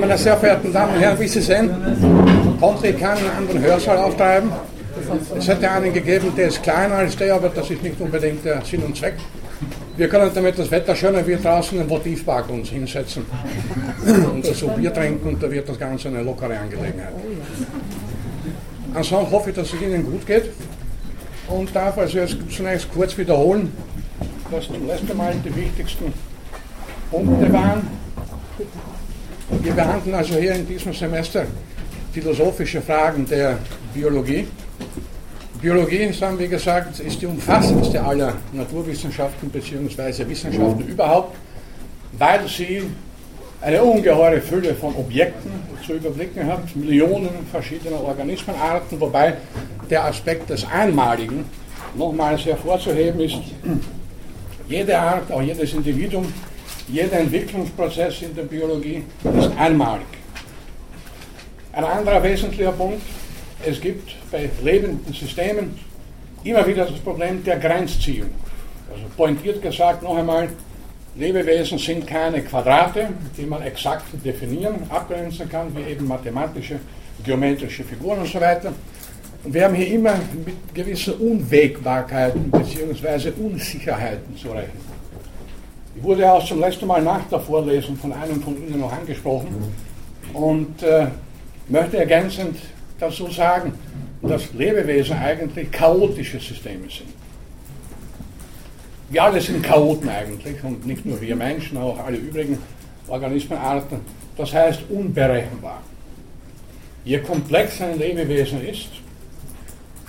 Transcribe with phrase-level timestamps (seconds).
[0.00, 1.70] meine sehr verehrten Damen und Herren, wie Sie sehen,
[2.58, 4.50] konnte ich keinen anderen Hörsaal auftreiben.
[5.36, 8.62] Es hätte einen gegeben, der ist kleiner als der, aber das ist nicht unbedingt der
[8.62, 9.14] Sinn und Zweck.
[9.96, 13.26] Wir können damit das Wetter schöner wird draußen im Votivpark uns hinsetzen
[14.32, 17.12] und so Bier trinken und da wird das Ganze eine lockere Angelegenheit.
[18.94, 20.50] Ansonsten hoffe ich, dass es Ihnen gut geht
[21.48, 23.70] und darf also jetzt zunächst kurz wiederholen,
[24.50, 26.12] was zum letzten Mal die wichtigsten
[27.10, 27.82] Punkte waren.
[29.58, 31.44] Wir behandeln also hier in diesem Semester
[32.12, 33.58] philosophische Fragen der
[33.92, 34.46] Biologie.
[35.60, 40.26] Biologie, sagen wir gesagt, ist die umfassendste aller Naturwissenschaften bzw.
[40.28, 41.36] Wissenschaften überhaupt,
[42.12, 42.84] weil sie
[43.60, 45.50] eine ungeheure Fülle von Objekten
[45.84, 49.34] zu überblicken hat, Millionen verschiedener Organismenarten, wobei
[49.90, 51.44] der Aspekt des Einmaligen
[51.96, 53.40] nochmals hervorzuheben ist.
[54.68, 56.32] Jede Art, auch jedes Individuum,
[56.92, 59.02] jeder Entwicklungsprozess in der Biologie
[59.38, 60.06] ist einmalig.
[61.72, 63.02] Ein anderer wesentlicher Punkt,
[63.64, 65.78] es gibt bei lebenden Systemen
[66.42, 68.30] immer wieder das Problem der Grenzziehung.
[68.92, 70.48] Also pointiert gesagt noch einmal,
[71.16, 76.78] Lebewesen sind keine Quadrate, die man exakt definieren, abgrenzen kann, wie eben mathematische,
[77.24, 78.72] geometrische Figuren und so weiter.
[79.42, 80.14] Und wir haben hier immer
[80.44, 83.30] mit gewissen Unwägbarkeiten bzw.
[83.38, 84.89] Unsicherheiten zu rechnen.
[85.96, 89.72] Ich wurde auch zum letzten Mal nach der Vorlesung von einem von Ihnen noch angesprochen
[90.32, 91.08] und äh,
[91.68, 92.56] möchte ergänzend
[92.98, 93.72] dazu sagen,
[94.22, 97.08] dass Lebewesen eigentlich chaotische Systeme sind.
[99.08, 102.58] Wir alle sind Chaoten eigentlich und nicht nur wir Menschen, auch alle übrigen
[103.08, 104.00] Organismenarten.
[104.36, 105.82] Das heißt unberechenbar.
[107.04, 108.90] Je komplexer ein Lebewesen ist,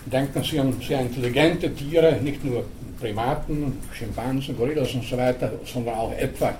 [0.05, 2.65] denken Sie an sehr intelligente Tiere, nicht nur
[3.01, 6.53] Primaten, Schimpansen, Gorillas und so weiter, sondern auch etwa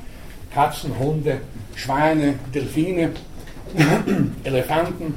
[0.54, 1.40] Katzen, Hunde,
[1.76, 3.12] Schweine, Delfine,
[4.44, 5.14] Elefanten,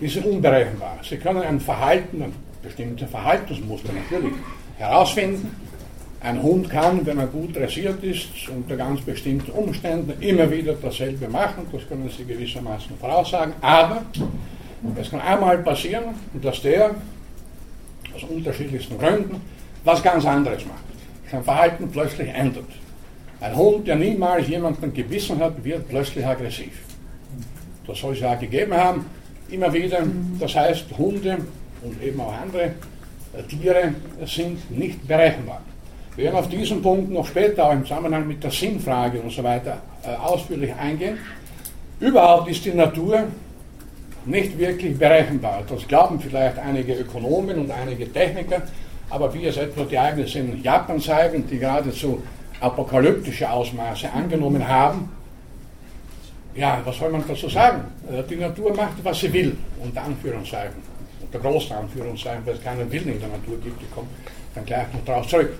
[0.00, 0.98] die sind unberechenbar.
[1.08, 4.32] Sie können ein Verhalten, ein bestimmtes Verhaltensmuster natürlich
[4.78, 5.54] herausfinden.
[6.20, 11.28] Ein Hund kann, wenn er gut dressiert ist, unter ganz bestimmten Umständen immer wieder dasselbe
[11.28, 11.66] machen.
[11.72, 13.54] Das können Sie gewissermaßen voraussagen.
[13.60, 14.02] Aber
[15.00, 16.94] es kann einmal passieren, dass der
[18.14, 19.40] aus unterschiedlichsten Gründen
[19.84, 20.84] was ganz anderes macht.
[21.30, 22.66] Sein Verhalten plötzlich ändert.
[23.40, 26.72] Ein Hund, der niemals jemanden gebissen hat, wird plötzlich aggressiv.
[27.86, 29.06] Das soll es ja gegeben haben,
[29.50, 29.98] immer wieder.
[30.38, 31.38] Das heißt, Hunde
[31.82, 32.74] und eben auch andere
[33.36, 33.94] äh, Tiere
[34.24, 35.62] sind nicht berechenbar.
[36.14, 39.42] Wir werden auf diesen Punkt noch später auch im Zusammenhang mit der Sinnfrage und so
[39.42, 41.18] weiter äh, ausführlich eingehen.
[42.00, 43.24] Überhaupt ist die Natur
[44.24, 45.62] nicht wirklich berechenbar.
[45.68, 48.62] Das glauben vielleicht einige Ökonomen und einige Techniker,
[49.10, 52.22] aber wie es etwa die Ereignisse in Japan zeigen, die geradezu
[52.60, 55.10] apokalyptische Ausmaße angenommen haben,
[56.54, 57.84] ja, was soll man dazu sagen?
[58.10, 60.76] Äh, die Natur macht, was sie will, unter Anführungszeichen,
[61.22, 64.08] unter großen Anführungszeichen, weil es keinen Willen in der Natur gibt, ich komme
[64.54, 65.54] dann gleich noch darauf zurück.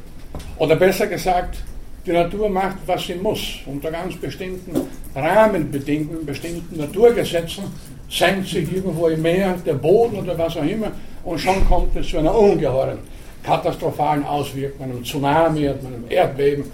[0.59, 1.63] Oder besser gesagt,
[2.05, 3.59] die Natur macht, was sie muss.
[3.67, 4.73] Unter ganz bestimmten
[5.15, 7.65] Rahmenbedingungen, bestimmten Naturgesetzen
[8.11, 10.93] senkt sich irgendwo im Meer der Boden oder was auch immer
[11.25, 12.99] und schon kommt es zu einer ungeheuren
[13.43, 16.65] katastrophalen Auswirkung, einem Tsunami, einem Erdbeben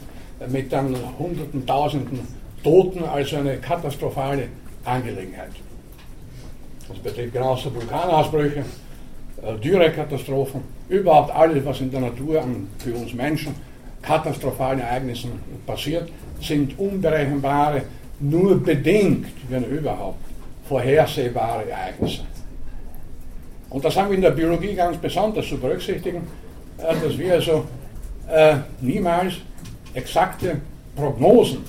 [0.48, 2.20] mit dann Hunderten, Tausenden
[2.62, 4.48] Toten, also eine katastrophale
[4.84, 5.52] Angelegenheit.
[6.88, 8.64] Das betrifft genauso Vulkanausbrüche,
[9.42, 12.42] äh, Dürrekatastrophen, überhaupt alles, was in der Natur
[12.78, 13.54] für uns Menschen
[14.02, 15.32] katastrophalen Ereignissen
[15.66, 16.08] passiert,
[16.40, 17.82] sind unberechenbare,
[18.20, 20.18] nur bedingt, wenn überhaupt,
[20.68, 22.22] vorhersehbare Ereignisse.
[23.70, 26.26] Und das haben wir in der Biologie ganz besonders zu berücksichtigen,
[26.78, 27.66] dass wir also
[28.28, 29.34] äh, niemals
[29.94, 30.60] exakte
[30.94, 31.64] Prognosen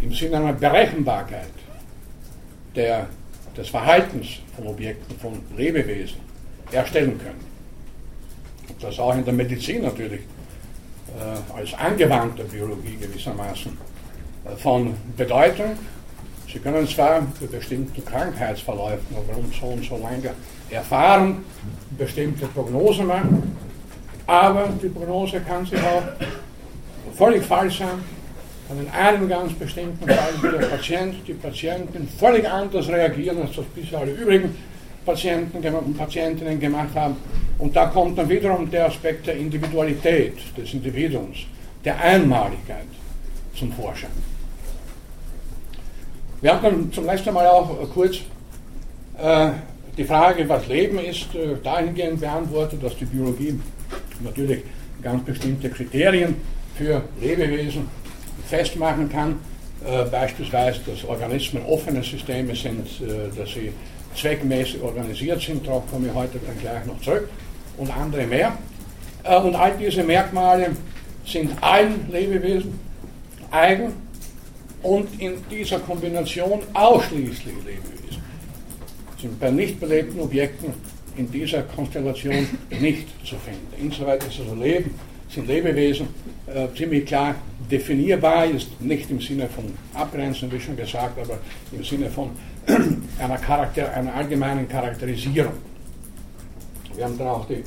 [0.00, 1.48] im Sinne einer Berechenbarkeit
[2.74, 3.06] der,
[3.56, 6.18] des Verhaltens von Objekten, von Lebewesen
[6.70, 7.44] erstellen können.
[8.68, 13.76] Und das auch in der Medizin natürlich äh, als angewandte Biologie gewissermaßen
[14.44, 15.78] äh, von Bedeutung.
[16.52, 20.34] Sie können zwar für bestimmte Krankheitsverläufe aufgrund so und so langer
[20.70, 21.44] Erfahrung
[21.96, 23.56] bestimmte Prognosen machen,
[24.26, 26.02] aber die Prognose kann sich auch
[27.14, 28.16] völlig falsch sein.
[28.68, 33.54] Und in einem ganz bestimmten Fall wird der Patient, die Patientin völlig anders reagieren, als
[33.54, 34.56] das bisher alle übrigen
[35.04, 35.62] Patienten
[35.96, 37.16] Patientinnen gemacht haben.
[37.58, 41.38] Und da kommt dann wiederum der Aspekt der Individualität des Individuums,
[41.84, 42.88] der Einmaligkeit
[43.54, 44.10] zum Vorschein.
[46.40, 48.16] Wir haben dann zum letzten Mal auch kurz
[49.18, 49.50] äh,
[49.96, 53.58] die Frage, was Leben ist, äh, dahingehend beantwortet, dass die Biologie
[54.20, 54.62] natürlich
[55.02, 56.36] ganz bestimmte Kriterien
[56.76, 57.88] für Lebewesen
[58.48, 59.36] festmachen kann.
[59.84, 63.72] Äh, beispielsweise, dass Organismen offene Systeme sind, äh, dass sie
[64.14, 67.28] zweckmäßig organisiert sind, darauf komme ich heute dann gleich noch zurück,
[67.76, 68.56] und andere mehr.
[69.22, 70.70] Äh, und all diese Merkmale
[71.24, 72.78] sind allen Lebewesen
[73.50, 73.92] eigen
[74.82, 78.22] und in dieser Kombination ausschließlich Lebewesen.
[79.20, 80.74] Sind bei nicht belebten Objekten
[81.16, 82.46] in dieser Konstellation
[82.80, 83.66] nicht zu finden.
[83.80, 84.90] Insoweit ist also Leben,
[85.28, 86.08] sind Lebewesen
[86.46, 87.34] äh, ziemlich klar
[87.70, 89.64] definierbar, ist nicht im Sinne von
[89.94, 91.38] Abgrenzen, wie schon gesagt, aber
[91.72, 92.30] im Sinne von
[93.18, 95.52] einer, Charakter, einer allgemeinen Charakterisierung.
[96.94, 97.62] Wir haben dann auch die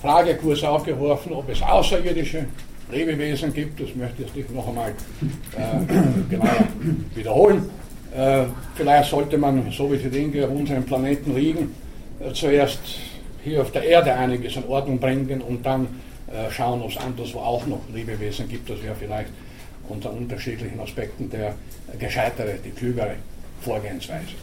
[0.00, 2.46] Frage kurz aufgeworfen, ob es außerirdische
[2.90, 3.80] Lebewesen gibt.
[3.80, 6.66] Das möchte ich jetzt nicht noch einmal äh, genauer
[7.14, 7.70] wiederholen.
[8.14, 8.44] Äh,
[8.74, 11.74] vielleicht sollte man, so wie die Dinge auf unserem Planeten liegen,
[12.32, 12.80] zuerst
[13.44, 15.88] hier auf der Erde einiges in Ordnung bringen und dann
[16.28, 18.70] äh, schauen, ob es anderswo auch noch Lebewesen gibt.
[18.70, 19.30] Das wäre vielleicht
[19.88, 21.54] unter unterschiedlichen Aspekten der
[21.98, 23.16] gescheitere, die klügere
[23.60, 24.34] Vorgehensweise.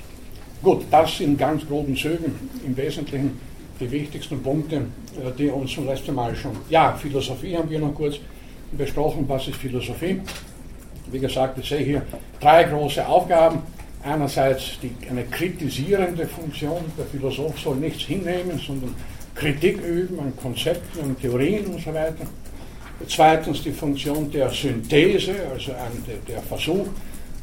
[0.62, 2.36] Gut, das in ganz groben Zügen
[2.66, 3.40] im Wesentlichen
[3.80, 6.58] die wichtigsten Punkte, äh, die uns zum letzten Mal schon.
[6.70, 8.18] Ja, Philosophie haben wir noch kurz
[8.74, 9.24] besprochen.
[9.28, 10.22] Was ist Philosophie?
[11.12, 12.02] Wie gesagt, ich sehe hier
[12.40, 13.62] drei große Aufgaben.
[14.04, 16.86] Einerseits die, eine kritisierende Funktion.
[16.98, 18.96] Der Philosoph soll nichts hinnehmen, sondern
[19.36, 22.26] Kritik üben an Konzepten, an Theorien und so weiter.
[23.08, 25.74] Zweitens die Funktion der Synthese, also
[26.28, 26.88] der Versuch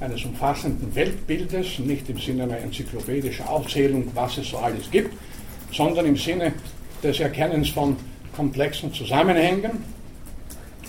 [0.01, 5.17] eines umfassenden Weltbildes, nicht im Sinne einer enzyklopädischen Aufzählung, was es so alles gibt,
[5.73, 6.53] sondern im Sinne
[7.03, 7.97] des Erkennens von
[8.35, 9.85] komplexen Zusammenhängen.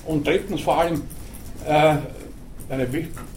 [0.05, 1.01] Und drittens vor allem
[1.65, 1.95] äh,
[2.69, 2.87] eine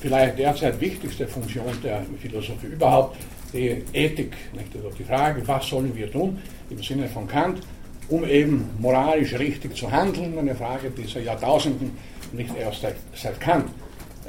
[0.00, 3.16] vielleicht derzeit wichtigste Funktion der Philosophie überhaupt,
[3.52, 4.74] die Ethik, nicht?
[4.74, 6.38] Also die Frage, was sollen wir tun,
[6.68, 7.60] im Sinne von Kant,
[8.08, 11.92] um eben moralisch richtig zu handeln, eine Frage, die seit Jahrtausenden
[12.32, 13.70] nicht erst seit, seit Kant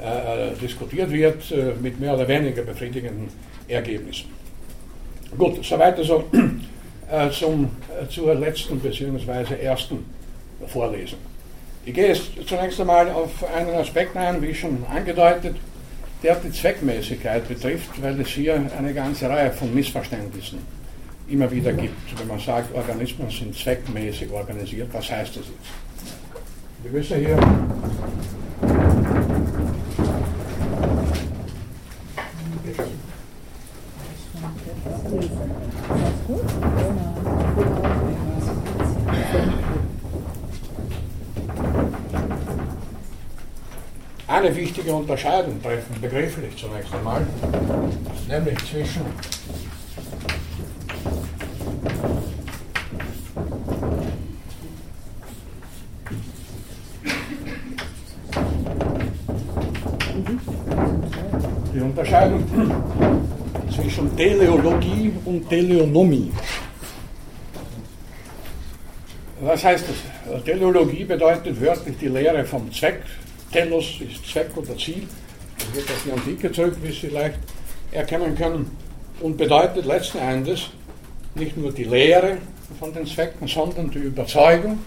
[0.00, 3.28] äh, diskutiert wird, äh, mit mehr oder weniger befriedigenden
[3.68, 4.30] Ergebnissen.
[5.36, 6.24] Gut, soweit also
[7.10, 7.70] äh, zum,
[8.00, 9.54] äh, zur letzten bzw.
[9.62, 10.04] ersten
[10.66, 11.18] Vorlesung.
[11.84, 15.56] Ich gehe jetzt zunächst einmal auf einen Aspekt ein, wie schon angedeutet,
[16.22, 20.60] der die Zweckmäßigkeit betrifft, weil es hier eine ganze Reihe von Missverständnissen
[21.28, 22.18] immer wieder gibt.
[22.18, 25.72] Wenn man sagt, Organismen sind zweckmäßig organisiert, was heißt das jetzt?
[26.84, 27.38] Wir wissen hier,
[44.32, 47.26] eine wichtige Unterscheidung treffen, begrifflich zunächst einmal,
[48.28, 49.02] nämlich zwischen
[61.74, 62.42] die Unterscheidung
[63.70, 66.32] zwischen Teleologie und Teleonomie.
[69.42, 70.44] Was heißt das?
[70.44, 73.02] Teleologie bedeutet wörtlich die Lehre vom Zweck,
[73.52, 75.06] Telos ist Zweck oder Ziel.
[75.58, 77.38] Das wird auf die Antike zurück, wie Sie leicht
[77.92, 78.70] erkennen können.
[79.20, 80.70] Und bedeutet letzten Endes
[81.34, 82.38] nicht nur die Lehre
[82.80, 84.80] von den Zwecken, sondern die Überzeugung,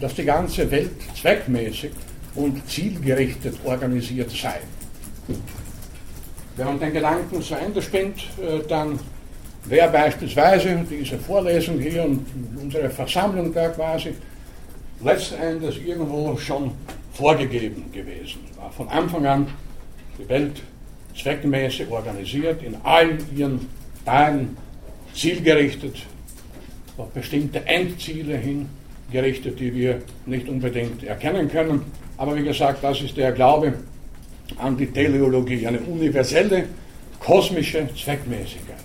[0.00, 1.90] dass die ganze Welt zweckmäßig
[2.36, 4.60] und zielgerichtet organisiert sei.
[6.56, 8.98] Wenn man den Gedanken zu Ende spinnt, äh, dann
[9.64, 12.24] wäre beispielsweise diese Vorlesung hier und
[12.60, 14.14] unsere Versammlung da quasi
[15.02, 16.72] letzten Endes irgendwo schon
[17.14, 18.40] vorgegeben gewesen.
[18.50, 19.46] Es war von Anfang an
[20.18, 20.62] die Welt
[21.16, 23.68] zweckmäßig organisiert, in allen ihren
[24.04, 24.56] Teilen
[25.14, 25.96] zielgerichtet,
[26.96, 31.82] auf bestimmte Endziele hingerichtet, die wir nicht unbedingt erkennen können.
[32.16, 33.74] Aber wie gesagt, das ist der Glaube
[34.58, 36.66] an die Teleologie, eine universelle
[37.18, 38.76] kosmische Zweckmäßigkeit.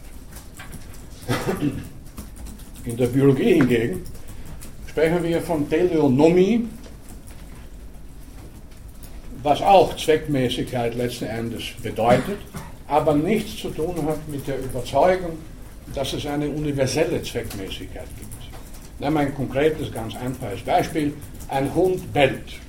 [2.86, 4.02] In der Biologie hingegen
[4.88, 6.68] sprechen wir von Teleonomie,
[9.44, 12.38] was auch Zweckmäßigkeit letzten Endes bedeutet,
[12.88, 15.38] aber nichts zu tun hat mit der Überzeugung,
[15.94, 18.30] dass es eine universelle Zweckmäßigkeit gibt.
[19.00, 21.14] Nehmen wir ein konkretes, ganz einfaches Beispiel.
[21.48, 22.60] Ein Hund bellt.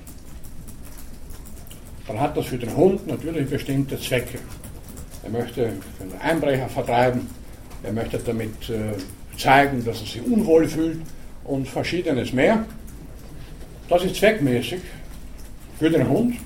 [2.07, 4.39] Dann hat das für den Hund natürlich bestimmte Zwecke.
[5.23, 5.65] Er möchte
[6.01, 7.29] einen Einbrecher vertreiben,
[7.83, 8.93] er möchte damit äh,
[9.37, 11.03] zeigen, dass er sich unwohl fühlt
[11.45, 12.65] und verschiedenes mehr.
[13.89, 14.81] Das ist zweckmäßig
[15.79, 16.37] für den Hund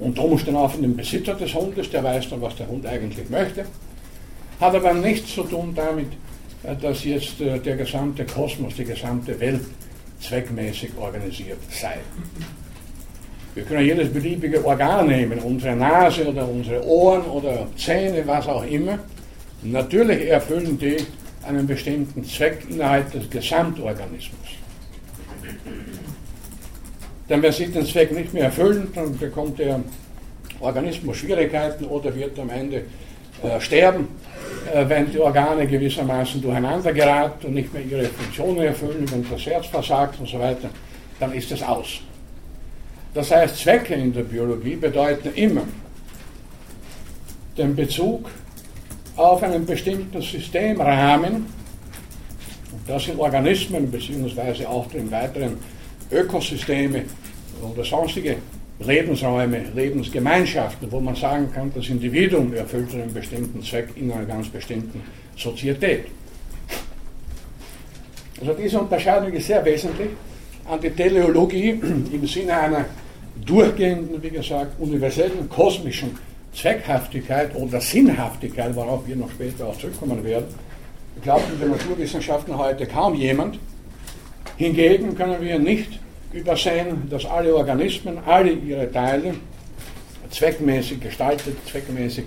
[0.00, 3.64] unter Umständen von dem Besitzer des Hundes, der weiß dann, was der Hund eigentlich möchte.
[4.60, 6.08] Hat aber nichts zu tun damit,
[6.64, 9.62] äh, dass jetzt äh, der gesamte Kosmos, die gesamte Welt
[10.20, 11.98] zweckmäßig organisiert sei.
[13.54, 18.64] Wir können jedes beliebige Organ nehmen, unsere Nase oder unsere Ohren oder Zähne, was auch
[18.64, 18.98] immer.
[19.62, 20.98] Natürlich erfüllen die
[21.42, 24.38] einen bestimmten Zweck innerhalb des Gesamtorganismus.
[27.30, 29.80] Denn wenn sie den Zweck nicht mehr erfüllen, dann bekommt der
[30.58, 32.82] Organismus Schwierigkeiten oder wird am Ende
[33.42, 34.08] äh, sterben,
[34.74, 39.46] äh, wenn die Organe gewissermaßen durcheinander geraten und nicht mehr ihre Funktionen erfüllen, wenn das
[39.46, 40.68] Herz versagt und so weiter,
[41.20, 42.00] dann ist es aus.
[43.14, 45.62] Das heißt, Zwecke in der Biologie bedeuten immer
[47.56, 48.28] den Bezug
[49.16, 51.46] auf einen bestimmten Systemrahmen,
[52.72, 55.58] und das sind Organismen beziehungsweise auch in weiteren
[56.10, 57.04] Ökosysteme
[57.62, 58.36] oder sonstige
[58.80, 64.48] Lebensräume, Lebensgemeinschaften, wo man sagen kann, das Individuum erfüllt einen bestimmten Zweck in einer ganz
[64.48, 65.02] bestimmten
[65.36, 66.06] Sozietät.
[68.40, 70.08] Also diese Unterscheidung ist sehr wesentlich
[70.66, 71.70] an die Teleologie
[72.12, 72.84] im Sinne einer
[73.44, 76.16] durchgehenden, wie gesagt, universellen kosmischen
[76.54, 80.46] Zweckhaftigkeit oder Sinnhaftigkeit, worauf wir noch später auch zurückkommen werden,
[81.22, 83.58] glaubt in den Naturwissenschaften heute kaum jemand.
[84.60, 85.98] Hingegen können wir nicht
[86.34, 89.32] übersehen, dass alle Organismen, alle ihre Teile
[90.28, 92.26] zweckmäßig gestaltet, zweckmäßig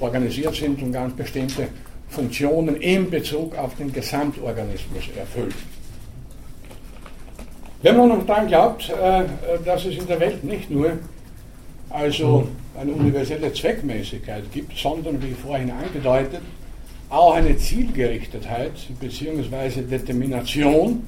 [0.00, 1.68] organisiert sind und ganz bestimmte
[2.08, 5.54] Funktionen in Bezug auf den Gesamtorganismus erfüllen.
[7.82, 9.22] Wenn man noch daran glaubt, äh,
[9.64, 10.98] dass es in der Welt nicht nur
[11.90, 16.40] also eine universelle Zweckmäßigkeit gibt, sondern wie vorhin angedeutet,
[17.08, 19.82] auch eine Zielgerichtetheit bzw.
[19.82, 21.04] Determination,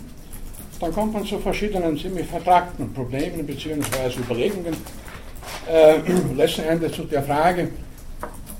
[0.80, 4.18] dann kommt man zu verschiedenen ziemlich vertragten Problemen bzw.
[4.18, 4.76] Überlegungen.
[5.70, 5.98] Äh,
[6.36, 7.68] letzten Endes zu der Frage,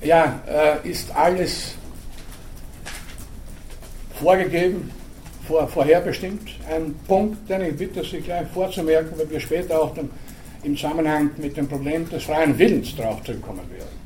[0.03, 1.75] ja, äh, ist alles
[4.21, 4.91] vorgegeben,
[5.47, 6.49] vor, vorherbestimmt?
[6.71, 10.11] Ein Punkt, den ich bitte, Sie gleich vorzumerken, weil wir später auch dann
[10.63, 14.01] im Zusammenhang mit dem Problem des freien Willens darauf zurückkommen werden.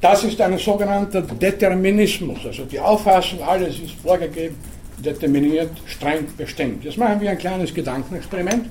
[0.00, 4.56] Das ist ein sogenannter Determinismus, also die Auffassung, alles ist vorgegeben,
[5.04, 6.84] determiniert, streng bestimmt.
[6.84, 8.66] Jetzt machen wir ein kleines Gedankenexperiment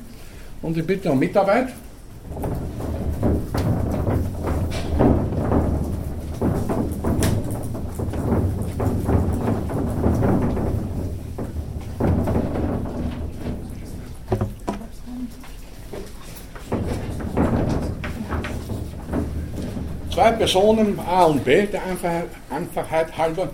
[0.62, 1.70] und ich bitte um Mitarbeit.
[20.14, 21.82] Zwei Personen, A und B, der
[22.50, 23.50] Einfachheit halber,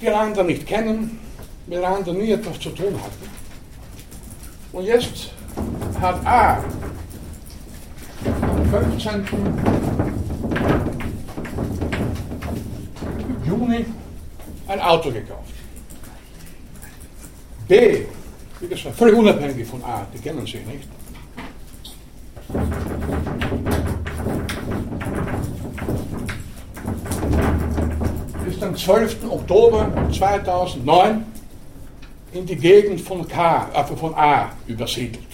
[0.00, 1.18] die einander nicht kennen,
[1.66, 3.30] miteinander nie etwas zu tun hatten.
[4.72, 5.30] Und jetzt
[6.00, 6.62] hat A
[8.42, 9.24] am 15.
[13.46, 13.86] Juni
[14.68, 15.54] ein Auto gekauft.
[17.68, 18.02] B,
[18.60, 20.88] wie gesagt, völlig unabhängig von A, die kennen sich nicht.
[28.86, 29.28] 12.
[29.28, 31.24] Oktober 2009
[32.32, 35.26] in die Gegend von, K, äh, von A übersiedelt.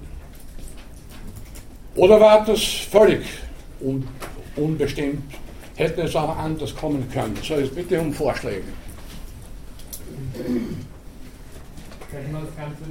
[1.95, 3.25] Oder war das völlig
[3.81, 4.07] un
[4.55, 5.33] unbestimmt?
[5.75, 7.37] Hätte es auch anders kommen können?
[7.41, 8.63] So, jetzt bitte um Vorschläge
[12.11, 12.83] könnte man das Ganze,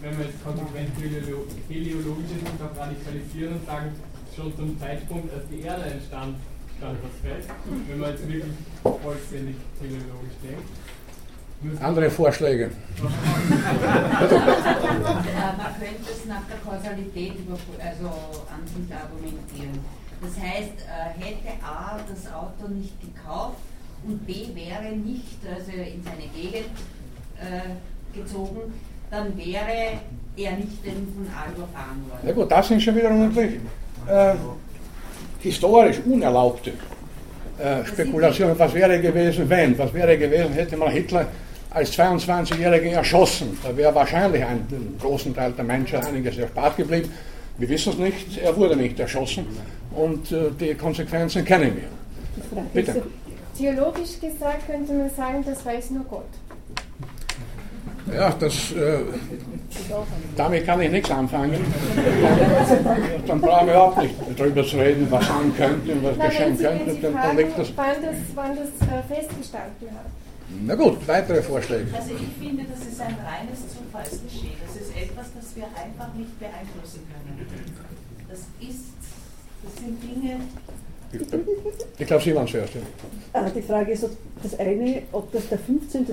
[0.00, 3.90] wenn wir jetzt konsequent teleologische sind, auch radikalisieren und sagen,
[4.34, 6.36] schon zum Zeitpunkt, als die Erde entstand,
[6.78, 7.48] stand das fest,
[7.88, 10.68] wenn man jetzt wirklich vollständig teleologisch denkt.
[11.80, 12.70] Andere Vorschläge.
[13.00, 13.10] man
[15.80, 17.32] könnte es nach der Kausalität
[17.78, 18.08] also
[18.52, 19.80] an sich argumentieren.
[20.20, 23.58] Das heißt, äh, hätte A das Auto nicht gekauft
[24.06, 26.76] und B wäre nicht also in seine Gegend
[27.40, 27.76] äh,
[28.14, 28.72] gezogen,
[29.10, 29.98] dann wäre
[30.36, 32.26] er nicht den von A überfahren worden.
[32.26, 33.54] Ja gut, das sind schon wieder natürlich
[34.08, 34.34] äh,
[35.40, 36.72] historisch unerlaubte
[37.58, 38.58] äh, Spekulationen.
[38.58, 39.78] Was wäre gewesen, wenn?
[39.78, 41.26] Was wäre gewesen, hätte man Hitler
[41.70, 43.58] als 22-Jährigen erschossen?
[43.62, 44.66] Da wäre wahrscheinlich ein
[45.00, 47.10] großen Teil der Menschheit einiges erspart geblieben.
[47.58, 49.46] Wir wissen es nicht, er wurde nicht erschossen.
[49.94, 52.64] und äh, die Konsequenzen kennen wir.
[52.72, 53.02] Bitte.
[53.56, 56.26] Theologisch gesagt könnte man sagen, das weiß nur Gott.
[58.12, 58.98] Ja, das, äh,
[60.36, 61.58] damit kann ich nichts anfangen.
[63.26, 66.94] dann brauchen wir überhaupt nicht darüber zu reden, was sein könnte und was geschehen könnte.
[67.00, 67.72] Dann, dann liegt das.
[67.74, 70.10] wann das, wann das äh, festgestanden hat.
[70.66, 71.86] Na gut, weitere Vorschläge.
[71.94, 74.54] Also ich finde, das ist ein reines Zufallsgeschehen.
[74.66, 77.46] Das ist etwas, das wir einfach nicht beeinflussen können.
[78.28, 78.92] Das ist,
[79.64, 80.40] das sind Dinge,
[81.98, 82.72] Ich glaube, Sie waren zuerst.
[82.74, 83.48] Ja.
[83.48, 84.10] Die Frage ist, ob
[84.42, 86.08] das eine, ob das der 15., und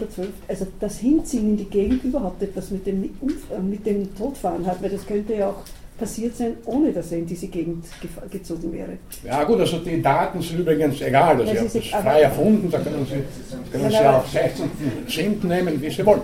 [0.00, 4.14] der 12., also das Hinziehen in die Gegend überhaupt etwas mit dem, äh, mit dem
[4.16, 5.62] Todfahren hat, weil das könnte ja auch
[6.00, 7.84] passiert sein, ohne dass er in diese Gegend
[8.30, 8.96] gezogen wäre.
[9.22, 11.38] ja gut, also die Daten sind übrigens egal.
[11.38, 15.40] Also Das ist frei erfunden, da können Sie, können Sie auch 16.
[15.46, 16.22] nehmen, wie Sie wollen.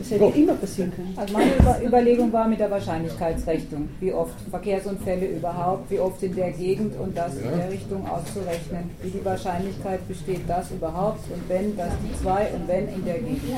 [0.00, 0.36] Das hätte Gut.
[0.36, 1.12] immer passieren können.
[1.14, 6.34] Also meine Über Überlegung war mit der Wahrscheinlichkeitsrechnung, wie oft Verkehrsunfälle überhaupt, wie oft in
[6.34, 11.46] der Gegend und das in der Richtung auszurechnen, wie die Wahrscheinlichkeit besteht, das überhaupt und
[11.48, 13.42] wenn, das die zwei und wenn in der Gegend.
[13.50, 13.56] ja,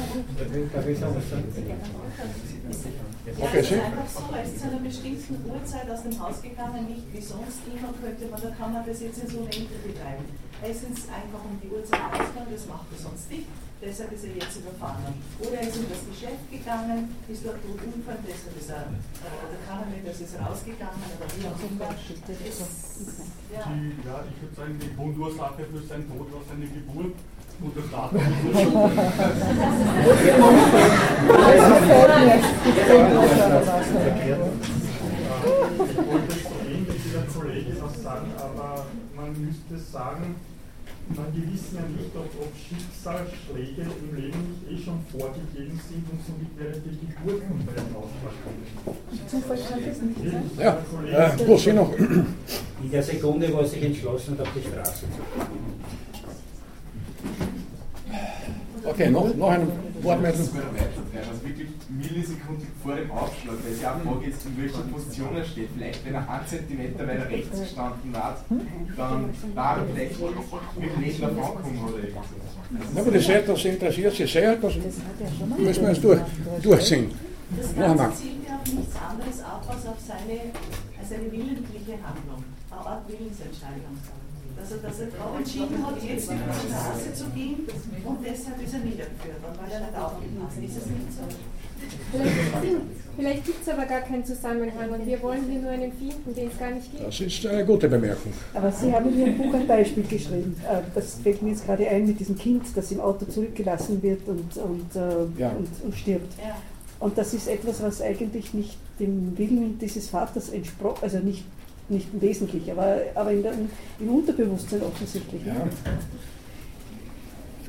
[3.39, 3.75] Okay, es Sie?
[3.77, 7.21] ist einfach so, er ist zu einer bestimmten Uhrzeit aus dem Haus gegangen, nicht wie
[7.23, 10.27] sonst immer könnte man, da kann man das jetzt ins Unendliche betreiben.
[10.61, 13.47] Er ist jetzt einfach um die Uhrzeit rausgegangen, das macht er sonst nicht,
[13.83, 15.15] deshalb ist er jetzt überfahren.
[15.41, 19.43] Oder er ist in das Geschäft gegangen, ist dort tot umgefallen, deshalb ist er, äh,
[19.51, 21.91] da kann er nicht, das ist rausgegangen, aber wie auch immer.
[21.91, 21.99] Das
[22.39, 22.63] ist,
[23.53, 23.67] ja.
[23.67, 27.15] Ich würde sagen, die Grundursache für seinen Tod war seine Geburt
[27.61, 28.23] und das Datum.
[35.83, 38.87] Ich wollte so ähnlich wie der Kollege das sagen, aber
[39.17, 40.37] man müsste sagen,
[41.17, 46.05] man, wir wissen ja nicht, ob, ob Schicksalsschläge im Leben nicht eh schon vorgegeben sind
[46.11, 48.67] und somit wäre die Geburt von beiden ausschlaggebend.
[49.29, 50.51] Zufall kann das nicht sein.
[50.59, 51.93] Ja, äh, wo Sie noch?
[51.97, 55.73] In der Sekunde, wo er sich entschlossen hat, auf die Straße zu gehen.
[58.85, 59.69] Okay, noch, noch ein
[60.03, 60.41] Wortmeldung.
[60.41, 64.57] Das wäre weiter also wirklich Millisekunden vor dem Aufschlag, weil sie auch Frage jetzt in
[64.61, 65.69] welcher Position er steht.
[65.75, 68.45] Vielleicht wenn er einen Zentimeter weiter rechts gestanden hat,
[68.97, 72.27] dann war er vielleicht mit dem Leben davongekommen oder irgendwas.
[72.95, 74.75] Na gut, ich sehe, das interessiert Sie sehr, das
[75.59, 76.21] müssen wir jetzt durch,
[76.63, 77.11] durchziehen.
[77.57, 77.75] Das.
[77.77, 80.41] Ganze zielt ja auf nichts anderes ab als auf seine,
[80.99, 83.99] als eine willentliche Handlung, eine Art Willensentscheidung.
[84.57, 87.57] Dass er, dass er entschieden hat, jetzt über die Straße zu gehen
[88.05, 90.57] und deshalb ist er niedergeführt worden, weil er nicht aufgepasst.
[90.63, 91.25] Ist es nicht so?
[93.17, 96.49] Vielleicht gibt es aber gar keinen Zusammenhang und wir wollen hier nur einen finden, den
[96.49, 97.05] es gar nicht gibt.
[97.07, 98.33] Das ist eine gute Bemerkung.
[98.55, 100.57] Aber Sie haben in Ihrem Buch ein Beispiel geschrieben.
[100.69, 104.27] Äh, Das fällt mir jetzt gerade ein mit diesem Kind, das im Auto zurückgelassen wird
[104.29, 105.51] und, und, äh, Ja.
[105.51, 106.33] und, und stirbt.
[106.39, 106.57] Ja.
[107.01, 111.45] Und das ist etwas, was eigentlich nicht dem Willen dieses Vaters entsprochen, also nicht,
[111.89, 113.53] nicht wesentlich, aber, aber in der,
[113.99, 115.45] im Unterbewusstsein offensichtlich.
[115.45, 115.55] Ja.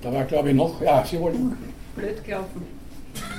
[0.01, 1.57] Da war, glaube ich, noch, ja, Sie wollten.
[1.95, 2.61] Blöd gelaufen.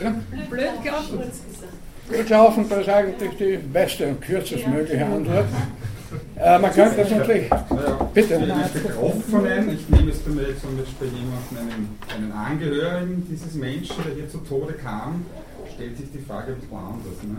[0.03, 0.15] Ja?
[0.49, 1.17] Blöd gelaufen.
[1.17, 1.73] Kurz gesagt.
[2.09, 5.47] Kurzlaufen, das ist eigentlich die beste und kürzestmögliche Antwort.
[6.37, 7.51] Äh, man könnte das natürlich.
[7.51, 8.39] Naja, Bitte.
[8.39, 13.97] Für die Betroffenen, ich nehme jetzt einmal zum Beispiel jemanden, einen, einen Angehörigen dieses Menschen,
[14.05, 15.25] der hier zu Tode kam,
[15.75, 17.23] stellt sich die Frage ein bisschen anders.
[17.23, 17.39] Ne?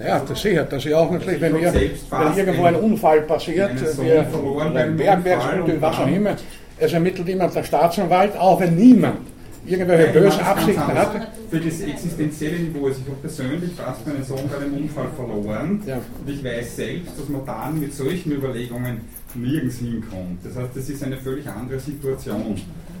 [0.00, 4.26] Naja, das sicher, dass ich auch natürlich, wenn, wir, wenn irgendwo ein Unfall passiert, wir
[5.04, 6.36] beim und was auch immer,
[6.78, 9.18] es ermittelt immer der Staatsanwalt, auch wenn niemand
[9.66, 11.28] irgendwelche Nein, böse ich meine, Absichten hat.
[11.50, 15.82] Für das existenzielle Niveau, also ich habe persönlich fast meinen Sohn bei einem Unfall verloren
[15.86, 15.96] Ja.
[15.96, 19.02] und ich weiß selbst, dass man dann mit solchen Überlegungen
[19.34, 20.38] nirgends hinkommt.
[20.44, 22.56] Das heißt, das ist eine völlig andere Situation.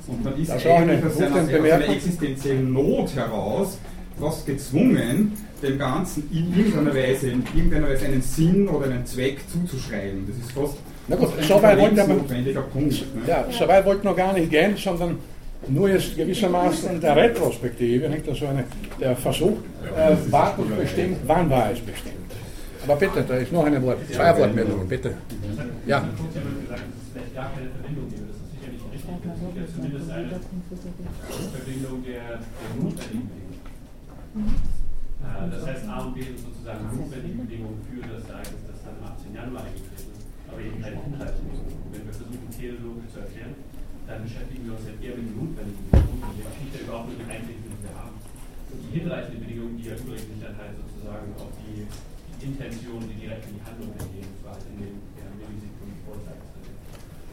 [0.06, 1.94] Und man ist Das ist eigentlich aus einer, aus einer Bemerkung.
[1.94, 3.78] existenziellen Not heraus
[4.20, 9.38] fast gezwungen, dem Ganzen in irgendeiner Weise, in irgendeiner Weise einen Sinn oder einen Zweck
[9.50, 10.26] zuzuschreiben.
[10.28, 10.74] Das ist fast,
[11.08, 12.92] Na gut, fast ein so weit wollte man- lebensnotwendiger Punkt.
[13.14, 13.22] Ne?
[13.26, 15.18] Ja, so weit wollte noch gar nicht gehen, sondern
[15.68, 18.28] nur jetzt gewissermaßen in der Retrospektive, nicht?
[18.28, 18.64] Also eine,
[18.98, 19.58] der Versuch,
[19.96, 22.14] äh, war das bestimmt, wann war es bestimmt.
[22.84, 25.14] Aber bitte, da ist noch eine Wort, zwei Wortmeldungen, bitte.
[25.86, 26.08] Ja.
[26.16, 28.22] Trotzdem wird gesagt, dass es vielleicht gar keine Verbindung gibt.
[28.30, 29.00] Das ist sicherlich richtig.
[29.00, 30.40] Es gibt ja zumindest eine
[31.52, 33.28] Verbindung der, der notwendigen.
[34.36, 34.79] Äh,
[35.48, 39.16] Das heißt, A und B sind sozusagen notwendige Bedingungen für das Ereignis, das dann am
[39.16, 39.32] 18.
[39.32, 41.88] Januar eingetreten ist, aber eben keine Hinhaltungsbedingungen.
[41.88, 43.54] Wenn wir versuchen, teleologisch zu erklären,
[44.04, 47.18] dann beschäftigen wir uns halt eher mit den notwendigen Bedingungen und wir nicht überhaupt mit
[47.24, 48.16] den Einzelnen, die wir haben.
[48.20, 53.16] Und die hinreichenden Bedingungen, die erübrigen sich dann halt sozusagen auf die, die Intention, die
[53.16, 56.40] direkt in die Handlung eingehen, zwar in den ja, Millisekunden Vorzeit.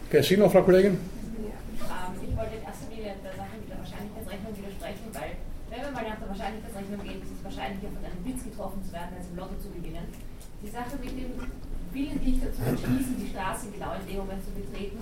[0.08, 0.96] Okay, Sie noch, Frau Kollegin?
[0.96, 5.32] Ähm, ich wollte in erster Linie der Sache mit der Wahrscheinlichkeitsrechnung widersprechen, weil
[5.98, 9.26] mal nach der Wahrscheinlichkeitsrechnung gehen, ist es wahrscheinlicher, von einem Blitz getroffen zu werden, als
[9.34, 10.06] im Lotto zu gewinnen.
[10.62, 11.34] Die Sache mit dem
[11.90, 15.02] willentlich dazu entschließen, die Straße genau in dem Moment zu betreten,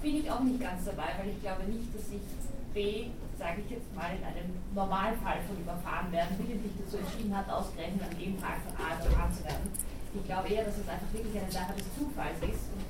[0.00, 2.24] bin ich auch nicht ganz dabei, weil ich glaube nicht, dass sich
[2.72, 7.48] B, sage ich jetzt mal, in einem Normalfall von überfahren werden, willentlich dazu entschieden hat,
[7.48, 9.68] ausgerechnet an dem Tag von A überfahren zu werden.
[10.14, 12.84] Ich glaube eher, dass es einfach wirklich eine Sache des Zufalls ist und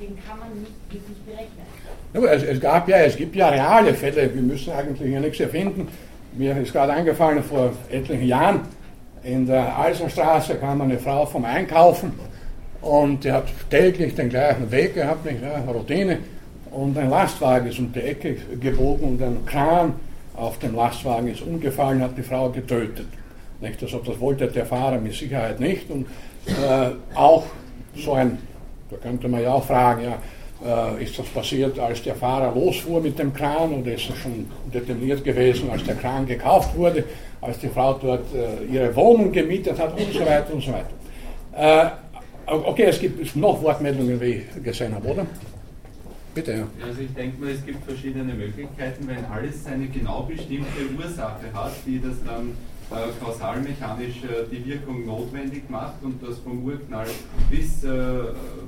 [0.00, 1.66] den kann man nicht wirklich berechnen.
[2.14, 5.88] Es, es, gab ja, es gibt ja reale Fälle, wir müssen eigentlich ja nichts erfinden.
[6.32, 8.60] Mir ist gerade eingefallen, vor etlichen Jahren
[9.24, 12.12] in der Alserstraße kam eine Frau vom Einkaufen
[12.80, 16.18] und die hat täglich den gleichen Weg gehabt, nicht, ja, Routine.
[16.70, 19.94] Und ein Lastwagen ist um die Ecke gebogen und ein Kran
[20.36, 23.08] auf dem Lastwagen ist umgefallen, hat die Frau getötet.
[23.60, 25.90] Nicht, also das wollte der Fahrer mit Sicherheit nicht.
[25.90, 26.06] Und
[26.46, 27.44] äh, auch
[27.96, 28.38] so ein,
[28.88, 30.18] da könnte man ja auch fragen, ja,
[30.64, 34.46] äh, ist das passiert, als der Fahrer losfuhr mit dem Kran oder ist es schon
[34.72, 37.04] detoniert gewesen, als der Kran gekauft wurde,
[37.40, 40.90] als die Frau dort äh, ihre Wohnung gemietet hat und so weiter und so weiter.
[41.56, 41.90] Äh,
[42.46, 45.26] okay, es gibt noch Wortmeldungen, wie ich gesehen habe, oder?
[46.34, 46.66] Bitte, ja.
[46.86, 51.72] Also ich denke mal, es gibt verschiedene Möglichkeiten, wenn alles seine genau bestimmte Ursache hat,
[51.84, 52.52] die das dann
[52.90, 57.06] äh, kausalmechanisch äh, die Wirkung notwendig macht und das vom Urknall
[57.48, 57.88] bis, äh,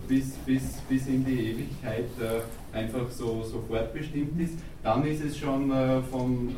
[0.08, 5.36] bis, bis, bis in die Ewigkeit äh, einfach so sofort bestimmt ist, dann ist es
[5.36, 6.50] schon, äh, vom,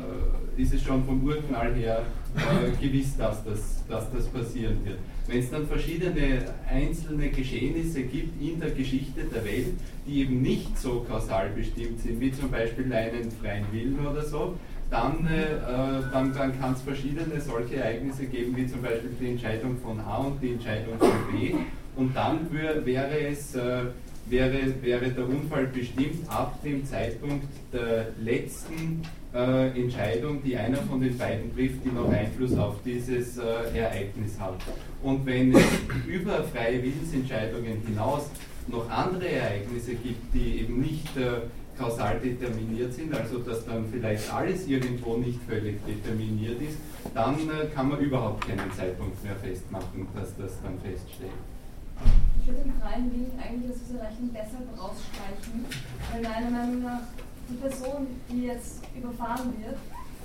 [0.57, 2.03] äh, ist es schon vom Urknall her
[2.81, 4.99] gewiss, dass das, dass das passieren wird.
[5.27, 9.73] Wenn es dann verschiedene einzelne Geschehnisse gibt in der Geschichte der Welt,
[10.05, 14.55] die eben nicht so kausal bestimmt sind, wie zum Beispiel einen freien Willen oder so,
[14.89, 19.77] dann, äh, dann, dann kann es verschiedene solche Ereignisse geben, wie zum Beispiel die Entscheidung
[19.77, 21.55] von A und die Entscheidung von B.
[21.95, 23.85] Und dann wär, wäre es äh,
[24.27, 29.01] wäre, wäre der Unfall bestimmt ab dem Zeitpunkt der letzten
[29.33, 34.39] äh, Entscheidung, die einer von den beiden trifft, die noch Einfluss auf dieses äh, Ereignis
[34.39, 34.55] hat.
[35.03, 35.63] Und wenn es
[36.07, 38.29] über freie Willensentscheidungen hinaus
[38.67, 41.41] noch andere Ereignisse gibt, die eben nicht äh,
[41.77, 46.77] kausal determiniert sind, also dass dann vielleicht alles irgendwo nicht völlig determiniert ist,
[47.13, 51.29] dann äh, kann man überhaupt keinen Zeitpunkt mehr festmachen, dass das dann feststeht.
[52.41, 55.65] Ich würde den freien Willen eigentlich aus dieser Rechnung deshalb rausstreichen,
[56.11, 57.01] weil meiner Meinung nach
[57.49, 59.77] die Person, die jetzt überfahren wird,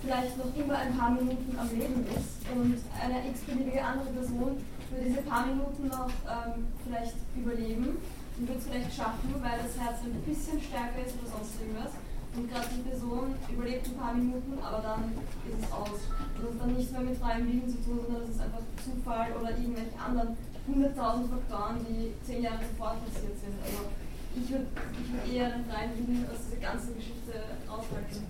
[0.02, 4.56] vielleicht noch immer ein paar Minuten am Leben ist und eine x-beliebige andere Person
[4.90, 7.98] würde diese paar Minuten noch ähm, vielleicht überleben
[8.40, 11.92] und wird es vielleicht schaffen, weil das Herz ein bisschen stärker ist oder sonst irgendwas.
[12.32, 15.12] Und gerade die Person überlebt ein paar Minuten, aber dann
[15.44, 16.00] ist es aus.
[16.08, 19.28] Das hat dann nichts mehr mit freiem Willen zu tun, sondern das ist einfach Zufall
[19.36, 20.38] oder irgendwelche anderen
[20.70, 23.58] 100.000 Faktoren, die zehn Jahre zuvor passiert sind.
[23.60, 23.92] Also
[24.38, 27.34] ich würde würd eher den freien Willen aus dieser ganzen Geschichte
[27.68, 28.24] raushalten.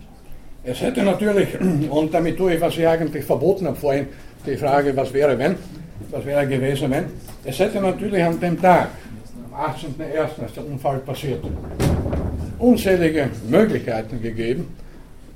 [0.64, 1.48] Es hätte natürlich,
[1.92, 4.08] und damit tue ich, was ich eigentlich verboten habe vorhin,
[4.42, 5.54] die Frage, was wäre wenn,
[6.10, 7.04] was wäre gewesen wenn,
[7.44, 8.88] es hätte natürlich an dem Tag,
[9.60, 11.48] 18.01., als der Unfall passierte,
[12.58, 14.76] unzählige Möglichkeiten gegeben,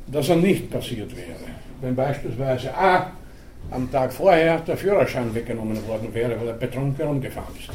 [0.06, 1.36] dass er nicht passiert wäre.
[1.80, 3.12] Wenn beispielsweise A
[3.70, 7.70] am Tag vorher der Führerschein weggenommen worden wäre, weil er betrunken umgefahren ist,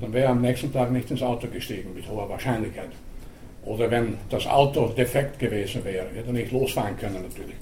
[0.00, 2.90] dann wäre er am nächsten Tag nicht ins Auto gestiegen, mit hoher Wahrscheinlichkeit.
[3.64, 7.56] Oder wenn das Auto defekt gewesen wäre, hätte er nicht losfahren können natürlich.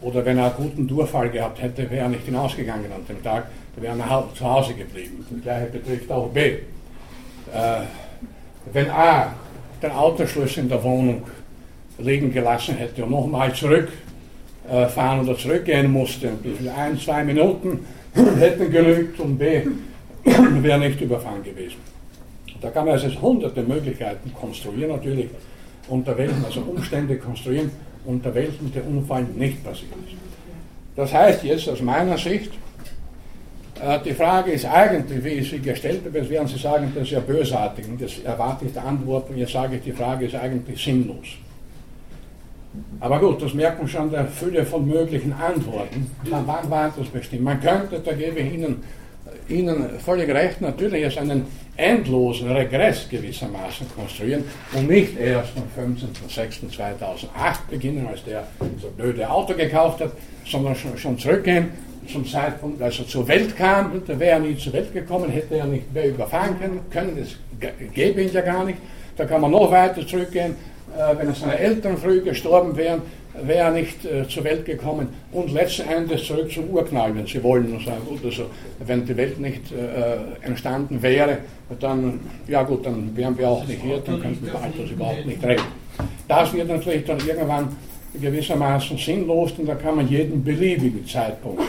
[0.00, 3.46] Oder wenn er einen guten Durchfall gehabt hätte, wäre er nicht hinausgegangen an dem Tag,
[3.74, 5.26] dann wäre er zu Hause geblieben.
[5.28, 6.58] Das gleiche betrifft auch B.
[7.52, 7.82] Äh,
[8.72, 9.34] wenn A
[9.82, 11.22] den Autoschlüssel in der Wohnung
[11.98, 16.30] liegen gelassen hätte und nochmal zurückfahren oder zurückgehen musste,
[16.76, 19.62] ein, zwei Minuten hätten genügt und B
[20.24, 21.76] wäre nicht überfahren gewesen.
[22.60, 25.30] Da kann man also hunderte Möglichkeiten konstruieren, natürlich,
[25.88, 27.70] unter welchen, also Umstände konstruieren,
[28.04, 30.16] unter welchen der Unfall nicht passiert ist.
[30.94, 32.69] Das heißt jetzt aus meiner Sicht, äh,
[34.04, 37.12] die Frage ist eigentlich, wie ich sie gestellt habe, jetzt werden Sie sagen, das ist
[37.12, 40.34] ja bösartig und jetzt erwarte ich die Antwort und jetzt sage ich, die Frage ist
[40.34, 41.26] eigentlich sinnlos.
[43.00, 46.10] Aber gut, das merkt man schon der Fülle von möglichen Antworten.
[46.24, 47.42] Wann war das bestimmt?
[47.42, 48.82] Man könnte, da gebe ich Ihnen,
[49.48, 55.96] Ihnen völlig recht, natürlich jetzt einen endlosen Regress gewissermaßen konstruieren und nicht erst am
[56.28, 57.26] 15.06.2008
[57.70, 58.46] beginnen, als der
[58.80, 60.12] so blöde Auto gekauft hat,
[60.44, 61.70] sondern schon, schon zurückgehen
[62.06, 65.56] zum Zeitpunkt, als er zur Welt kam, da wäre er nie zur Welt gekommen, hätte
[65.56, 66.56] er nicht mehr überfahren
[66.90, 67.36] können, das
[67.94, 68.78] gäbe ihn ja gar nicht.
[69.16, 70.54] Da kann man noch weiter zurückgehen,
[70.96, 73.02] äh, wenn seine Eltern früh gestorben wären,
[73.42, 77.42] wäre er nicht äh, zur Welt gekommen und letzten Endes zurück zum Urknall, wenn Sie
[77.42, 77.72] wollen.
[77.72, 78.46] Und gut, also,
[78.84, 81.38] wenn die Welt nicht äh, entstanden wäre,
[81.78, 85.44] dann, ja gut, dann wären wir auch nicht hier, dann könnten wir das überhaupt nicht
[85.44, 85.62] reden.
[86.26, 87.76] Das wird natürlich dann irgendwann
[88.20, 91.62] gewissermaßen sinnlos, denn da kann man jeden beliebigen Zeitpunkt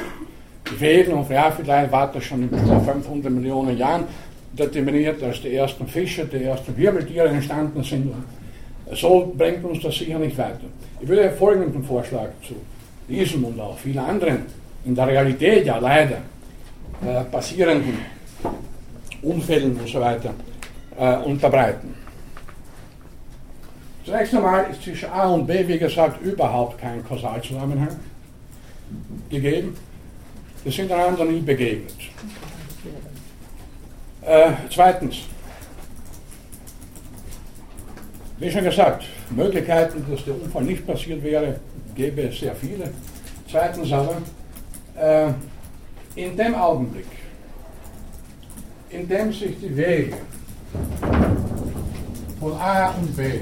[0.79, 4.05] wählen und vielleicht war das schon vor 500 Millionen Jahren,
[4.53, 8.13] determiniert, als die ersten Fische, die ersten Wirbeltiere entstanden sind.
[8.93, 10.67] So bringt uns das sicher nicht weiter.
[10.99, 12.55] Ich würde folgenden Vorschlag zu
[13.07, 14.45] diesem und auch vielen anderen
[14.85, 16.17] in der Realität ja leider
[17.05, 17.99] äh, passierenden
[19.21, 20.33] Unfällen und so weiter
[20.97, 21.95] äh, unterbreiten.
[24.03, 27.95] Zunächst einmal ist zwischen A und B, wie gesagt, überhaupt kein Kausalzusammenhang
[29.29, 29.77] gegeben.
[30.63, 31.95] Wir sind einander nie begegnet.
[34.21, 35.21] Äh, zweitens,
[38.37, 41.59] wie schon gesagt, Möglichkeiten, dass der Unfall nicht passiert wäre,
[41.95, 42.91] gäbe es sehr viele.
[43.49, 44.17] Zweitens aber,
[44.95, 45.31] äh,
[46.15, 47.07] in dem Augenblick,
[48.91, 50.17] in dem sich die Wege
[52.39, 53.39] von A und B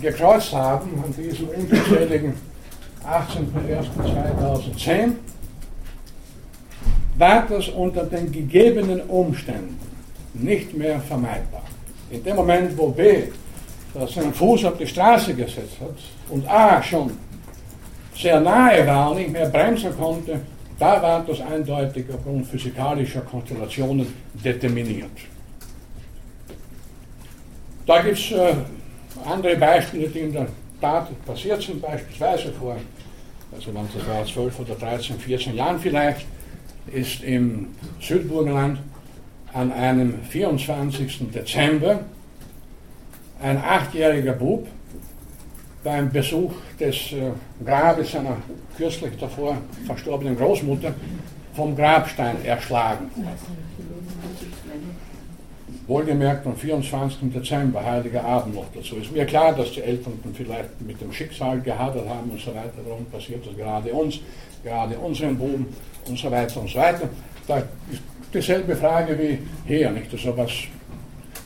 [0.00, 2.34] gekreuzt haben an diesem unzähligen
[3.06, 5.12] 18.01.2010,
[7.18, 9.78] war das unter den gegebenen Umständen
[10.34, 11.62] nicht mehr vermeidbar.
[12.10, 13.22] In dem Moment, wo B
[14.08, 15.96] seinen Fuß auf die Straße gesetzt hat
[16.28, 17.12] und A schon
[18.14, 20.40] sehr nahe war und nicht mehr bremsen konnte,
[20.78, 24.06] da war das eindeutig aufgrund physikalischer Konstellationen
[24.44, 25.10] determiniert.
[27.86, 28.54] Da gibt es äh,
[29.24, 30.48] andere Beispiele, die in der
[30.80, 32.76] Tat passiert sind, beispielsweise vor,
[33.56, 36.26] also das war 12 oder 13, 14 Jahren vielleicht,
[36.92, 37.68] ist im
[38.00, 38.78] Südburgenland
[39.52, 41.30] an einem 24.
[41.32, 42.00] Dezember
[43.40, 44.66] ein achtjähriger Bub
[45.82, 47.30] beim Besuch des äh,
[47.64, 48.36] Grabes seiner
[48.76, 50.94] kürzlich davor verstorbenen Großmutter
[51.54, 53.10] vom Grabstein erschlagen.
[55.86, 57.32] Wohlgemerkt am 24.
[57.32, 58.96] Dezember, heiliger Abend noch dazu.
[58.96, 62.72] Ist mir klar, dass die Eltern vielleicht mit dem Schicksal gehadert haben und so weiter.
[62.84, 64.18] Darum passiert das gerade uns,
[64.64, 65.66] gerade unseren Buben
[66.08, 67.08] und so weiter und so weiter.
[67.46, 68.02] Da ist
[68.34, 70.12] dieselbe Frage wie hier, nicht?
[70.12, 70.50] Also was,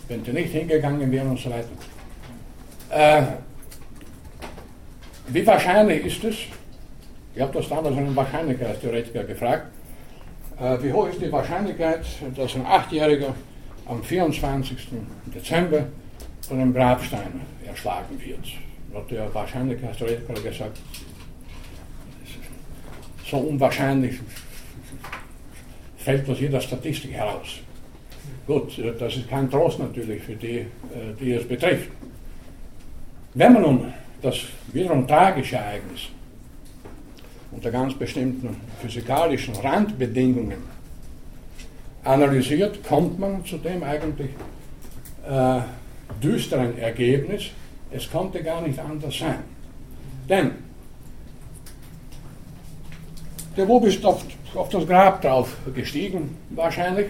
[0.08, 1.68] wenn die nicht hingegangen wären und so weiter.
[2.90, 3.22] Äh,
[5.28, 6.36] wie wahrscheinlich ist es,
[7.34, 9.66] ich habe das damals einen Wahrscheinlichkeitstheoretiker gefragt,
[10.58, 13.34] äh, wie hoch ist die Wahrscheinlichkeit, dass ein Achtjähriger
[13.90, 14.88] am 24.
[15.34, 15.86] Dezember
[16.46, 18.46] von einem Grabstein erschlagen wird?
[18.94, 20.78] Hat der Wahrscheinlichkeitstheoretiker gesagt,
[23.28, 24.18] so unwahrscheinlich
[25.98, 27.60] fällt aus jeder Statistik heraus.
[28.46, 30.66] Gut, das ist kein Trost natürlich für die, äh,
[31.20, 31.90] die es betrifft.
[33.34, 34.38] Wenn man nun das
[34.72, 36.08] wiederum tragische Ereignis
[37.52, 40.69] unter ganz bestimmten physikalischen Randbedingungen
[42.04, 44.30] analysiert, kommt man zu dem eigentlich
[45.28, 45.60] äh,
[46.22, 47.50] düsteren Ergebnis,
[47.90, 49.40] es konnte gar nicht anders sein.
[50.28, 50.52] Denn
[53.56, 57.06] der Bub ist auf, auf das Grab drauf gestiegen, wahrscheinlich.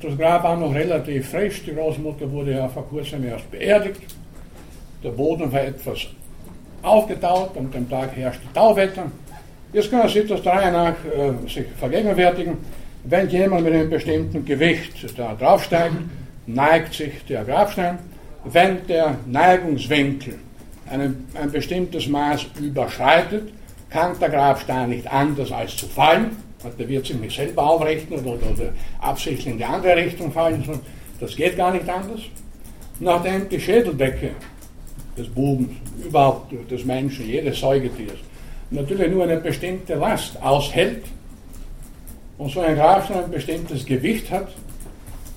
[0.00, 4.02] Das Grab war noch relativ frisch, die Großmutter wurde ja vor kurzem erst beerdigt.
[5.02, 6.06] Der Boden war etwas
[6.82, 9.10] aufgetaut, an dem Tag herrschte Tauwetter.
[9.72, 12.58] Jetzt kann man sich das drei nach äh, sich vergegenwärtigen.
[13.08, 15.94] Wenn jemand mit einem bestimmten Gewicht da draufsteigt,
[16.46, 18.00] neigt sich der Grabstein.
[18.44, 20.34] Wenn der Neigungswinkel
[20.90, 23.52] ein, ein bestimmtes Maß überschreitet,
[23.90, 26.36] kann der Grabstein nicht anders als zu fallen.
[26.76, 30.64] Der wird sich nicht selber aufrichten oder, oder, oder absichtlich in die andere Richtung fallen.
[31.20, 32.22] Das geht gar nicht anders.
[32.98, 34.30] Nachdem die Schädeldecke
[35.16, 38.18] des Buben, überhaupt des Menschen, jedes Säugetiers,
[38.70, 41.04] natürlich nur eine bestimmte Last aushält
[42.38, 44.48] und so ein Grabstein ein bestimmtes Gewicht hat,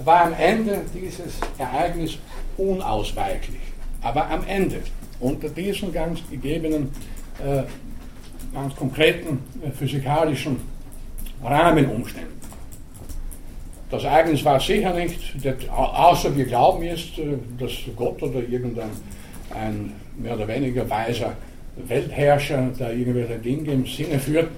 [0.04, 2.18] war am Ende dieses Ereignis
[2.58, 3.60] unausweichlich.
[4.02, 4.82] Aber am Ende,
[5.20, 6.92] unter diesen ganz gegebenen,
[7.44, 7.64] äh,
[8.54, 10.58] ganz konkreten äh, physikalischen
[11.44, 12.40] Rahmenumständen.
[13.90, 15.20] Das Ereignis war sicher nicht,
[15.72, 18.92] außer wir glauben jetzt, äh, dass Gott oder irgendein
[19.54, 21.34] ein mehr oder weniger weiser
[21.76, 24.50] Weltherrscher, der irgendwelche Dinge im Sinne führt,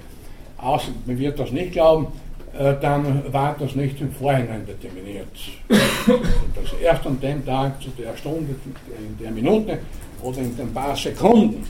[0.58, 2.08] außer man wird das nicht glauben,
[2.54, 5.28] dann war das nicht im Vorhinein determiniert.
[5.70, 8.56] das erst an dem Tag, zu der Stunde,
[8.98, 9.80] in der Minute
[10.22, 11.66] oder in den paar Sekunden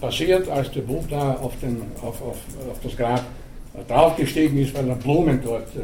[0.00, 2.38] passiert, als der Bub da auf, den, auf, auf,
[2.70, 3.24] auf das Grab
[3.88, 5.80] draufgestiegen ist, weil er Blumen dort äh,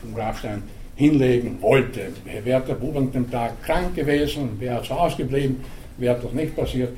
[0.00, 0.62] vom Grabstein
[0.96, 2.12] hinlegen wollte.
[2.44, 5.64] Wäre der Bub an dem Tag krank gewesen, wäre zu Hause geblieben,
[5.96, 6.90] wäre das nicht passiert,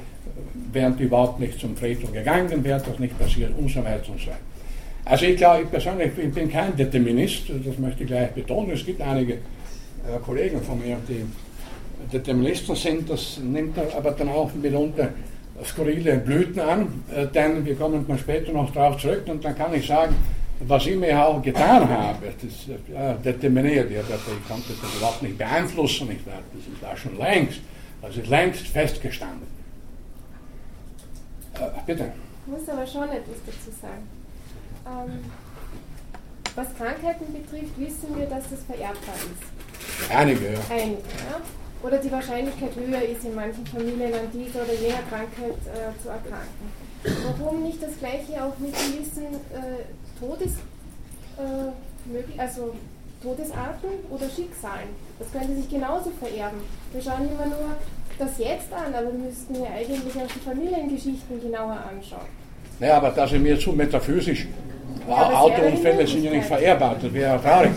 [0.72, 4.20] wären die überhaupt nicht zum Friedhof gegangen, wäre das nicht passiert und so weiter und
[4.20, 4.51] so weiter.
[5.04, 8.70] Also ich glaube, ich persönlich ich bin kein Determinist, das möchte ich gleich betonen.
[8.70, 9.38] Es gibt einige äh,
[10.24, 11.24] Kollegen von mir, die
[12.12, 15.08] Deterministen sind, das nimmt aber dann auch mitunter
[15.64, 19.74] skurrile Blüten an, äh, denn wir kommen dann später noch darauf zurück und dann kann
[19.74, 20.14] ich sagen,
[20.60, 25.36] was ich mir auch getan habe, das äh, determiniert, ja, ich konnte das überhaupt nicht
[25.36, 26.40] beeinflussen, nicht wahr?
[26.52, 27.60] das ist da schon längst,
[28.00, 29.46] das ist längst festgestanden.
[31.54, 32.12] Äh, bitte.
[32.46, 34.21] Ich muss aber schon etwas dazu sagen.
[34.86, 35.24] Ähm,
[36.54, 40.10] was Krankheiten betrifft, wissen wir, dass das vererbbar ist.
[40.14, 40.58] Einige, ja.
[40.70, 41.40] Einige, ja.
[41.82, 46.08] Oder die Wahrscheinlichkeit höher ist in manchen Familien an dieser oder jener Krankheit äh, zu
[46.08, 46.70] erkranken.
[47.38, 49.82] Warum nicht das gleiche auch mit gewissen äh,
[50.20, 50.52] Todes,
[51.38, 52.74] äh, also
[53.22, 54.90] Todesarten oder Schicksalen?
[55.18, 56.60] Das könnte sich genauso vererben.
[56.92, 57.76] Wir schauen immer nur
[58.18, 62.28] das jetzt an, aber wir müssten ja eigentlich auch die Familiengeschichten genauer anschauen.
[62.78, 64.46] Naja, aber das ist mir zu metaphysisch.
[65.08, 67.70] Ja, Autounfälle sind ja nicht verehrbar, das wäre ja traurig.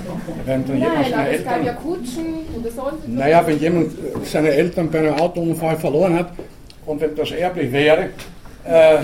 [0.45, 2.25] Wenn dann Nein, jemand seine Eltern, gab ja Kutschen
[2.59, 3.91] oder sonst Naja, wenn jemand
[4.23, 6.29] seine Eltern bei einem Autounfall verloren hat
[6.85, 8.09] und wenn das erblich wäre,
[8.65, 8.97] äh,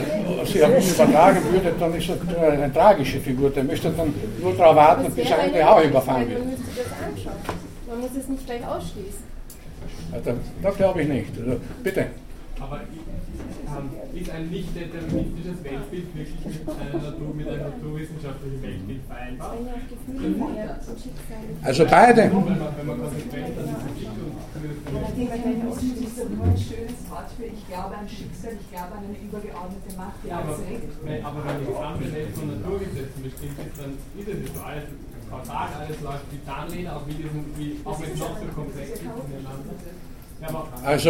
[0.45, 3.49] sie ihn übertragen würde, dann ist er äh, eine tragische Figur.
[3.51, 6.39] Der müsste dann nur darauf warten, bis er eigentlich auch überfahren wird.
[6.39, 7.41] Man müsste das anschauen.
[7.87, 9.31] Man muss es nicht gleich ausschließen.
[10.13, 11.31] Also, das glaube ich nicht.
[11.39, 12.07] Also, bitte.
[12.59, 12.79] Aber
[14.13, 19.55] ist ein nicht deterministisches Weltbild wirklich mit einer, Natur, mit einem naturwissenschaftlichen Weltbild vereinbar?
[21.63, 22.31] Also beide.
[25.17, 29.17] Determinismus ist nur ein schönes Wort für ich glaube an Schicksal, ich glaube an eine
[29.17, 31.25] übergeordnete Macht, die alles regelt.
[31.25, 34.83] Aber wenn die Gesamtwelt von Naturgesetzen bestimmt ist, dann ist es nicht so alles
[35.29, 38.89] kausal, alles läuft wie Zahnräder, auch, wie diesem, wie, auch wenn es noch so komplex
[38.91, 40.10] ist
[40.41, 41.09] Ja, aber, also,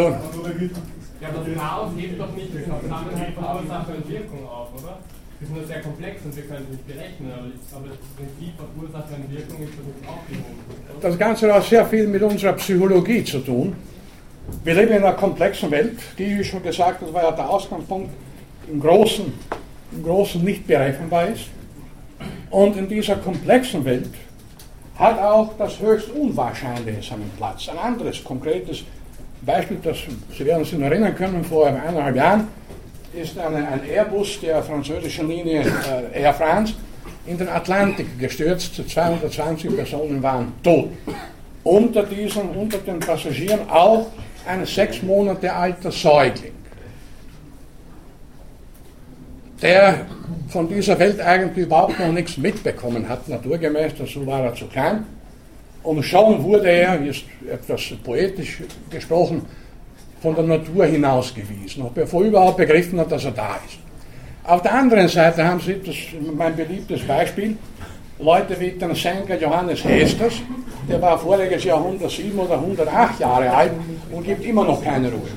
[1.21, 4.97] ja, das Chaos hebt doch nicht den Zusammenhang von Ursache und Wirkung auf, oder?
[5.39, 8.53] Das ist nur sehr komplex und wir können es nicht berechnen, aber, aber das Prinzip
[8.57, 11.01] von Ursache und Wirkung ist doch nicht aufgehoben.
[11.01, 13.75] Das Ganze hat sehr viel mit unserer Psychologie zu tun.
[14.63, 18.09] Wir leben in einer komplexen Welt, die, wie schon gesagt, das war ja der Ausgangspunkt,
[18.67, 19.33] im Großen,
[19.93, 21.45] im Großen nicht berechenbar ist.
[22.49, 24.09] Und in dieser komplexen Welt
[24.95, 27.69] hat auch das höchst Unwahrscheinliche seinen Platz.
[27.69, 28.83] Ein anderes konkretes
[29.41, 29.97] Beispiel, das
[30.37, 32.47] Sie werden sich noch erinnern können, vor eineinhalb Jahren
[33.13, 35.61] ist eine, ein Airbus der französischen Linie
[36.13, 36.73] äh, Air France
[37.25, 38.75] in den Atlantik gestürzt.
[38.75, 40.89] 220 Personen waren tot.
[41.63, 44.07] Unter diesen, unter den Passagieren auch
[44.47, 46.53] ein sechs Monate alter Säugling,
[49.61, 50.05] der
[50.49, 55.05] von dieser Welt eigentlich überhaupt noch nichts mitbekommen hat, naturgemäß, dazu war er zu klein.
[55.83, 59.45] Und schon wurde er, ist etwas poetisch gesprochen,
[60.21, 63.79] von der Natur hinausgewiesen, ob er überhaupt begriffen hat, dass er da ist.
[64.43, 65.95] Auf der anderen Seite haben Sie das,
[66.35, 67.57] mein beliebtes Beispiel,
[68.19, 70.33] Leute wie den Sänger Johannes Hesters,
[70.87, 73.71] der war voriges Jahr 107 oder 108 Jahre alt
[74.11, 75.29] und gibt immer noch keine Ruhe.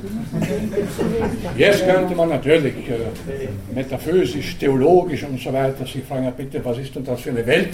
[1.56, 6.94] Jetzt könnte man natürlich äh, metaphysisch, theologisch und so weiter sich fragen, bitte, was ist
[6.94, 7.70] denn das für eine Welt?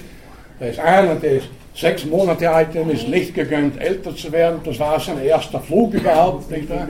[0.60, 4.60] Da ist einer, der ist sechs Monate alt, dem ist nicht gegönnt, älter zu werden.
[4.62, 6.86] Das war sein erster Flug überhaupt, nicht wahr?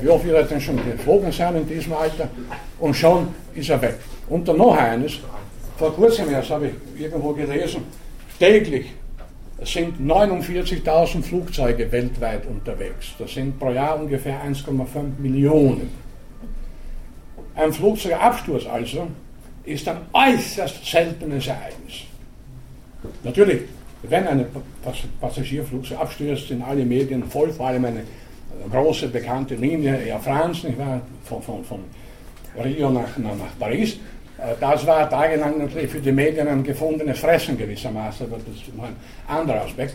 [0.00, 2.28] Wie oft wird er denn schon geflogen sein in diesem Alter?
[2.80, 3.94] Und schon ist er weg.
[4.28, 5.20] Und dann noch eines,
[5.78, 7.82] vor kurzem erst habe ich irgendwo gelesen,
[8.40, 8.86] täglich
[9.62, 13.14] sind 49.000 Flugzeuge weltweit unterwegs.
[13.20, 15.90] Das sind pro Jahr ungefähr 1,5 Millionen.
[17.54, 19.06] Ein Flugzeugabsturz also
[19.64, 22.02] ist ein äußerst seltenes Ereignis.
[23.24, 23.62] Natürlich,
[24.02, 24.46] wenn ein
[25.20, 28.02] Passagierflugzeug abstürzt, sind alle Medien voll, vor allem eine
[28.70, 31.00] große bekannte Linie Air France, nicht wahr?
[31.24, 31.80] Von, von, von
[32.62, 33.94] Rio nach, nach, nach Paris.
[34.38, 38.68] Äh, das war tagelang natürlich für die Medien ein gefundenes Fressen gewissermaßen, aber das ist
[38.68, 38.96] ein
[39.28, 39.94] anderer Aspekt.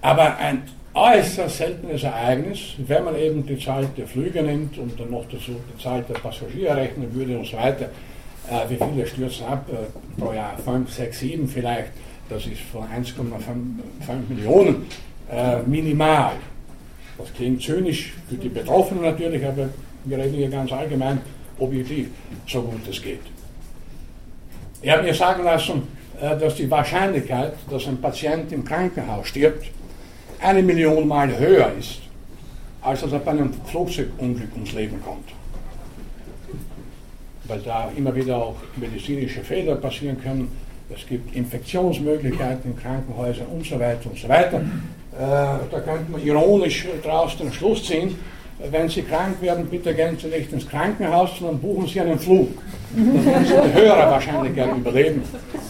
[0.00, 0.62] Aber ein
[0.94, 5.56] äußerst seltenes Ereignis, wenn man eben die Zahl der Flüge nimmt und dann noch dazu
[5.72, 7.88] die Zahl der Passagiere rechnen würde und so weiter,
[8.50, 10.56] äh, wie viele stürzen ab äh, pro Jahr?
[10.58, 11.90] 5, 6, 7 vielleicht.
[12.28, 14.86] Das ist von 1,5 Millionen
[15.30, 16.32] äh, minimal.
[17.18, 19.68] Das klingt zynisch für die Betroffenen natürlich, aber
[20.04, 21.20] wir reden hier ganz allgemein
[21.58, 22.08] objektiv,
[22.46, 23.20] so gut es geht.
[24.82, 25.82] Ich habe mir sagen lassen,
[26.20, 29.66] äh, dass die Wahrscheinlichkeit, dass ein Patient im Krankenhaus stirbt,
[30.40, 32.00] eine Million Mal höher ist,
[32.82, 35.28] als dass er bei einem Flugzeugunglück ums Leben kommt
[37.44, 40.50] weil da immer wieder auch medizinische Fehler passieren können.
[40.94, 44.58] Es gibt Infektionsmöglichkeiten in Krankenhäusern und so weiter und so weiter.
[44.58, 48.16] Äh, da könnte man ironisch daraus den Schluss ziehen,
[48.70, 52.48] wenn Sie krank werden, bitte gehen Sie nicht ins Krankenhaus, sondern buchen Sie einen Flug.
[52.96, 55.22] Dann werden Sie mit höherer Wahrscheinlichkeit überleben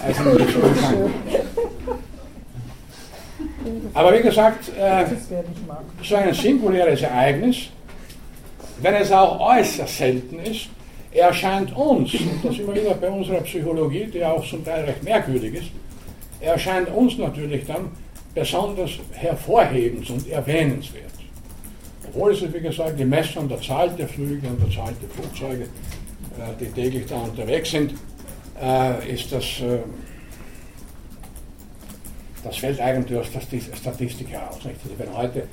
[0.05, 1.11] als in einem Krankenhaus.
[3.95, 5.05] Aber wie gesagt, äh,
[6.03, 7.69] so ein singuläres Ereignis,
[8.83, 10.69] wenn es auch äußerst selten ist,
[11.15, 15.03] Er erscheint uns, und das immer wieder bei unserer Psychologie, die auch zum Teil recht
[15.05, 15.71] merkwürdig ist,
[16.41, 17.93] er erscheint uns natürlich dann
[18.35, 21.05] besonders hervorhebend und erwähnenswert.
[22.09, 25.65] Obwohl es, wie gesagt, gemessen an der Zahl der Flüge und der Zahl der Flugzeuge,
[25.65, 27.95] äh, die täglich da unterwegs sind,
[29.09, 29.45] ist das,
[32.45, 33.41] das fällt eigentlich aus der
[33.75, 34.61] Statistik heraus.
[34.97, 35.49] Wenn heute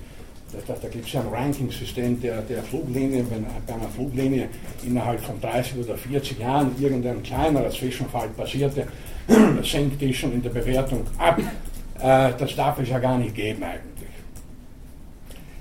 [0.68, 3.26] da, da gibt es ja ein Ranking-System der, der Fluglinien.
[3.30, 4.50] Wenn bei einer Fluglinie
[4.84, 8.88] innerhalb von 30 oder 40 Jahren irgendein kleinerer Zwischenfall passierte,
[9.64, 11.40] senkt die schon in der Bewertung ab.
[11.40, 14.10] Äh, das darf es ja gar nicht geben eigentlich.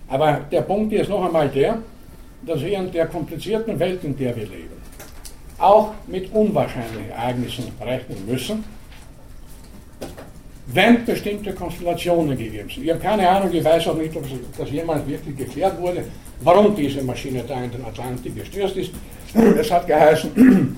[0.08, 1.78] Aber der Punkt ist noch einmal der,
[2.44, 4.80] dass wir in der komplizierten Welt, in der wir leben,
[5.58, 8.64] auch mit unwahrscheinlichen Ereignissen rechnen müssen
[10.72, 12.84] wenn bestimmte Konstellationen gegeben sind.
[12.84, 14.24] Ich habe keine Ahnung, ich weiß auch nicht, ob
[14.56, 16.04] das jemand wirklich geklärt wurde,
[16.42, 18.92] warum diese Maschine da in den Atlantik gestürzt ist.
[19.58, 20.30] Es hat geheißen,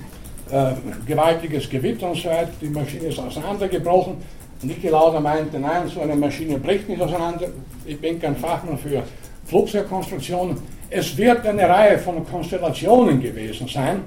[0.51, 0.71] äh,
[1.05, 4.17] gewaltiges Gewitter und so weiter, die Maschine ist auseinandergebrochen.
[4.61, 7.47] Niki Lauda meinte, nein, so eine Maschine bricht nicht auseinander.
[7.85, 9.03] Ich bin kein Fachmann für
[9.45, 10.57] Flugzeugkonstruktionen.
[10.89, 14.01] Es wird eine Reihe von Konstellationen gewesen sein,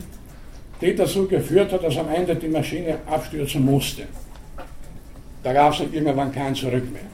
[0.80, 4.04] die dazu geführt hat, dass am Ende die Maschine abstürzen musste.
[5.46, 7.06] Da gab es irgendwann kein Zurück mehr.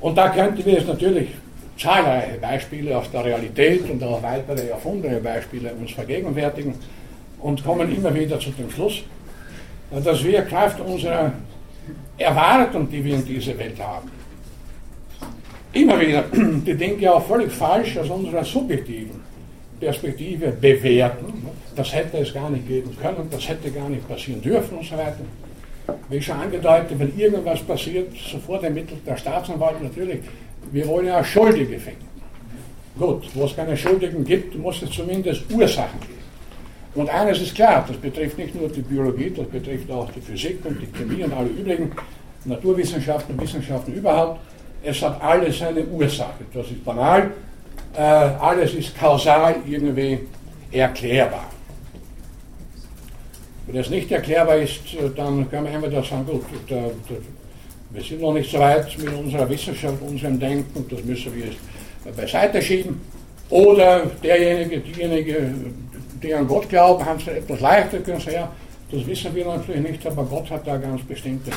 [0.00, 1.28] Und da könnten wir jetzt natürlich
[1.78, 6.74] zahlreiche Beispiele aus der Realität und auch weitere erfundene Beispiele uns vergegenwärtigen
[7.38, 9.04] und kommen immer wieder zu dem Schluss,
[9.92, 11.32] dass wir Kraft unserer
[12.18, 14.10] Erwartung, die wir in dieser Welt haben,
[15.72, 19.20] immer wieder die Dinge auch völlig falsch aus unserer subjektiven
[19.78, 21.46] Perspektive bewerten.
[21.76, 24.96] Das hätte es gar nicht geben können, das hätte gar nicht passieren dürfen und so
[24.96, 25.20] weiter.
[26.08, 30.20] Wie schon angedeutet, wenn irgendwas passiert, sofort ermittelt der Staatsanwalt natürlich.
[30.72, 32.08] Wir wollen ja Schuldige finden.
[32.98, 36.14] Gut, wo es keine Schuldigen gibt, muss es zumindest Ursachen geben.
[36.94, 40.64] Und eines ist klar, das betrifft nicht nur die Biologie, das betrifft auch die Physik
[40.64, 41.90] und die Chemie und alle übrigen
[42.44, 44.40] Naturwissenschaften Wissenschaften überhaupt.
[44.82, 46.44] Es hat alles eine Ursache.
[46.52, 47.30] Das ist banal.
[47.96, 50.20] Äh, alles ist kausal irgendwie
[50.70, 51.50] erklärbar.
[53.66, 57.14] Wenn das nicht erklärbar ist, äh, dann können wir einfach da sagen, gut, da, da,
[57.90, 62.16] wir sind noch nicht so weit mit unserer Wissenschaft, unserem Denken, das müssen wir jetzt
[62.16, 63.00] beiseite schieben.
[63.50, 65.54] Oder derjenige, diejenige,
[66.22, 68.52] die an Gott glauben, haben es etwas leichter, können sagen, ja,
[68.90, 71.50] das wissen wir natürlich nicht, aber Gott hat da ganz bestimmte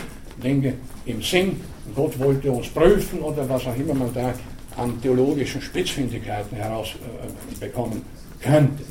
[0.43, 0.73] Dinge
[1.05, 1.59] im Sinn.
[1.95, 4.33] Gott wollte uns prüfen oder was auch immer man da
[4.77, 8.01] an theologischen Spitzfindigkeiten herausbekommen
[8.41, 8.83] äh, könnte.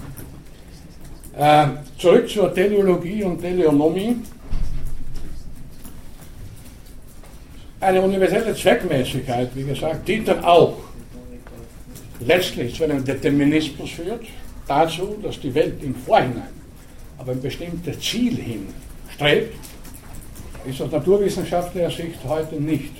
[1.36, 1.66] Äh,
[1.98, 4.16] zurück zur Teleologie und Teleonomie.
[7.78, 10.78] Eine universelle Zweckmäßigkeit, wie gesagt, die dann auch
[12.20, 14.24] letztlich zu einem Determinismus führt,
[14.66, 16.48] dazu, dass die Welt im Vorhinein
[17.18, 18.68] auf ein bestimmtes Ziel hin
[19.14, 19.54] strebt,
[20.64, 22.92] ist aus naturwissenschaftlicher Sicht heute nicht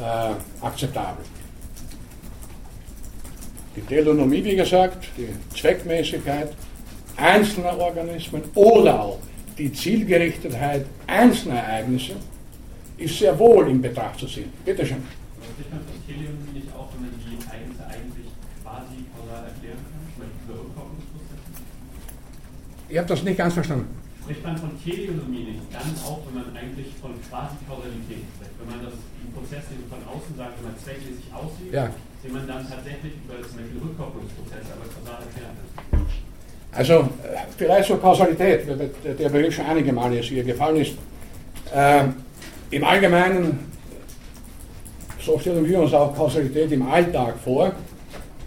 [0.00, 1.24] äh, akzeptabel.
[3.76, 6.52] Die Telonomie, wie gesagt, die Zweckmäßigkeit
[7.16, 9.18] einzelner Organismen oder auch
[9.56, 12.14] die Zielgerichtetheit einzelner Ereignisse
[12.98, 14.52] ist sehr wohl in Betracht zu ziehen.
[14.64, 15.02] Bitte schön.
[22.88, 23.99] Ich habe das nicht ganz verstanden.
[24.30, 28.54] Spricht man von Teleonomie nicht dann auch, wenn man eigentlich von quasi Kausalität spricht?
[28.62, 31.90] Wenn man das im Prozess von außen sagt, wenn man zweckmäßig aussieht, ja
[32.22, 35.56] den man dann tatsächlich über zum Beispiel Rückkopplungsprozesse aber kausal erklären
[35.90, 36.06] kann.
[36.72, 38.66] Also äh, vielleicht zur Kausalität,
[39.18, 40.92] der Begriff schon einige Male jetzt hier gefallen ist.
[41.74, 42.04] Äh,
[42.70, 43.72] Im Allgemeinen,
[45.20, 47.72] so stellen wir uns auch Kausalität im Alltag vor.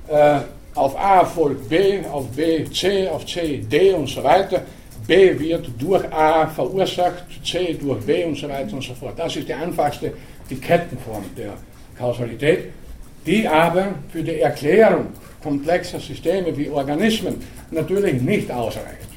[0.07, 0.39] Äh,
[0.75, 4.61] auf A folgt B, auf B C, auf C D und so weiter.
[5.07, 9.13] B wird durch A verursacht, C durch B und so weiter und so fort.
[9.17, 10.13] Das ist die einfachste,
[10.49, 11.53] die Kettenform der
[11.97, 12.69] Kausalität
[13.25, 15.07] die aber für die Erklärung
[15.41, 17.41] komplexer Systeme wie Organismen
[17.71, 19.07] natürlich nicht ausreicht.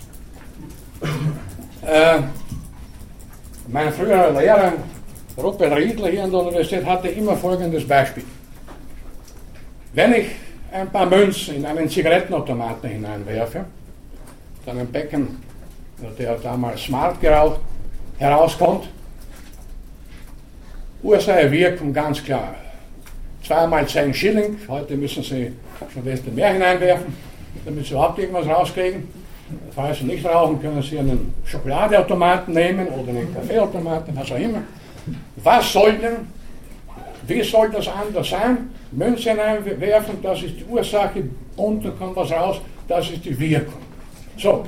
[1.85, 2.19] Äh,
[3.69, 4.73] mein früherer Lehrer,
[5.37, 8.25] Rupert Riedler hier an der Universität, hatte immer folgendes Beispiel.
[9.93, 10.27] Wenn ich
[10.73, 13.65] ein paar Münzen in einen Zigarettenautomaten hineinwerfe,
[14.65, 15.43] dann ein Becken,
[16.19, 17.61] der damals Smart geraucht,
[18.19, 18.89] herauskommt,
[21.03, 22.55] Ursache Wirkung ganz klar
[23.47, 24.59] zweimal 10 Schilling.
[24.69, 25.53] Heute müssen Sie
[25.93, 27.15] schon ein mehr hineinwerfen,
[27.65, 29.09] damit Sie überhaupt irgendwas rauskriegen.
[29.75, 34.63] Falls Sie nicht rauchen, können Sie einen Schokoladeautomaten nehmen oder einen Kaffeeautomaten, was auch immer.
[35.37, 36.17] Was soll denn,
[37.29, 38.71] wie soll das anders sein?
[38.91, 41.23] Münze hineinwerfen, das ist die Ursache,
[41.57, 43.81] unten kommt was raus, das ist die Wirkung.
[44.37, 44.65] So,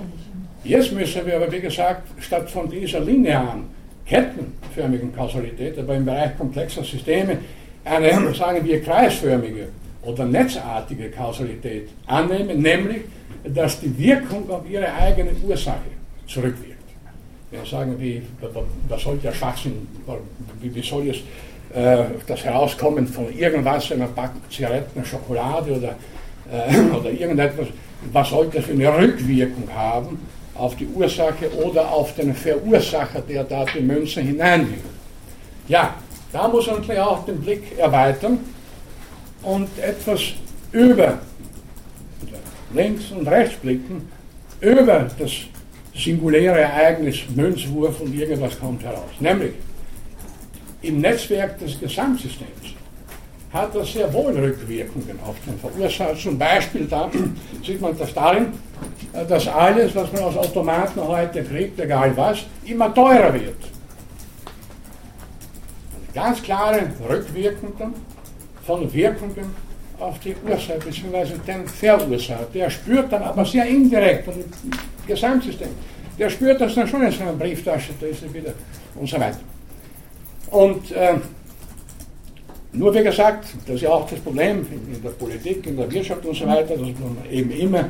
[0.68, 3.64] jetzt müssen wir aber, wie gesagt, statt von dieser linearen,
[4.06, 7.38] kettenförmigen Kausalität, aber im Bereich komplexer Systeme,
[7.84, 9.68] eine, sagen wir, kreisförmige
[10.02, 13.02] oder netzartige Kausalität annehmen, nämlich,
[13.44, 15.90] dass die Wirkung auf ihre eigene Ursache
[16.26, 16.76] zurückwirkt.
[17.50, 18.22] Wir sagen, wie,
[18.88, 19.88] was soll der Schwachsinn,
[20.60, 21.16] wie, wie soll es
[21.74, 25.96] äh, das Herauskommen von irgendwas, einer Packung Zigaretten, Schokolade oder,
[26.52, 27.68] äh, oder irgendetwas,
[28.12, 30.18] was soll das für eine Rückwirkung haben
[30.59, 34.82] auf die Ursache oder auf den Verursacher, der da die Münze hineinwirkt.
[35.68, 35.94] Ja,
[36.32, 38.40] da muss man gleich auch den Blick erweitern
[39.42, 40.20] und etwas
[40.72, 41.18] über
[42.74, 44.09] links und rechts blicken,
[44.61, 45.30] über das
[45.94, 49.11] singuläre Ereignis Münzwurf und irgendwas kommt heraus.
[49.20, 49.52] Nämlich
[50.82, 52.74] im Netzwerk des Gesamtsystems
[53.53, 56.16] hat das sehr wohl Rückwirkungen auf den Verursacher.
[56.16, 57.11] Zum Beispiel da
[57.64, 58.53] sieht man das darin,
[59.28, 63.57] dass alles, was man aus Automaten heute kriegt, egal was, immer teurer wird.
[66.14, 67.94] Ganz klare Rückwirkungen
[68.66, 69.55] von Wirkungen
[69.99, 71.38] auf die Ursache bzw.
[71.46, 72.46] den Verursacher.
[72.53, 74.44] Der spürt dann aber sehr indirekt von dem
[75.07, 75.70] Gesamtsystem.
[76.18, 78.53] Der spürt das dann schon in seiner Brieftasche, da ist er wieder
[78.94, 79.38] und so weiter.
[80.51, 81.14] Und äh,
[82.72, 86.24] nur wie gesagt, das ist ja auch das Problem in der Politik, in der Wirtschaft
[86.24, 87.88] und so weiter, dass man eben immer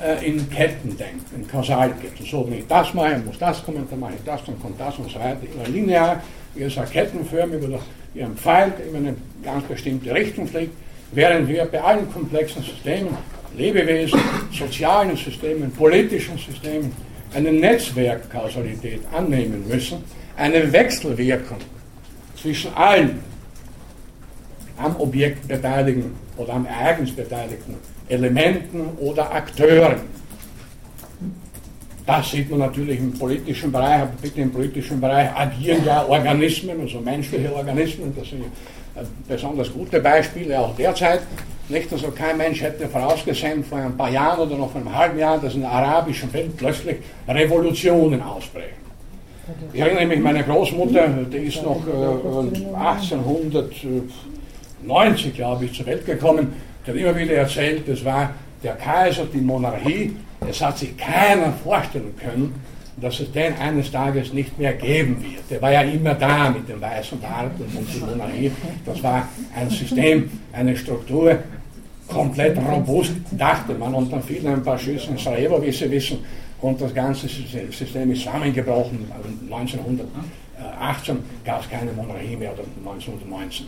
[0.00, 2.24] äh, in Ketten denkt, in Kausalketten.
[2.26, 4.96] So, wenn ich das mache, muss das kommen, dann mache ich das, dann kommt das
[4.98, 5.38] und so weiter.
[5.52, 6.22] Immer linear,
[6.54, 7.80] wie gesagt, kettenförmig oder
[8.14, 10.72] wie ein Pfeil, in eine ganz bestimmte Richtung fliegt,
[11.12, 13.16] während wir bei allen komplexen Systemen,
[13.56, 14.20] Lebewesen,
[14.52, 16.92] sozialen Systemen, politischen Systemen,
[17.34, 20.04] eine Netzwerkkausalität annehmen müssen,
[20.36, 21.58] eine Wechselwirkung
[22.40, 23.20] zwischen allen
[24.82, 27.76] am Objekt beteiligten oder am Ereignis beteiligten
[28.08, 30.00] Elementen oder Akteuren.
[32.06, 36.80] Das sieht man natürlich im politischen Bereich, aber bitte im politischen Bereich agieren ja Organismen,
[36.80, 38.44] also menschliche Organismen, das sind
[39.28, 41.20] besonders gute Beispiele auch derzeit.
[41.68, 45.18] Nicht, also kein Mensch hätte vorausgesehen vor ein paar Jahren oder noch vor einem halben
[45.20, 46.96] Jahr, dass in der arabischen Welt plötzlich
[47.28, 48.80] Revolutionen ausbrechen.
[49.72, 51.90] Ich erinnere mich, meine Großmutter, die ist noch äh,
[54.82, 56.52] 1890, glaube ich, zur Welt gekommen,
[56.86, 58.30] die hat immer wieder erzählt, das war
[58.62, 60.16] der Kaiser, die Monarchie,
[60.48, 62.54] es hat sich keiner vorstellen können,
[62.96, 65.50] dass es den eines Tages nicht mehr geben wird.
[65.50, 68.52] Der war ja immer da mit dem weißen Bart und die Monarchie.
[68.84, 71.38] Das war ein System, eine Struktur,
[72.08, 73.94] komplett robust, dachte man.
[73.94, 76.18] Und dann fielen ein paar Schüsse in Sarajevo, wie Sie wissen,
[76.60, 79.10] und das ganze System ist zusammengebrochen.
[79.50, 83.66] 1918 gab es keine Monarchie mehr, oder 1919.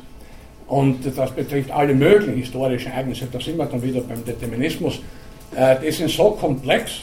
[0.72, 3.26] Und das betrifft alle möglichen historischen Ereignisse.
[3.30, 5.00] Da sind wir dann wieder beim Determinismus.
[5.54, 7.02] Äh, die sind so komplex,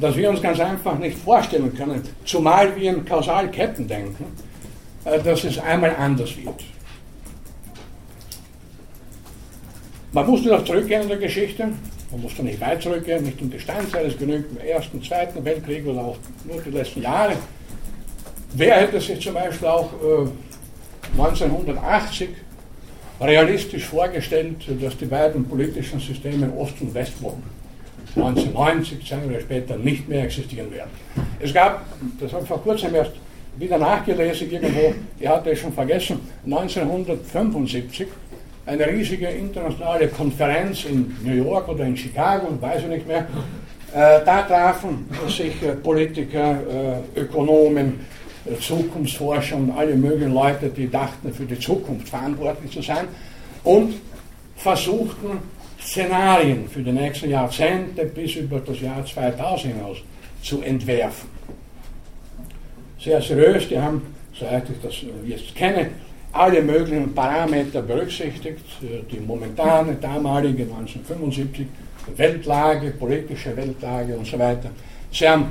[0.00, 4.24] dass wir uns ganz einfach nicht vorstellen können, zumal wir in Kausalketten denken,
[5.04, 6.64] äh, dass es einmal anders wird.
[10.12, 11.68] Man musste noch zurückgehen in der Geschichte,
[12.10, 15.86] man musste nicht weit zurückgehen, nicht in die Steinzeit, es genügt im Ersten, Zweiten Weltkrieg
[15.86, 16.16] oder auch
[16.50, 17.34] nur die letzten Jahre.
[18.54, 20.30] Wer hätte sich zum Beispiel auch äh,
[21.12, 22.28] 1980
[23.20, 27.36] realistisch vorgestellt, dass die beiden politischen Systeme Ost- und Westblock
[28.16, 30.90] 1990, zehn Jahre später, nicht mehr existieren werden.
[31.40, 31.84] Es gab,
[32.20, 33.12] das habe ich vor kurzem erst
[33.56, 38.08] wieder nachgelesen irgendwo, ich hatte es schon vergessen, 1975
[38.66, 43.26] eine riesige internationale Konferenz in New York oder in Chicago, weiß ich nicht mehr.
[43.94, 46.58] Äh, da trafen sich äh, Politiker,
[47.16, 48.00] äh, Ökonomen,
[48.60, 53.06] Zukunftsforscher und alle möglichen Leute, die dachten, für die Zukunft verantwortlich zu sein
[53.64, 53.94] und
[54.56, 55.38] versuchten,
[55.80, 59.98] Szenarien für die nächsten Jahrzehnte bis über das Jahr 2000 hinaus
[60.42, 61.28] zu entwerfen.
[63.00, 64.94] Sehr seriös, die haben, soweit ich das
[65.26, 65.90] jetzt kenne,
[66.32, 71.66] alle möglichen Parameter berücksichtigt, die momentane, damalige 1975
[72.16, 74.70] Weltlage, politische Weltlage und so weiter.
[75.12, 75.50] Sie haben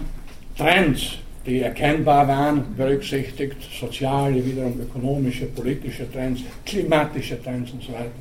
[0.57, 8.11] Trends, die erkennbar waren, berücksichtigt, soziale, wiederum ökonomische, politische Trends, klimatische Trends und so weiter.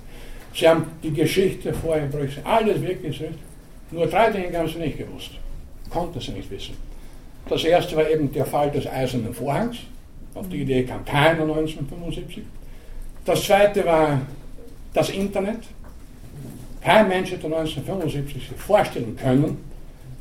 [0.55, 3.23] Sie haben die Geschichte vorher berücksichtigt, alles wirklich.
[3.91, 5.33] Nur drei Dinge haben sie nicht gewusst,
[5.91, 6.75] konnten sie nicht wissen.
[7.49, 9.79] Das erste war eben der Fall des Eisernen Vorhangs.
[10.35, 12.43] Auf die Idee kam keiner 1975.
[13.25, 14.21] Das zweite war
[14.95, 15.59] das Internet.
[16.81, 19.59] Kein Mensch hätte 1975 sich vorstellen können,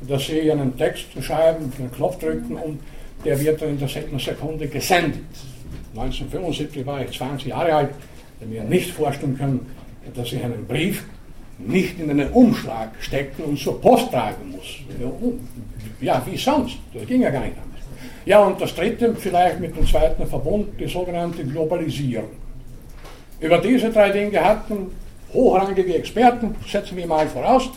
[0.08, 2.80] dass sie einen Text schreiben, einen Knopf drücken und
[3.24, 5.24] der wird dann in derselben Sekunde gesendet.
[5.94, 7.90] 1975 war ich 20 Jahre alt,
[8.38, 9.66] hätte mir nicht vorstellen können,
[10.14, 11.04] dass ich einen Brief
[11.58, 14.78] nicht in einen Umschlag stecken und zur Post tragen muss.
[16.00, 16.78] Ja, wie sonst?
[16.94, 17.84] Das ging ja gar nicht anders.
[18.24, 22.30] Ja, und das dritte, vielleicht mit dem zweiten Verbund, die sogenannte Globalisierung.
[23.40, 24.86] Über diese drei Dinge hatten
[25.32, 27.70] hochrangige Experten, setzen wir mal voraus,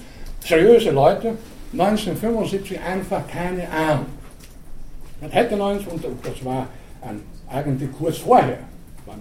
[0.45, 1.37] seriöse Leute,
[1.73, 4.05] 1975 einfach keine Ahnung.
[5.19, 6.67] Man hätte 19, und das war
[7.49, 8.59] eigentlich kurz vorher,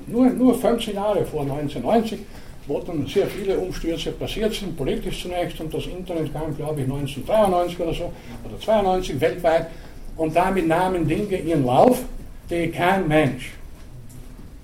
[0.07, 2.21] nur, nur 15 Jahre vor 1990,
[2.67, 6.87] wo dann sehr viele Umstürze passiert sind, politisch zunächst, und das Internet kam, glaube ich,
[6.87, 8.13] 1993 oder so,
[8.45, 9.67] oder 92 weltweit,
[10.17, 12.03] und damit nahmen Dinge ihren Lauf,
[12.51, 13.53] die kein Mensch,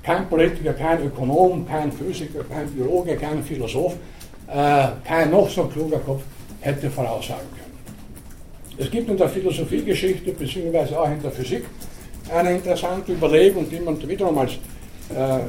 [0.02, 3.94] kein Politiker, kein Ökonom, kein Physiker, kein Biologe, kein Philosoph,
[4.46, 6.22] äh, kein noch so kluger Kopf
[6.60, 7.57] hätte voraussagen.
[8.80, 11.64] Es gibt in der Philosophiegeschichte, beziehungsweise auch in der Physik,
[12.32, 15.40] eine interessante Überlegung, die man wiederum als äh,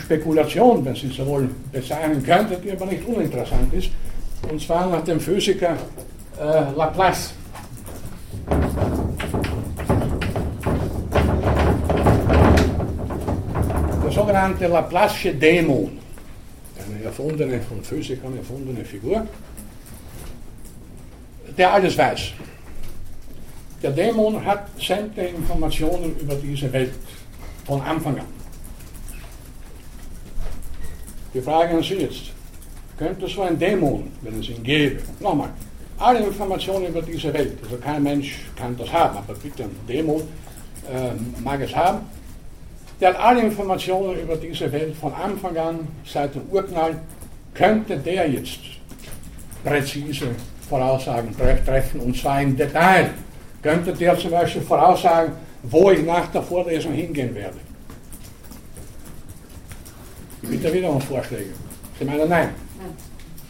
[0.00, 3.90] Spekulation, wenn Sie so wollen, bezeichnen könnte, die aber nicht uninteressant ist,
[4.48, 5.76] und zwar nach dem Physiker
[6.38, 7.34] äh, Laplace.
[14.04, 15.98] Der sogenannte Laplace'sche Dämon,
[16.86, 19.26] eine erfundene, von Physikern erfundene Figur,
[21.58, 22.32] der alles weiß.
[23.86, 26.92] Der Dämon hat sämtliche Informationen über diese Welt
[27.64, 28.26] von Anfang an.
[31.32, 32.32] Die Frage an Sie jetzt,
[32.98, 35.50] könnte so ein Dämon, wenn es ihn gäbe, nochmal,
[35.98, 40.22] alle Informationen über diese Welt, also kein Mensch kann das haben, aber bitte ein Dämon
[40.92, 42.00] äh, mag es haben,
[43.00, 46.98] der hat alle Informationen über diese Welt von Anfang an, seit dem Urknall,
[47.54, 48.58] könnte der jetzt
[49.62, 50.34] präzise
[50.68, 53.10] Voraussagen treffen, und zwar im Detail.
[53.66, 55.32] Könnte der zum Beispiel voraussagen,
[55.64, 57.56] wo ich nach der Vorlesung hingehen werde?
[60.40, 61.50] Bitte wieder um Vorschläge.
[61.98, 62.50] Sie meinen nein.
[62.78, 62.94] Nein.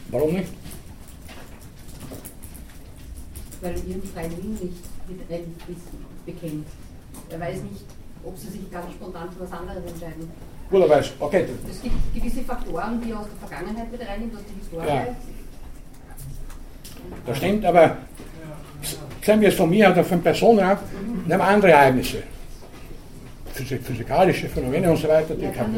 [0.08, 0.48] Warum nicht?
[3.60, 6.66] Weil er ihren freien Willen nicht mit bekennt.
[7.28, 7.84] Er weiß nicht,
[8.24, 10.30] ob sie sich ganz spontan für was anderes entscheiden.
[10.70, 11.44] Gut, er weiß, okay.
[11.70, 14.88] Es gibt gewisse Faktoren, die aus der Vergangenheit mit reinnimmt, aus der Historie.
[14.88, 15.16] Ja.
[17.26, 17.98] Das stimmt, aber
[19.22, 20.82] sehen wir es von mir oder von Personen ab,
[21.26, 22.22] nehmen andere Ereignisse
[23.64, 25.72] physikalische Phänomene und so weiter, die kann,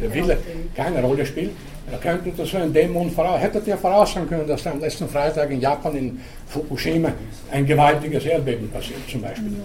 [0.00, 0.38] der Wille
[0.74, 1.52] keine Rolle spielt.
[1.90, 5.50] Er könnte das so ein Dämon voraus, hätte der voraussagen können, dass am letzten Freitag
[5.50, 7.12] in Japan in Fukushima
[7.50, 9.56] ein gewaltiges Erdbeben passiert, zum Beispiel.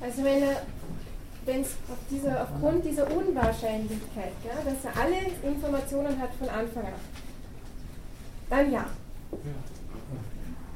[0.00, 0.62] Also wenn er
[1.46, 6.84] wenn es auf dieser, aufgrund dieser Unwahrscheinlichkeit, ja, dass er alle Informationen hat von Anfang
[6.84, 6.92] an,
[8.50, 8.84] dann ja.
[9.32, 9.79] Ähm,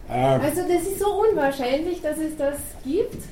[0.09, 3.22] also das ist so unwahrscheinlich, dass es das gibt.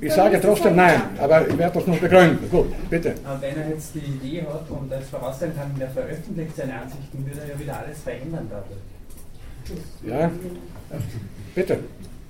[0.00, 2.48] Ich sage trotzdem nein, aber ich werde das noch begründen.
[2.50, 3.14] Gut, bitte.
[3.40, 7.40] Wenn er jetzt die Idee hat und das voraussagen kann, der veröffentlicht seine Ansichten, würde
[7.40, 8.80] er ja wieder alles verändern dadurch.
[10.06, 10.30] Ja,
[11.54, 11.78] bitte.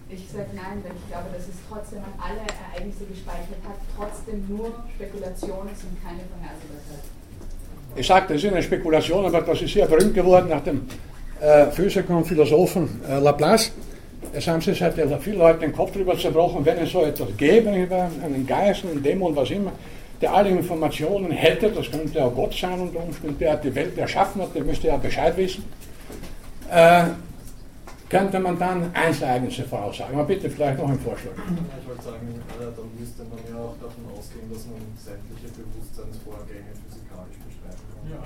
[0.08, 4.46] Ich sage nein, weil ich glaube, dass es trotzdem an alle Ereignisse gespeichert hat, trotzdem
[4.48, 7.04] nur Spekulationen sind, keine Vorhersehbarkeit.
[7.96, 10.86] Ich sage, das ist eine Spekulation, aber das ist sehr berühmt geworden nach dem
[11.40, 13.72] äh, Physiker und Philosophen äh, Laplace.
[14.32, 17.70] Es haben sich seit viele Leute den Kopf darüber zerbrochen, wenn es so etwas gäbe,
[17.70, 19.72] einen Geist, einen Dämon, was immer,
[20.20, 24.42] der alle Informationen hätte, das könnte auch Gott sein unter Umständen, der die Welt erschaffen
[24.42, 25.64] hat, der müsste ja Bescheid wissen,
[26.72, 27.04] äh,
[28.08, 30.14] könnte man dann Einzelereignisse voraussagen.
[30.14, 31.32] Aber bitte vielleicht noch einen Vorschlag.
[31.32, 36.72] Ich wollte sagen, äh, dann müsste man ja auch davon ausgehen, dass man sämtliche Bewusstseinsvorgänge
[36.84, 38.10] physikalisch beschreiben kann.
[38.12, 38.22] Ja.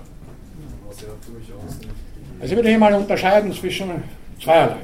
[0.88, 2.08] Was ja durchaus nicht
[2.40, 3.90] also ich würde hier mal unterscheiden zwischen
[4.42, 4.76] zweierlei.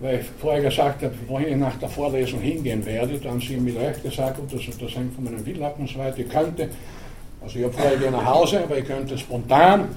[0.00, 3.56] Weil ich vorher gesagt habe, wohin ich nach der Vorlesung hingehen werde, dann haben Sie
[3.56, 6.18] mit Recht gesagt, gut, das, das hängt von meinem Willen ab und so weiter.
[6.18, 6.68] Ich könnte,
[7.40, 9.90] also ich habe vorher gehe nach Hause, aber ich könnte spontan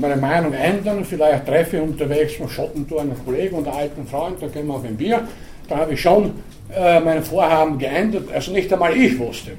[0.00, 1.04] meine Meinung ändern.
[1.04, 4.74] Vielleicht treffe ich unterwegs vom Schottentor einen Kollegen und einen alten Freund, da gehen wir
[4.74, 5.26] auf ein Bier.
[5.68, 6.32] Da habe ich schon
[6.74, 8.24] äh, mein Vorhaben geändert.
[8.32, 9.52] Also nicht einmal ich wusste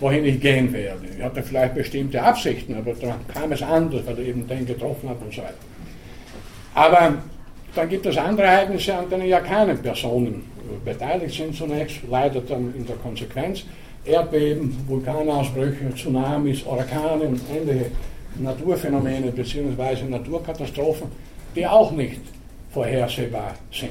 [0.00, 1.06] wohin ich gehen werde.
[1.16, 5.08] Ich hatte vielleicht bestimmte Absichten, aber dann kam es anders, weil ich eben den getroffen
[5.08, 5.54] habe und so weiter.
[6.74, 7.14] Aber
[7.74, 10.44] dann gibt es andere Ereignisse, an denen ja keine Personen
[10.84, 13.64] beteiligt sind zunächst, leider dann in der Konsequenz.
[14.04, 17.86] Erdbeben, Vulkanausbrüche, Tsunamis, Orkane und ähnliche
[18.40, 20.04] Naturphänomene bzw.
[20.08, 21.08] Naturkatastrophen,
[21.54, 22.20] die auch nicht
[22.70, 23.90] vorhersehbar sind.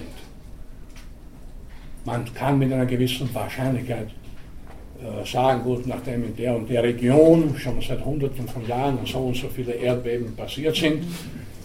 [2.06, 4.10] Man kann mit einer gewissen Wahrscheinlichkeit
[5.02, 9.20] äh, sagen, gut, nachdem in der und der Region schon seit Hunderten von Jahren so
[9.20, 11.04] und so viele Erdbeben passiert sind,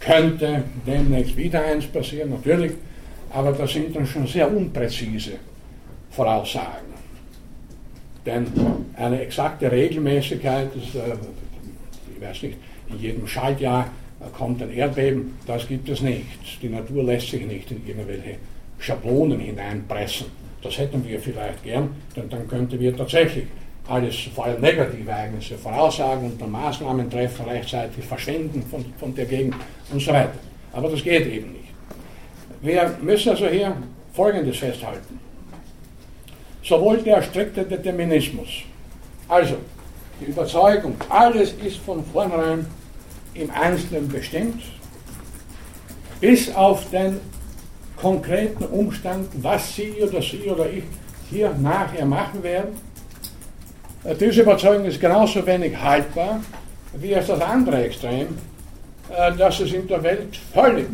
[0.01, 2.73] könnte demnächst wieder eins passieren, natürlich,
[3.31, 5.33] aber das sind dann schon sehr unpräzise
[6.11, 6.91] Voraussagen.
[8.25, 8.47] Denn
[8.97, 12.57] eine exakte Regelmäßigkeit, äh, ich weiß nicht,
[12.91, 13.89] in jedem Schaltjahr
[14.37, 16.27] kommt ein Erdbeben, das gibt es nicht.
[16.63, 18.37] Die Natur lässt sich nicht in irgendwelche
[18.79, 20.27] Schablonen hineinpressen.
[20.63, 23.45] Das hätten wir vielleicht gern, denn dann könnten wir tatsächlich
[23.89, 29.25] alles, vor allem negative Ereignisse voraussagen und dann Maßnahmen treffen, rechtzeitig verschwinden von, von der
[29.25, 29.55] Gegend
[29.91, 30.35] und so weiter.
[30.73, 31.71] Aber das geht eben nicht.
[32.61, 33.75] Wir müssen also hier
[34.13, 35.19] Folgendes festhalten.
[36.63, 38.49] Sowohl der strikte Determinismus,
[39.29, 39.57] also
[40.21, 42.67] die Überzeugung, alles ist von vornherein
[43.35, 44.63] im Einzelnen bestimmt,
[46.21, 47.21] bis auf den
[47.97, 50.85] konkreten Umstand, was Sie oder Sie oder ich
[51.31, 52.71] hier nachher machen werden.
[54.05, 56.41] Äh, diese Überzeugung ist genauso wenig haltbar
[56.95, 58.29] wie es das andere Extrem,
[59.11, 60.89] äh, dass es in der Welt völlig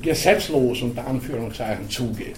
[0.00, 2.36] gesetzlos unter Anführungszeichen zugeht.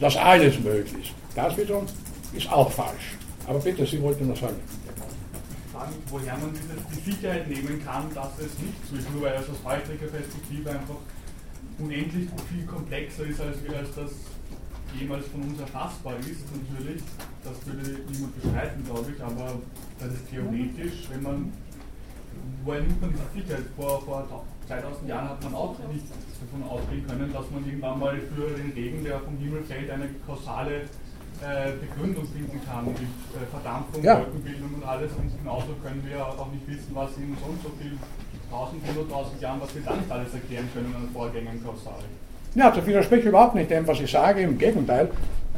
[0.00, 1.14] Dass alles möglich ist.
[1.34, 1.86] Das wiederum
[2.34, 3.16] ist auch falsch.
[3.46, 4.56] Aber bitte, Sie wollten noch sagen.
[5.86, 9.48] Fragen, woher man die Sicherheit nehmen kann, dass es nicht so ist, nur weil es
[9.48, 10.96] aus heutiger Perspektive einfach
[11.78, 14.12] unendlich viel komplexer ist, als, als das
[14.98, 17.02] jemals von uns erfassbar ist, natürlich.
[17.44, 19.60] Das würde niemand bestreiten, glaube ich, aber
[19.98, 21.52] das ist theoretisch, wenn man,
[22.64, 23.66] woher nimmt man diese Sicherheit?
[23.76, 26.06] Vor, vor 2000 Jahren hat man auch nicht
[26.40, 30.08] davon ausgehen können, dass man irgendwann mal für den Regen, der vom Himmel fällt, eine
[30.26, 30.82] kausale
[31.42, 34.18] äh, Begründung finden kann mit äh, Verdampfung, ja.
[34.20, 35.10] Wolkenbildung und alles.
[35.12, 37.98] Und genauso können wir auch nicht wissen, was in so und so viel
[38.50, 42.04] 1000, 100.000 Jahren, was wir dann nicht alles erklären können an Vorgängen kausal.
[42.54, 45.10] Ja, das widerspricht überhaupt nicht dem, was ich sage, im Gegenteil.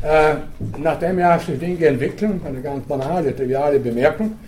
[0.03, 0.35] Äh,
[0.79, 4.39] nachdem ja sich Dinge entwickeln, eine ganz banale, triviale Bemerkung,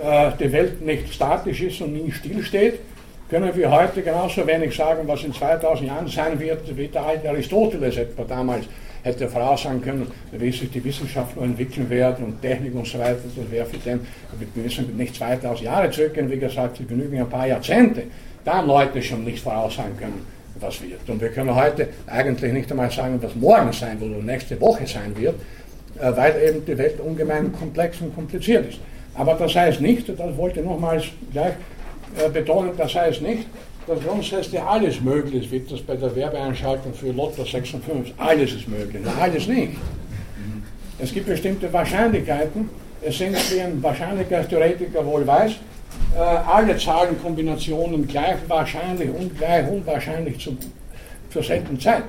[0.00, 2.80] äh, die Welt nicht statisch ist und nie stillsteht,
[3.28, 7.28] können wir heute genauso wenig sagen, was in 2000 Jahren sein wird, wie der alte
[7.28, 8.66] Aristoteles etwa damals
[9.04, 13.18] hätte voraussagen können, wie sich die Wissenschaft nur entwickeln wird und Technik und so weiter.
[13.36, 14.00] Das wäre für den,
[14.38, 18.04] wir müssen nicht 2000 Jahre zurückgehen, wie gesagt, es genügen ein paar Jahrzehnte.
[18.44, 20.26] Da haben Leute schon nicht voraussagen können,
[20.58, 21.08] was wird.
[21.08, 24.86] Und wir können heute eigentlich nicht einmal sagen, was morgen sein wird oder nächste Woche
[24.86, 25.34] sein wird,
[26.00, 28.78] äh, weil eben die Welt ungemein komplex und kompliziert ist.
[29.14, 31.54] Aber das heißt nicht, das wollte ich nochmals gleich
[32.18, 33.46] äh, betonen, das heißt nicht,
[33.86, 38.14] dass grundsätzlich alles möglich wie das bei der Werbeeinschaltung für Lotto 56.
[38.16, 39.72] Alles ist möglich, alles nicht.
[40.98, 42.70] Es gibt bestimmte Wahrscheinlichkeiten.
[43.02, 45.52] Es sind, wie ein Wahrscheinlichkeitstheoretiker wohl weiß,
[46.14, 50.56] äh, alle Zahlenkombinationen gleich wahrscheinlich und gleich unwahrscheinlich zu,
[51.30, 52.04] zur selben Zeit.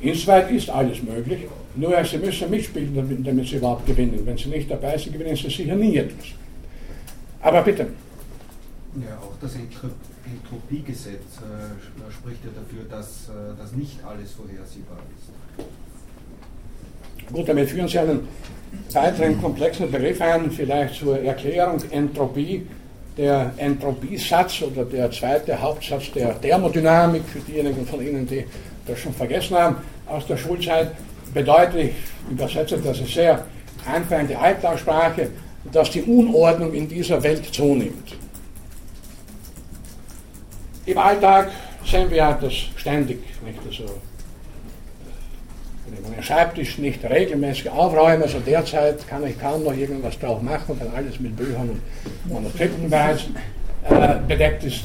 [0.00, 1.40] Insoweit ist alles möglich,
[1.74, 4.20] nur Sie müssen mitspielen, damit, damit Sie überhaupt gewinnen.
[4.24, 6.26] Wenn Sie nicht dabei sind, gewinnen Sie sicher nie etwas.
[7.42, 7.86] Aber bitte.
[8.96, 9.56] Ja, auch das
[10.26, 15.32] Entropiegesetz äh, spricht ja dafür, dass, äh, dass nicht alles vorhersehbar ist.
[17.32, 18.28] Gut, damit führen Sie einen
[18.92, 22.66] weiteren komplexen Begriff ein, vielleicht zur Erklärung Entropie.
[23.16, 28.44] Der Entropiesatz oder der zweite Hauptsatz der Thermodynamik, für diejenigen von Ihnen, die
[28.86, 30.90] das schon vergessen haben, aus der Schulzeit,
[31.32, 31.92] bedeutet, ich
[32.32, 33.44] übersetze das sehr
[33.86, 35.28] einfach in die Alltagssprache,
[35.70, 38.16] dass die Unordnung in dieser Welt zunimmt.
[40.86, 41.50] Im Alltag
[41.86, 43.58] sehen wir das ständig, nicht?
[43.66, 43.84] Also,
[45.86, 50.42] wenn ich meinen Schreibtisch nicht regelmäßig aufräume, also derzeit kann ich kaum noch irgendwas drauf
[50.42, 53.24] machen, weil alles mit Büchern und Manuskripten bereits
[53.88, 54.84] äh, bedeckt ist.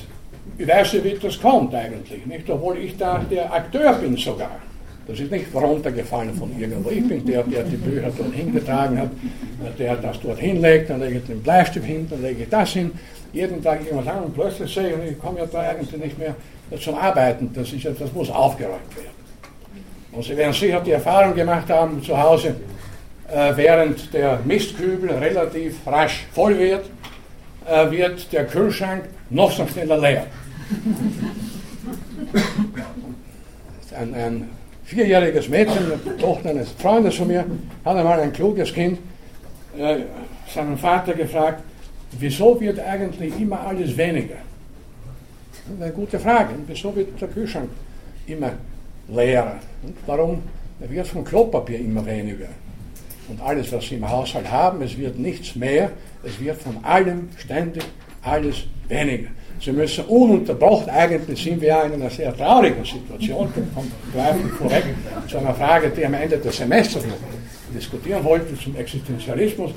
[0.57, 2.49] Ich weiß nicht, wie das kommt eigentlich, nicht?
[2.49, 4.59] Obwohl ich da der Akteur bin sogar.
[5.07, 6.91] Das ist nicht runtergefallen von irgendwo.
[6.91, 9.09] Ich bin der, der die Bücher dort hingetragen hat,
[9.79, 12.91] der das dort hinlegt, dann lege ich den Bleistift hin, dann lege ich das hin
[13.33, 16.35] jeden Tag irgendwas an und plötzlich sehe ich, ich komme ja da eigentlich nicht mehr
[16.81, 17.51] zum Arbeiten.
[17.53, 19.19] Das, ist, das muss aufgeräumt werden.
[20.11, 22.55] Und Sie werden sicher die Erfahrung gemacht haben zu Hause,
[23.31, 26.85] äh, während der Mistkübel relativ rasch voll wird,
[27.67, 30.25] äh, wird der Kühlschrank noch so schneller leer.
[33.99, 34.49] ein, ein
[34.83, 37.45] vierjähriges Mädchen, Tochter eines Freundes von mir,
[37.85, 38.99] hat einmal ein kluges Kind
[39.77, 39.97] äh,
[40.53, 41.61] seinen Vater gefragt,
[42.17, 44.35] Wieso wird eigentlich immer alles weniger?
[45.51, 46.55] Das ist eine gute Frage.
[46.65, 47.69] Wieso wird der Kühlschrank
[48.25, 48.53] immer
[49.07, 49.59] leerer?
[49.83, 50.41] Und warum
[50.79, 52.47] wird vom Klopapier immer weniger?
[53.27, 55.91] Und alles, was Sie im Haushalt haben, es wird nichts mehr,
[56.23, 57.83] es wird von allem ständig
[58.23, 59.29] alles weniger.
[59.61, 63.51] Sie müssen ununterbrochen, eigentlich sind wir ja in einer sehr traurigen Situation,
[64.57, 64.83] vorweg
[65.27, 67.17] zu einer Frage, die am Ende des Semesters noch
[67.75, 69.71] diskutieren wollte, zum Existenzialismus.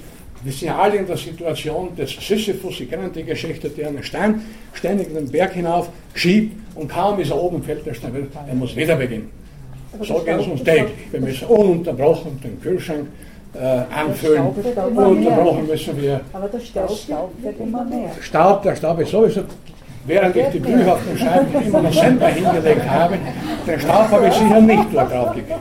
[0.44, 4.02] Wir sind ja alle in der Situation des Sisyphus, Sie kennen die Geschichte, der einen
[4.02, 8.26] Stein ständig den Berg hinauf schiebt und kaum ist er oben, fällt der Stein wieder,
[8.48, 9.30] er muss wieder beginnen.
[10.00, 10.90] So geht es uns täglich.
[11.10, 13.06] Wir müssen ununterbrochen den Kühlschrank
[13.54, 14.48] äh, anfüllen.
[14.96, 16.20] Ununterbrochen müssen wir.
[16.32, 18.10] Aber der Staub, Staub wird immer mehr.
[18.20, 19.42] Staub, der Staub ist sowieso
[20.06, 23.18] während ich die Bücher auf den Scheiben immer noch selber hingelegt habe,
[23.66, 25.60] den Staub habe ich sicher nicht dort draufgegeben.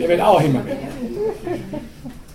[0.00, 0.76] Der wird auch immer mehr.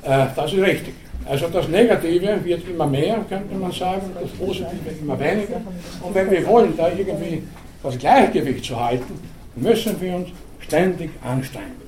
[0.04, 0.94] Äh, das ist richtig.
[1.26, 4.72] Also das Negative wird immer mehr, könnte man sagen, das Positive
[5.02, 5.62] immer weniger.
[6.02, 7.44] Und wenn wir wollen, da irgendwie
[7.82, 9.20] das Gleichgewicht zu halten,
[9.56, 11.84] müssen wir uns ständig anstrengen.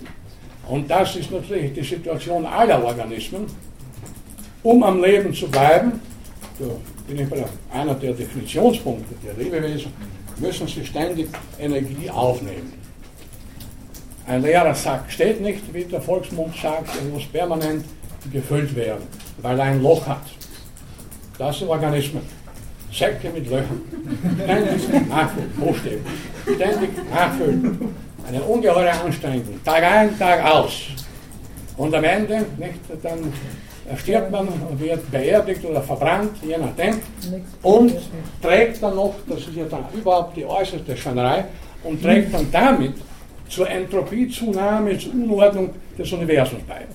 [0.68, 3.46] Und das ist natürlich die Situation aller Organismen.
[4.64, 6.00] Um am Leben zu bleiben,
[6.58, 6.66] da
[7.08, 9.94] bin ich bei einer der Definitionspunkte der Lebewesen,
[10.38, 11.28] müssen sie ständig
[11.60, 12.74] Energie aufnehmen.
[14.28, 17.86] Ein leerer Sack steht nicht, wie der Volksmund sagt, er muss permanent
[18.32, 19.04] gefüllt werden,
[19.42, 20.24] weil er ein Loch hat.
[21.38, 22.22] Das sind Organismen.
[22.92, 23.82] Säcke mit Löchern.
[24.42, 26.06] Ständig nachfüllen, Buchstaben.
[26.44, 27.96] Ständig nachfüllen.
[28.28, 29.60] Eine ungeheure Anstrengung.
[29.64, 30.84] Tag ein, Tag aus.
[31.78, 33.34] Und am Ende, nicht, dann
[33.98, 37.02] stirbt man und wird beerdigt oder verbrannt, je nachdem.
[37.62, 37.94] Und
[38.42, 41.46] trägt dann noch, das ist ja dann überhaupt die äußerste Schweinerei,
[41.84, 42.96] und trägt dann damit
[43.48, 46.86] zur Entropiezunahme, zur Unordnung des Universums bei.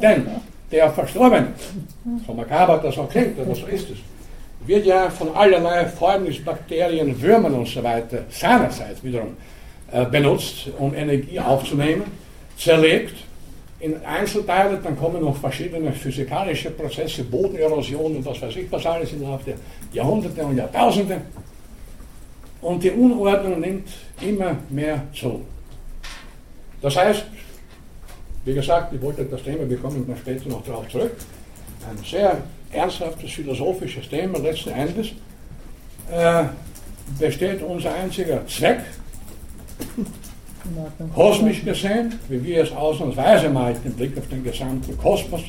[0.00, 0.26] Denn
[0.70, 1.48] der Verstorbene,
[2.26, 3.98] so makaber das auch klingt, aber so ist es,
[4.66, 9.36] wird ja von allerlei Fäulnisbakterien, Würmern und so weiter seinerseits wiederum
[9.92, 12.04] äh, benutzt, um Energie aufzunehmen,
[12.58, 13.14] zerlegt
[13.78, 19.12] in Einzelteile, dann kommen noch verschiedene physikalische Prozesse, Bodenerosion und was weiß ich was alles
[19.12, 19.56] im Laufe der
[19.92, 21.20] Jahrhunderte und Jahrtausende.
[22.62, 23.88] Und die Unordnung nimmt
[24.20, 25.42] immer mehr zu.
[26.80, 27.26] Das heißt,
[28.46, 31.16] wie gesagt, ich wollte das Thema, wir kommen dann später noch darauf zurück,
[31.90, 32.38] ein sehr
[32.70, 35.08] ernsthaftes philosophisches Thema letzten Endes,
[36.10, 36.44] äh,
[37.18, 38.82] besteht unser einziger Zweck,
[41.14, 45.42] kosmisch gesehen, wie wir es ausnahmsweise mal den Blick auf den gesamten Kosmos,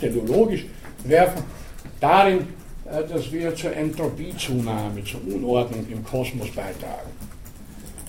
[0.00, 0.66] teleologisch
[1.04, 1.42] werfen,
[1.98, 2.46] darin,
[2.86, 7.10] äh, dass wir zur Entropiezunahme, zur Unordnung im Kosmos beitragen.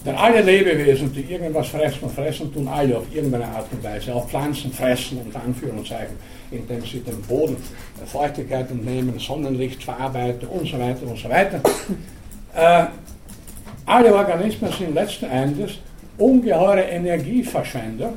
[0.04, 4.16] Denn alle Lebewesen, die irgendwas fressen, fressen tun alle auf irgendeine Art und Weise.
[4.16, 6.16] Auch Pflanzen fressen, unter Anführungszeichen,
[6.50, 7.58] indem sie den Boden
[8.08, 11.62] Feuchtigkeit entnehmen, Sonnenlicht verarbeiten und so weiter und so weiter.
[12.54, 12.88] Äh,
[13.86, 15.80] alle Organismen sind letzten Endes
[16.18, 18.14] ungeheure Energieverschwender.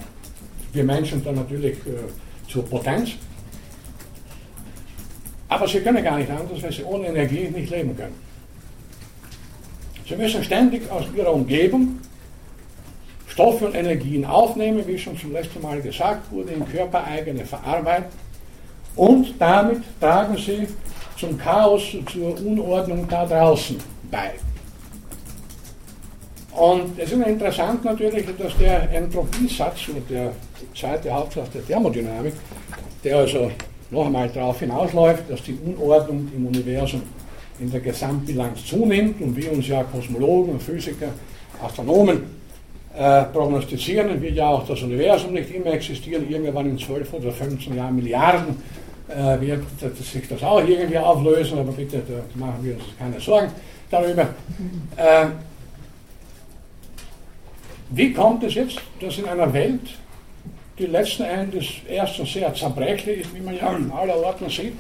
[0.73, 3.11] Wir Menschen dann natürlich äh, zur Potenz.
[5.49, 8.24] Aber sie können gar nicht anders, weil sie ohne Energie nicht leben können.
[10.07, 11.99] Sie müssen ständig aus ihrer Umgebung
[13.27, 18.07] Stoffe und Energien aufnehmen, wie schon zum letzten Mal gesagt wurde, in körpereigene verarbeiten.
[18.95, 20.69] Und damit tragen sie
[21.19, 21.83] zum Chaos,
[22.13, 23.77] zur Unordnung da draußen
[24.11, 24.33] bei.
[26.53, 30.31] Und es ist interessant natürlich, dass der Entropiesatz, der
[30.79, 32.35] zweite Hauptsatz der Thermodynamik,
[33.03, 33.51] der also
[33.91, 37.03] noch einmal darauf hinausläuft, dass die Unordnung im Universum
[37.61, 41.09] in der Gesamtbilanz zunimmt und wir uns ja Kosmologen, Physiker,
[41.63, 42.23] Astronomen
[42.97, 47.77] äh, prognostizieren, wird ja auch das Universum nicht immer existieren, irgendwann in 12 oder 15
[47.77, 48.57] Jahren Milliarden
[49.09, 49.63] äh, wird
[50.03, 53.49] sich das auch irgendwie auflösen, aber bitte, da machen wir uns keine Sorgen
[53.91, 54.29] darüber.
[54.97, 55.27] Äh,
[57.91, 59.99] wie kommt es jetzt, dass in einer Welt,
[60.79, 64.75] die letzten Endes erstens sehr zerbrechlich ist, wie man ja in aller Orten sieht,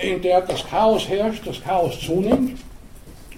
[0.00, 2.58] in der das Chaos herrscht, das Chaos zunimmt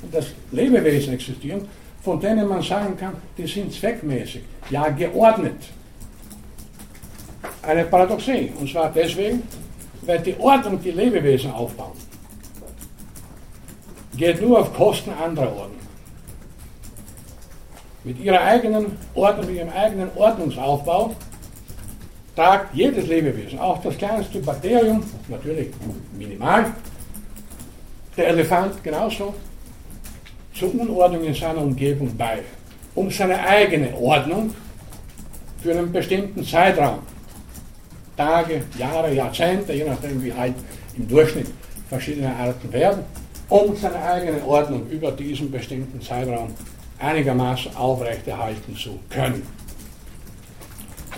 [0.03, 1.69] und das Lebewesen existieren,
[2.03, 5.63] von denen man sagen kann, die sind zweckmäßig, ja geordnet.
[7.63, 9.43] Eine Paradoxie, und zwar deswegen,
[10.03, 11.93] weil die Ordnung, die Lebewesen aufbauen,
[14.17, 15.77] geht nur auf Kosten anderer Ordnung.
[18.03, 21.15] Mit ihrer eigenen Ordnung, mit ihrem eigenen Ordnungsaufbau
[22.35, 25.69] tragt jedes Lebewesen, auch das kleinste Bakterium, natürlich
[26.17, 26.67] minimal,
[28.17, 29.35] der Elefant genauso,
[30.55, 32.41] zur Unordnung in seiner Umgebung bei,
[32.95, 34.55] um seine eigene Ordnung
[35.63, 37.01] für einen bestimmten Zeitraum,
[38.17, 40.55] Tage, Jahre, Jahrzehnte, je nachdem wie alt
[40.97, 41.47] im Durchschnitt
[41.89, 43.05] verschiedene Arten werden,
[43.49, 46.55] um seine eigene Ordnung über diesen bestimmten Zeitraum
[46.99, 49.43] einigermaßen aufrechterhalten zu können.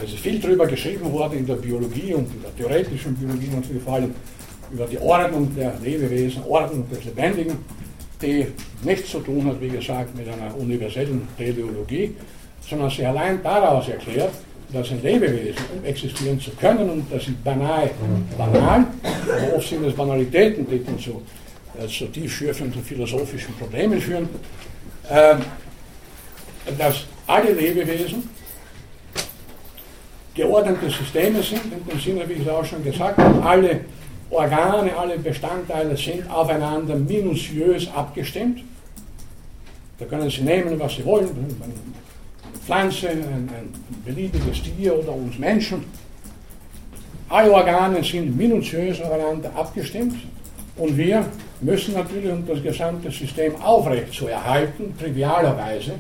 [0.01, 3.83] Es ist viel darüber geschrieben worden in der Biologie und in der theoretischen Biologie natürlich
[3.83, 4.15] vor allem
[4.73, 7.59] über die Ordnung der Lebewesen, Ordnung des Lebendigen,
[8.21, 8.47] die
[8.83, 12.15] nichts zu tun hat, wie gesagt, mit einer universellen Teleologie,
[12.69, 14.33] sondern sie allein daraus erklärt,
[14.73, 17.91] dass ein Lebewesen, um existieren zu können, und das ist banal,
[18.39, 21.21] banal, aber oft sind es Banalitäten, die dann zu,
[21.79, 24.29] äh, zu tiefschürfenden philosophischen Problemen führen,
[25.11, 25.35] äh,
[26.79, 28.31] dass alle Lebewesen
[30.35, 33.81] geordnete Systeme sind, in dem Sinne, wie ich es auch schon gesagt habe, alle
[34.31, 38.61] Organe, alle Bestandteile sind aufeinander minutiös abgestimmt.
[39.99, 43.73] Da können Sie nehmen, was Sie wollen, eine Pflanze, ein, ein
[44.05, 45.85] beliebiges Tier oder uns Menschen.
[47.29, 50.17] Alle Organe sind minutiös aufeinander abgestimmt
[50.77, 51.27] und wir
[51.61, 55.93] müssen natürlich, um das gesamte System aufrecht zu erhalten, trivialerweise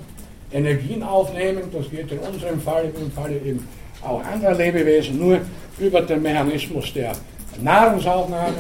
[0.52, 1.62] Energien aufnehmen.
[1.72, 3.66] Das geht in unserem Fall, im Falle eben
[4.02, 5.40] auch anderer Lebewesen, nur
[5.78, 7.12] über den Mechanismus der
[7.60, 8.54] Nahrungsaufnahme.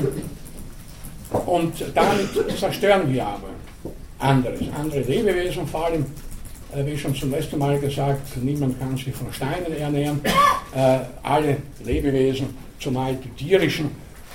[1.46, 3.48] Und damit zerstören wir aber
[4.18, 6.06] anderes, andere Lebewesen, vor allem,
[6.74, 10.20] äh, wie schon zum letzten Mal gesagt, niemand kann sich von Steinen ernähren.
[10.74, 13.90] Äh, alle Lebewesen, zumal die tierischen,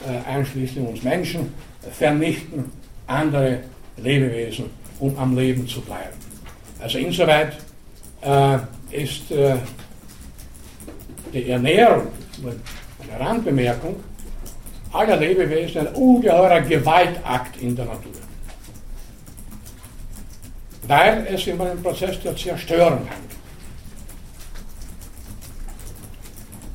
[0.06, 1.54] äh, einschließlich uns Menschen,
[1.92, 2.72] vernichten
[3.08, 3.60] andere
[3.98, 4.66] Lebewesen,
[5.00, 6.16] um am Leben zu bleiben.
[6.80, 7.58] Also insoweit
[8.22, 8.58] äh,
[8.92, 9.56] ist äh,
[11.38, 12.08] die Ernährung,
[12.44, 13.96] eine Randbemerkung,
[14.92, 18.12] aller Lebewesen ein ungeheurer Gewaltakt in der Natur.
[20.88, 23.28] Weil es immer ein Prozess der Zerstörung handelt.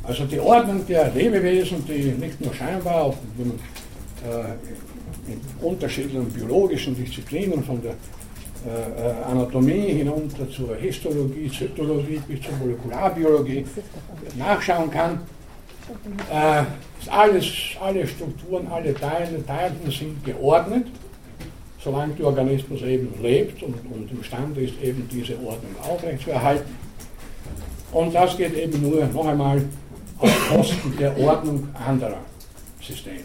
[0.04, 3.14] Also die Ordnung der Lebewesen, die nicht nur scheinbar
[4.24, 7.94] äh, in unterschiedlichen biologischen Disziplinen von der
[8.64, 13.64] äh, äh, Anatomie hinunter zur Histologie, Zytologie bis zur Molekularbiologie
[14.36, 15.20] nachschauen kann.
[16.30, 16.62] Äh,
[17.10, 17.44] alles,
[17.80, 20.86] alle Strukturen, alle Teile, Teilchen sind geordnet,
[21.82, 26.76] solange der Organismus eben lebt und, und imstande ist, eben diese Ordnung aufrechtzuerhalten.
[27.90, 29.62] Und das geht eben nur noch einmal
[30.18, 32.20] auf Kosten der Ordnung anderer
[32.80, 33.18] Systeme.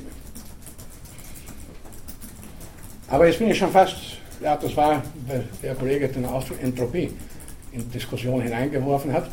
[3.10, 7.12] Aber jetzt bin ich schon fast ja, das war, weil der Kollege den Ausdruck Entropie
[7.72, 9.30] in die Diskussion hineingeworfen hat,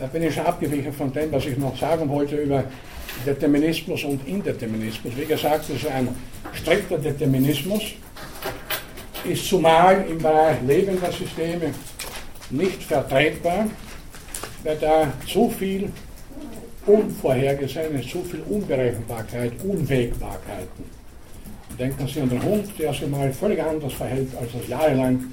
[0.00, 2.64] äh, bin ich schon abgewichen von dem, was ich noch sagen wollte über
[3.26, 5.14] Determinismus und Indeterminismus.
[5.16, 6.08] Wie gesagt, das ist ein
[6.54, 7.94] strikter Determinismus,
[9.24, 11.72] ist zumal im Bereich lebender Systeme
[12.50, 13.66] nicht vertretbar,
[14.64, 15.90] weil da zu viel
[16.86, 21.01] Unvorhergesehenes, zu viel Unberechenbarkeit, Unwägbarkeiten
[21.78, 25.24] Denken Sie an den Hund, der sich mal völlig anders verhält, als er jahrelang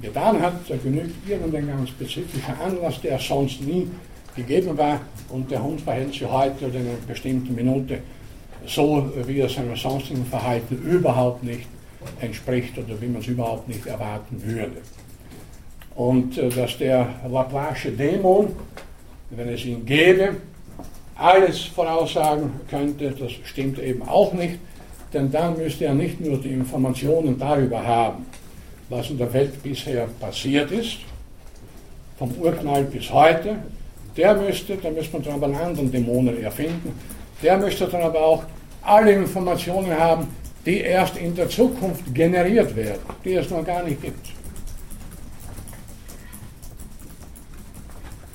[0.00, 0.54] getan hat.
[0.68, 3.88] Da genügt irgendein ganz spezifischer Anlass, der sonst nie
[4.34, 8.00] gegeben war und der Hund verhält sich heute oder in einer bestimmten Minute
[8.66, 11.66] so, wie er seinem sonstigen Verhalten überhaupt nicht
[12.20, 14.76] entspricht oder wie man es überhaupt nicht erwarten würde.
[15.94, 18.54] Und äh, dass der Laplace Dämon,
[19.30, 20.36] wenn es ihn gäbe,
[21.16, 24.58] alles voraussagen könnte, das stimmt eben auch nicht
[25.16, 28.26] denn dann müsste er nicht nur die Informationen darüber haben,
[28.90, 30.98] was in der Welt bisher passiert ist,
[32.18, 33.56] vom Urknall bis heute,
[34.14, 36.92] der müsste, da müsste man dann aber einen anderen Dämonen erfinden,
[37.42, 38.44] der müsste dann aber auch
[38.82, 40.28] alle Informationen haben,
[40.66, 44.26] die erst in der Zukunft generiert werden, die es noch gar nicht gibt.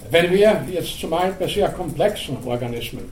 [0.10, 3.06] Wenn wir jetzt zumal bei sehr komplexen Organismen,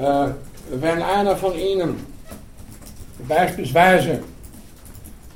[0.00, 0.28] äh,
[0.72, 2.19] wenn einer von ihnen
[3.28, 4.22] beispielsweise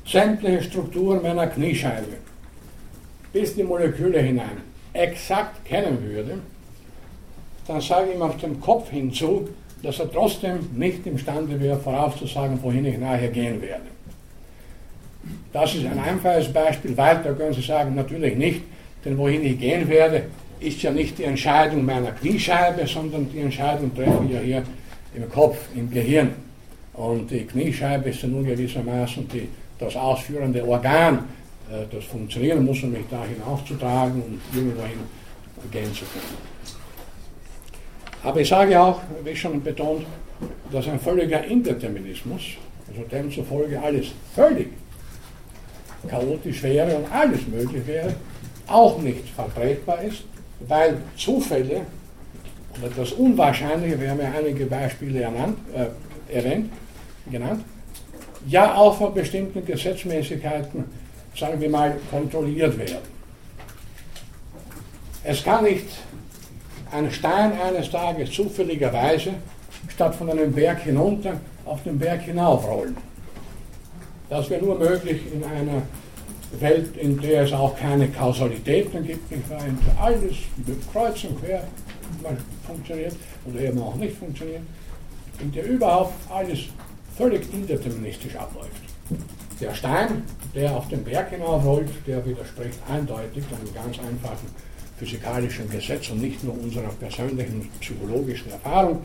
[0.07, 2.25] sämtliche Strukturen meiner Kniescheibe
[3.35, 4.59] bis die Moleküle hinein
[4.95, 6.39] exakt kennen würde,
[7.67, 9.49] dann sage ich ihm auf dem Kopf hinzu,
[9.83, 13.83] dass er trotzdem nicht imstande wäre, vorauszusagen, wohin ich nachher gehen werde.
[15.53, 16.97] Das ist ein einfaches Beispiel.
[16.97, 18.63] Weiter können Sie sagen, natürlich nicht,
[19.05, 20.27] denn wohin ich gehen werde,
[20.61, 24.63] ist ja nicht die Entscheidung meiner Kniescheibe, sondern die Entscheidung treffe ich ja hier
[25.15, 26.35] im Kopf, im Gehirn.
[26.95, 31.25] Und die Kniescheibe ist ja nun gewissermaßen die, das ausführende Organ,
[31.71, 35.01] äh, das funktionieren muss, um mich da hinaufzutragen und irgendwohin
[35.71, 36.55] gehen zu können.
[38.23, 40.07] Aber ich sage auch, wie schon betont,
[40.73, 42.43] dass ein völliger Indeterminismus,
[42.89, 44.69] also demzufolge alles völlig
[46.09, 48.15] chaotisch wäre und alles möglich wäre,
[48.67, 50.25] auch nicht vertretbar ist,
[50.61, 51.83] weil Zufälle
[52.79, 56.71] oder das Unwahrscheinliche, wir haben ja einige Beispiele ernannt, äh, erwähnt,
[57.31, 57.65] genannt,
[58.47, 60.85] ja auch von bestimmten Gesetzmäßigkeiten,
[61.37, 63.15] sagen wir mal, kontrolliert werden.
[65.23, 65.87] Es kann nicht
[66.93, 69.35] ein Stein eines Tages zufälligerweise
[69.89, 72.97] statt von einem Berg hinunter auf den Berg hinaufrollen.
[74.29, 75.83] Das wäre nur möglich in einer
[76.61, 79.65] Welt, in der es auch keine Kausalitäten gibt, nicht wahr?
[79.67, 80.37] in der alles
[80.93, 81.65] kreuz und quer
[82.67, 83.17] funktioniert
[83.47, 84.63] oder eben auch nicht funktioniert,
[85.41, 86.61] in der überhaupt alles
[87.17, 88.71] völlig indeterministisch abläuft.
[89.61, 90.23] Der Stein,
[90.55, 94.49] der auf den Berg hinaufrollt, der widerspricht eindeutig einem ganz einfachen
[94.99, 99.05] physikalischen Gesetz und nicht nur unserer persönlichen psychologischen Erfahrung.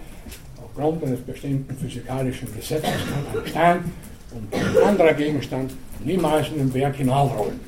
[0.64, 3.92] Aufgrund eines bestimmten physikalischen Gesetzes kann ein Stein
[4.32, 5.72] und ein anderer Gegenstand
[6.04, 7.60] niemals in den Berg hinaufrollen.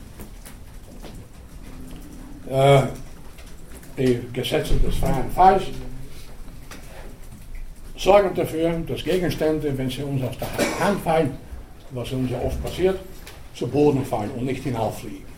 [2.51, 2.81] äh,
[3.97, 5.63] die Gesetze des freien Falls
[8.01, 11.31] sorgen dafür, dass Gegenstände, wenn sie uns aus der Hand fallen,
[11.91, 12.97] was uns ja oft passiert,
[13.53, 15.29] zu Boden fallen und nicht hinauffliegen.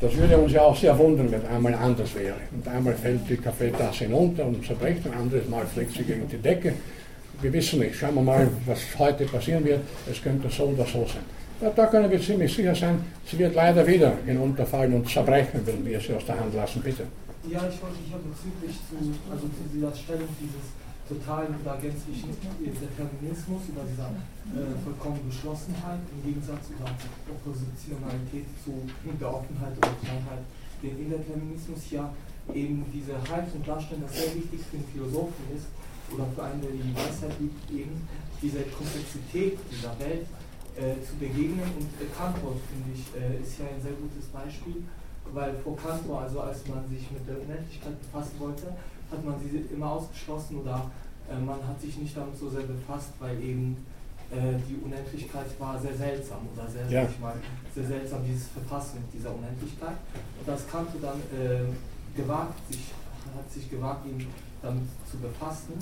[0.00, 2.36] Das würde uns ja auch sehr wundern, wenn einmal anders wäre.
[2.52, 6.38] Und einmal fällt die Kaffeetasse hinunter und zerbricht, ein anderes Mal fliegt sie gegen die
[6.38, 6.72] Decke.
[7.42, 7.96] Wir wissen nicht.
[7.96, 9.80] Schauen wir mal, was heute passieren wird.
[10.10, 11.24] Es könnte so oder so sein.
[11.60, 15.84] Ja, da können wir ziemlich sicher sein, sie wird leider wieder hinunterfallen und zerbrechen, wenn
[15.84, 16.80] wir sie aus der Hand lassen.
[16.80, 17.04] Bitte.
[17.48, 19.00] Ja, ich wollte ja bezüglich zu,
[19.32, 20.76] also zu dieser Stellung dieses
[21.08, 24.12] totalen oder gänzlichen Determinismus, über dieser
[24.52, 28.84] äh, vollkommenen Geschlossenheit im Gegensatz zur Oppositionalität zu
[29.18, 30.44] der Offenheit oder Freiheit,
[30.84, 32.12] den Indeterminismus ja
[32.52, 35.66] eben diese Haltung darstellen, das sehr wichtig für den Philosophen ist
[36.12, 38.06] oder für einen, der die Weisheit liebt, eben
[38.42, 40.28] diese Komplexität dieser Welt
[40.76, 41.66] äh, zu begegnen.
[41.78, 44.84] Und äh, Kantor, finde ich, äh, ist ja ein sehr gutes Beispiel,
[45.34, 48.66] weil vor Kantor, also als man sich mit der Unendlichkeit befassen wollte,
[49.10, 50.90] hat man sie immer ausgeschlossen oder
[51.30, 53.76] äh, man hat sich nicht damit so sehr befasst, weil eben
[54.30, 57.08] äh, die Unendlichkeit war sehr seltsam oder sehr, ja.
[57.20, 57.34] mal,
[57.74, 59.96] sehr seltsam, dieses Verfassen mit dieser Unendlichkeit.
[60.40, 62.92] Und als Kantor dann äh, gewagt, sich,
[63.36, 64.26] hat sich gewagt, ihn
[64.62, 65.72] damit zu befassen,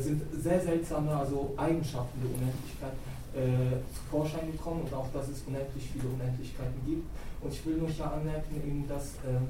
[0.00, 2.92] sind sehr seltsame also Eigenschaften der Unendlichkeit
[3.34, 7.08] äh, zu Vorschein gekommen und auch, dass es unendlich viele Unendlichkeiten gibt.
[7.42, 9.42] Und ich will nur hier anmerken, eben, dass äh,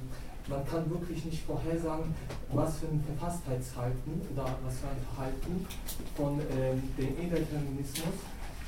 [0.48, 2.14] man kann wirklich nicht vorhersagen,
[2.52, 5.66] was für ein Verfasstheitshalten oder was für ein Verhalten
[6.16, 8.16] von äh, dem Indeterminismus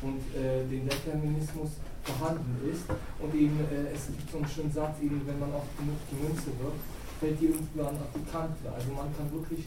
[0.03, 2.85] und äh, dem Determinismus vorhanden ist.
[3.19, 6.21] Und eben, äh, es gibt so einen schönen Satz, eben, wenn man auf genug die
[6.21, 6.85] Münze wirkt,
[7.19, 8.69] fällt die irgendwann auf die Kante.
[8.69, 9.67] Also man kann wirklich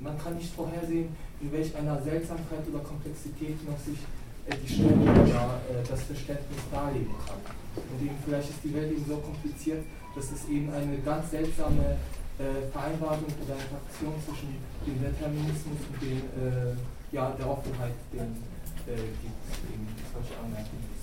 [0.00, 1.08] man kann nicht vorhersehen,
[1.40, 3.98] in welch einer Seltsamkeit oder Komplexität noch sich
[4.46, 7.67] äh, die Stelle oder äh, das Verständnis darlegen kann.
[7.86, 9.82] Und eben vielleicht ist die Welt eben so kompliziert,
[10.14, 11.96] dass es eben eine ganz seltsame
[12.38, 16.22] äh, Vereinbarung oder Interaktion zwischen dem Determinismus und dem,
[17.12, 18.36] ja, der Offenheit den,
[18.86, 20.98] gibt, eben solche Anmerkungen.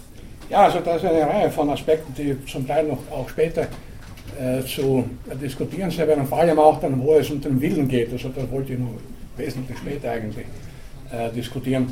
[0.50, 3.68] Ja, also da ist eine Reihe von Aspekten, die zum Teil noch auch später
[4.40, 5.10] äh, zu
[5.42, 8.12] diskutieren sein werden, vor allem auch dann, wo es um den Willen geht.
[8.12, 8.92] Also das wollte ich noch
[9.38, 10.46] wesentlich später eigentlich
[11.12, 11.92] äh, diskutieren.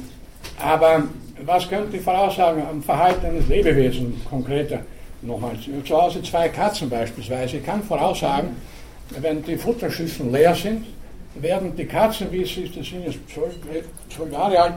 [0.59, 1.03] Aber
[1.45, 4.79] was könnte ich voraussagen am Verhalten eines Lebewesens konkreter?
[5.21, 5.51] Nochmal,
[5.85, 7.57] zu Hause zwei Katzen beispielsweise.
[7.57, 8.49] Ich kann voraussagen,
[9.19, 10.85] wenn die Futterschüsseln leer sind,
[11.35, 14.73] werden die Katzen, wie sie das sind jetzt zwölf, Jahre alt,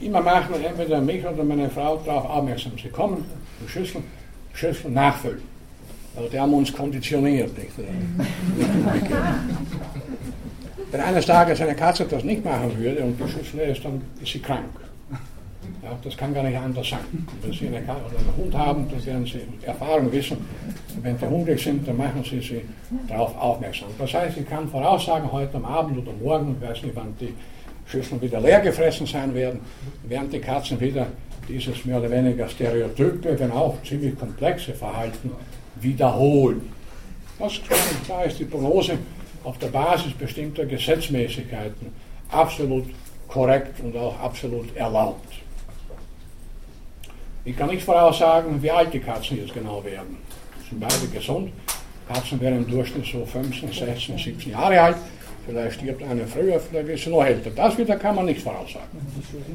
[0.00, 2.72] immer machen, entweder mich oder meine Frau darauf aufmerksam.
[2.82, 3.24] Sie kommen,
[3.62, 4.04] die Schüsseln,
[4.54, 5.42] Schüsseln nachfüllen.
[6.16, 7.56] Also die haben uns konditioniert.
[7.56, 7.70] Nicht?
[10.90, 14.32] Wenn eines Tages eine Katze das nicht machen würde und die Schüssel ist, dann ist
[14.32, 14.64] sie krank.
[15.82, 17.26] Ja, das kann gar nicht anders sein.
[17.40, 17.86] Wenn Sie einen
[18.36, 20.36] Hund haben, dann werden Sie Erfahrung wissen.
[21.00, 22.60] Wenn die hungrig sind, dann machen Sie sie
[23.08, 23.88] darauf aufmerksam.
[23.98, 27.32] Das heißt, ich kann voraussagen, heute am Abend oder morgen, ich weiß nicht, wann die
[27.86, 29.60] Schüsseln wieder leer gefressen sein werden,
[30.04, 31.06] werden die Katzen wieder
[31.48, 35.30] dieses mehr oder weniger stereotype, wenn auch ziemlich komplexe Verhalten
[35.76, 36.70] wiederholen.
[37.38, 37.58] Das,
[38.06, 38.98] da ist die Prognose
[39.44, 41.86] auf der Basis bestimmter Gesetzmäßigkeiten
[42.30, 42.84] absolut
[43.26, 45.32] korrekt und auch absolut erlaubt.
[47.44, 50.18] Ich kann nicht voraussagen, wie alt die Katzen jetzt genau werden.
[50.62, 51.52] Sie sind beide gesund.
[52.06, 54.96] Katzen werden im Durchschnitt so 15, 16, 17 Jahre alt.
[55.46, 57.50] Vielleicht stirbt eine früher, vielleicht ist sie noch älter.
[57.50, 58.88] Das wieder kann man nicht voraussagen.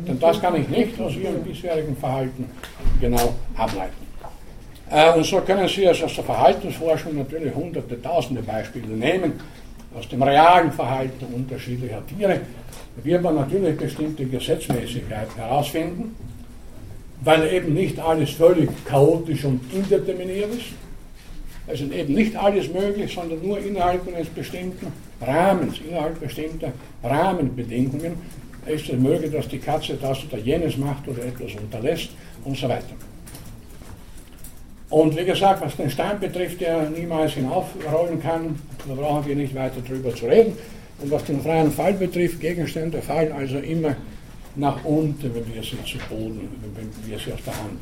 [0.07, 2.49] Denn das kann ich nicht aus ihrem bisherigen Verhalten
[2.99, 3.93] genau ableiten.
[4.89, 9.33] Äh, und so können Sie es aus der Verhaltensforschung natürlich hunderte, tausende Beispiele nehmen,
[9.95, 12.41] aus dem realen Verhalten unterschiedlicher Tiere,
[13.03, 16.15] wird man natürlich bestimmte Gesetzmäßigkeiten herausfinden,
[17.21, 20.65] weil eben nicht alles völlig chaotisch und indeterminiert ist.
[21.67, 24.87] Es ist eben nicht alles möglich, sondern nur innerhalb eines bestimmten
[25.19, 26.71] Rahmens, innerhalb bestimmter
[27.03, 28.13] Rahmenbedingungen
[28.65, 32.09] ist es möglich, dass die Katze das oder jenes macht oder etwas unterlässt
[32.43, 32.93] und so weiter.
[34.89, 39.55] Und wie gesagt, was den Stein betrifft, der niemals hinaufrollen kann, da brauchen wir nicht
[39.55, 40.53] weiter drüber zu reden.
[41.01, 43.95] Und was den freien Fall betrifft, Gegenstände fallen also immer
[44.55, 47.79] nach unten, wenn wir sie zu Boden, wenn wir sie aus der Hand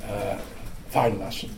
[0.00, 1.50] äh, fallen lassen.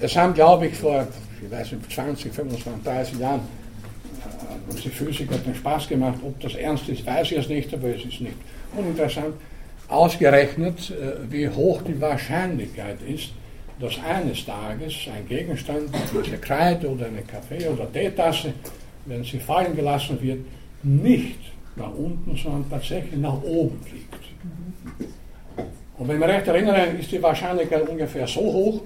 [0.00, 1.06] Es haben, glaube ich, vor
[1.44, 6.18] ich weiß nicht, 20, 25, 30 Jahren äh, uns die Physiker den Spaß gemacht.
[6.22, 8.36] Ob das ernst ist, weiß ich jetzt nicht, aber es ist nicht
[8.76, 9.34] uninteressant.
[9.88, 13.30] Ausgerechnet, äh, wie hoch die Wahrscheinlichkeit ist,
[13.80, 18.54] dass eines Tages ein Gegenstand, eine Kreide oder eine Kaffee- oder Teetasse,
[19.06, 20.38] wenn sie fallen gelassen wird,
[20.82, 24.14] nicht nach unten, sondern tatsächlich nach oben fliegt.
[25.98, 28.82] Und wenn ich mich recht erinnere, ist die Wahrscheinlichkeit ungefähr so hoch,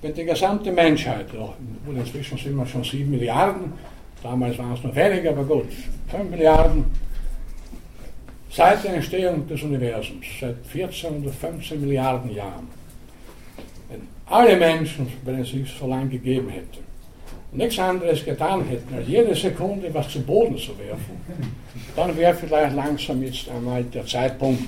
[0.00, 3.72] wenn die gesamte Menschheit, und inzwischen sind wir schon 7 Milliarden,
[4.22, 5.68] damals waren es noch weniger, aber gut,
[6.08, 6.84] 5 Milliarden,
[8.50, 12.68] seit der Entstehung des Universums, seit 14 oder 15 Milliarden Jahren,
[13.90, 16.78] wenn alle Menschen, wenn es sich so lange gegeben hätte,
[17.52, 21.16] nichts anderes getan hätten, als jede Sekunde was zu Boden zu werfen,
[21.96, 24.62] dann wäre vielleicht langsam jetzt einmal der Zeitpunkt,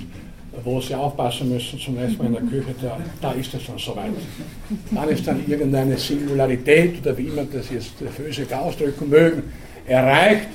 [0.63, 3.77] wo Sie aufpassen müssen, zum ersten Mal in der Küche, da, da ist es dann
[3.77, 4.11] soweit.
[4.91, 9.43] Dann ist dann irgendeine Singularität oder wie man das jetzt Physiker ausdrücken mögen,
[9.87, 10.47] erreicht.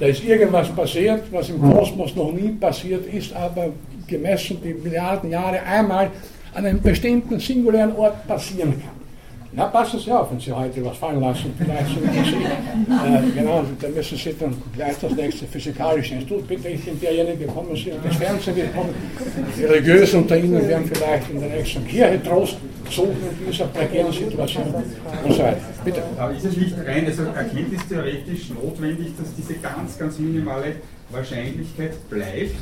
[0.00, 3.68] Da ist irgendwas passiert, was im Kosmos noch nie passiert ist, aber
[4.06, 6.10] gemessen die Milliarden Jahre einmal
[6.54, 8.95] an einem bestimmten singulären Ort passieren kann.
[9.56, 12.44] Na, passen Sie auf, wenn Sie heute was fallen lassen, vielleicht so wie Sie.
[12.44, 16.46] Äh, genau, dann müssen Sie dann gleich das nächste physikalische Institut.
[16.46, 18.94] Bitte, ich bin derjenige, kommen Sie und das Fernsehen wird kommen.
[19.56, 22.58] Die Religiösen unter Ihnen werden vielleicht in der nächsten Kirche Trost
[22.90, 24.74] suchen in dieser prekären Situation
[25.24, 25.56] und so weiter.
[25.82, 26.02] Bitte.
[26.18, 30.76] Aber ist es nicht rein also erkenntnistheoretisch notwendig, dass diese ganz, ganz minimale
[31.10, 32.56] Wahrscheinlichkeit bleibt,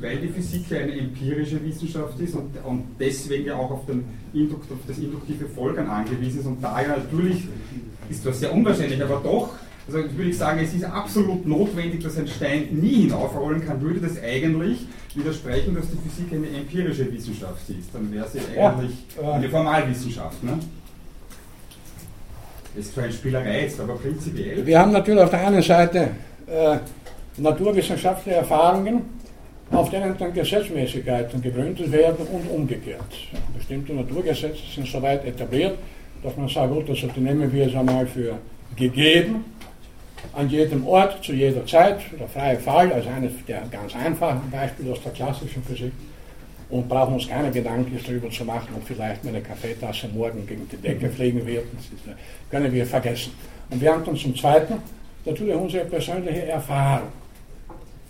[0.00, 4.04] weil die Physik ja eine empirische Wissenschaft ist und, und deswegen ja auch auf, den
[4.32, 6.46] Indukt, auf das induktive Folgern angewiesen ist.
[6.46, 7.44] Und da ja natürlich
[8.10, 9.54] ist das sehr unwahrscheinlich, aber doch,
[9.86, 14.00] also würde ich sagen, es ist absolut notwendig, dass ein Stein nie hinaufrollen kann, würde
[14.00, 17.94] das eigentlich widersprechen, dass die Physik eine empirische Wissenschaft ist.
[17.94, 18.92] Dann wäre sie eigentlich
[19.22, 20.42] eine Formalwissenschaft.
[20.42, 20.58] Ne?
[22.76, 24.66] Ist zwar ein Spielerei jetzt, aber prinzipiell.
[24.66, 26.10] Wir haben natürlich auf der einen Seite
[26.46, 26.78] äh,
[27.36, 29.02] naturwissenschaftliche Erfahrungen,
[29.70, 33.00] auf denen dann Gesetzmäßigkeiten gegründet werden und umgekehrt.
[33.56, 35.76] Bestimmte Naturgesetze sind soweit etabliert,
[36.22, 38.38] dass man sagt, gut, die nehmen wir jetzt einmal für
[38.76, 39.44] gegeben,
[40.32, 44.92] an jedem Ort, zu jeder Zeit, der freie Fall, also eines der ganz einfachen Beispiele
[44.92, 45.92] aus der klassischen Physik,
[46.70, 50.76] und brauchen uns keine Gedanken darüber zu machen, ob vielleicht meine Kaffeetasse morgen gegen die
[50.76, 51.66] Decke fliegen wird.
[52.06, 52.14] Das
[52.50, 53.32] können wir vergessen.
[53.70, 54.74] Und wir haben dann zum Zweiten
[55.24, 57.08] natürlich unsere persönliche Erfahrung.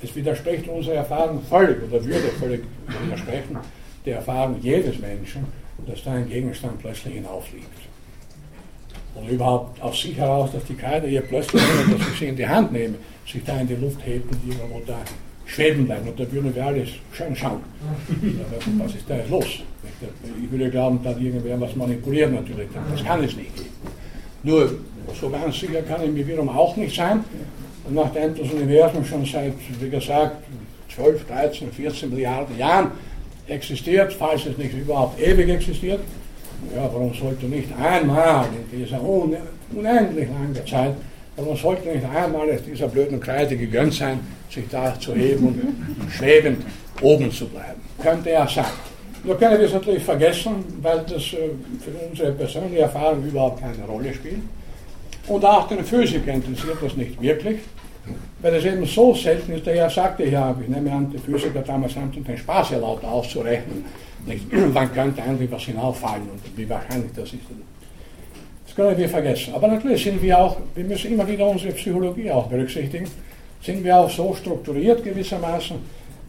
[0.04, 3.58] Es widerspricht unserer Erfahrung völlig oder würde völlig widersprechen
[4.04, 5.46] der Erfahrung jedes Menschen,
[5.86, 7.66] dass da ein Gegenstand plötzlich hinaufliegt.
[9.14, 12.36] Und überhaupt aus sich heraus, dass die Kreide hier plötzlich, ohne dass ich sie in
[12.36, 14.98] die Hand nehme, sich da in die Luft hebt und irgendwo da
[15.46, 16.08] schweben bleiben.
[16.08, 17.60] Und da würden wir alles schön schauen.
[18.78, 19.46] Was ist da jetzt los?
[20.42, 22.68] Ich würde glauben, da hat irgendwer was manipuliert natürlich.
[22.90, 23.70] Das kann es nicht geben.
[24.42, 24.74] Nur,
[25.18, 27.24] so ganz sicher kann ich mir wiederum auch nicht sein.
[27.86, 30.36] Und nachdem das Universum schon seit, wie gesagt,
[30.94, 32.92] 12, 13, 14 Milliarden Jahren
[33.48, 36.00] existiert, falls es nicht überhaupt ewig existiert,
[36.74, 40.94] ja, warum sollte nicht einmal in dieser unendlich langen Zeit,
[41.36, 46.10] warum sollte nicht einmal es dieser blöden Kreide gegönnt sein, sich da zu heben und
[46.10, 46.64] schwebend
[47.02, 47.80] oben zu bleiben?
[48.00, 48.64] Könnte ja sein.
[49.24, 51.48] Nur können wir es natürlich vergessen, weil das äh,
[51.80, 54.40] für unsere persönliche Erfahrung überhaupt keine Rolle spielt.
[55.26, 57.60] Und auch den Physiker interessiert das nicht wirklich,
[58.42, 59.66] weil es eben so selten ist.
[59.66, 63.84] Der ja sagte ja, ich nehme an, die Physiker damals haben den Spaß erlaubt auszurechnen,
[64.26, 67.40] nicht, wann könnte eigentlich was hinauffallen und wie wahrscheinlich das ist.
[68.66, 69.54] Das können wir vergessen.
[69.54, 73.06] Aber natürlich sind wir auch, wir müssen immer wieder unsere Psychologie auch berücksichtigen,
[73.62, 75.76] sind wir auch so strukturiert gewissermaßen,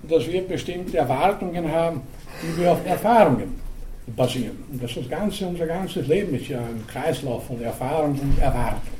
[0.04, 2.02] dass wir bestimmte Erwartungen haben,
[2.42, 3.65] die wir auf Erfahrungen
[4.08, 4.64] basieren.
[4.72, 8.96] Und das, das ganze, unser ganzes Leben ist ja ein Kreislauf von Erfahrung und Erwartung.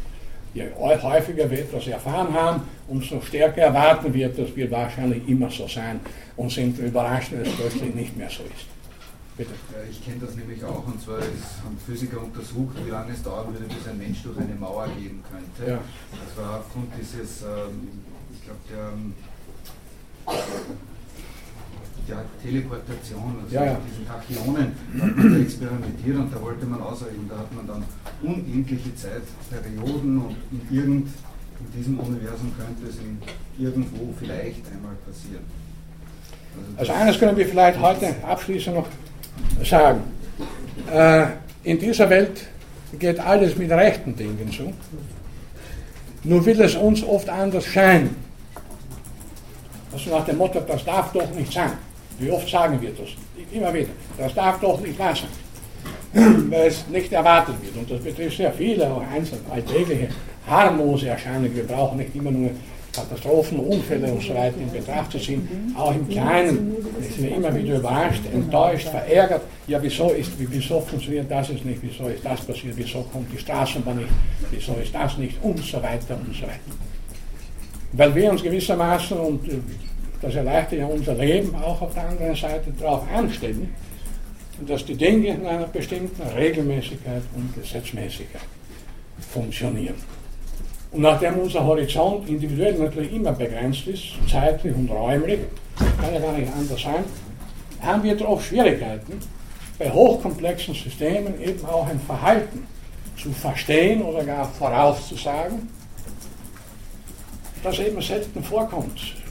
[0.54, 5.68] Je häufiger wir etwas erfahren haben, umso stärker erwarten wir, dass wir wahrscheinlich immer so
[5.68, 6.00] sein
[6.38, 8.68] und sind überrascht, wenn es plötzlich nicht mehr so ist.
[9.38, 9.52] Bitte.
[9.92, 13.48] Ich kenne das nämlich auch, und zwar ist, haben Physiker untersucht, wie lange es dauern
[13.52, 15.72] würde, bis ein Mensch durch eine Mauer gehen könnte.
[15.72, 15.80] Ja.
[16.26, 18.04] Das war aufgrund dieses, ähm,
[18.34, 19.14] ich glaube, der ähm,
[22.08, 23.78] ja, Teleportation, also ja, ja.
[23.90, 24.72] diesen Tachyonen,
[25.02, 27.84] hat man experimentiert und da wollte man ausrechnen, da hat man dann
[28.22, 31.08] unendliche Zeitperioden und in, irgend,
[31.60, 32.98] in diesem Universum könnte es
[33.58, 35.44] irgendwo vielleicht einmal passieren.
[36.78, 38.88] Also, also eines können wir vielleicht heute abschließend noch
[39.64, 40.02] sagen.
[40.92, 41.28] Äh,
[41.64, 42.46] in dieser Welt
[43.00, 44.72] geht alles mit rechten Dingen zu.
[46.24, 48.16] Nur will es uns oft anders scheinen.
[49.92, 51.72] Also nach dem Motto, das darf doch nicht sein.
[52.20, 53.10] Wie oft sagen wir das?
[53.52, 53.90] Immer wieder.
[54.18, 55.30] Das darf doch nicht wahr sein.
[56.50, 57.76] Weil es nicht erwartet wird.
[57.76, 60.08] Und das betrifft sehr viele, auch einzelne alltägliche,
[60.48, 61.56] harmlose Erscheinungen.
[61.56, 62.52] Wir brauchen nicht immer nur
[62.96, 65.76] Katastrophen, Unfälle und so weiter in Betracht zu ziehen.
[65.78, 69.42] Auch im Kleinen sind wir immer wieder überrascht, enttäuscht, verärgert.
[69.68, 71.80] Ja, wieso, ist, wieso funktioniert das jetzt nicht?
[71.82, 72.74] Wieso ist das passiert?
[72.78, 74.10] Wieso kommt die Straßenbahn nicht?
[74.52, 75.38] Wieso ist das nicht?
[75.44, 76.60] Und so weiter und so weiter.
[77.92, 79.42] Weil wir uns gewissermaßen, und
[80.26, 83.76] das erleichtert ja unser Leben auch auf der anderen Seite darauf anstellen,
[84.66, 88.42] dass die Dinge in einer bestimmten Regelmäßigkeit und Gesetzmäßigkeit
[89.32, 89.94] funktionieren.
[90.92, 95.42] Und nachdem unser Horizont individuell natürlich immer begrenzt ist, zeitlich und räumlich,
[95.78, 97.04] kann ja gar nicht anders sein,
[97.82, 99.20] haben wir doch Schwierigkeiten,
[99.78, 102.66] bei hochkomplexen Systemen eben auch ein Verhalten
[103.16, 105.70] zu verstehen oder gar vorauszusagen,
[107.62, 109.25] das eben selten vorkommt.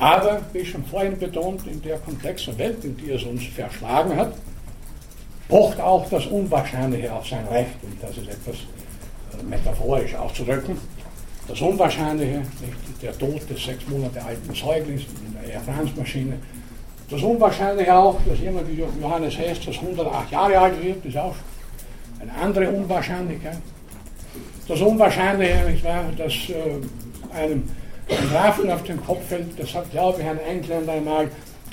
[0.00, 4.32] Aber, wie schon vorhin betont, in der komplexen Welt, in die es uns verschlagen hat,
[5.46, 10.78] pocht auch das Unwahrscheinliche auf sein Recht, um das ist etwas äh, metaphorisch auszudrücken.
[11.46, 16.38] Das Unwahrscheinliche, nicht der Tod des sechs Monate alten Säuglings in der Air France-Maschine.
[17.10, 21.34] Das Unwahrscheinliche auch, dass jemand wie Johannes Hess, das 108 Jahre alt wird, ist auch
[22.20, 23.58] eine andere Unwahrscheinlichkeit.
[24.66, 27.64] Das Unwahrscheinliche, nicht wahr, dass äh, einem
[28.10, 31.28] ein Grafen auf Kopf fällt, das hat, glaube ich, ein Engländer einmal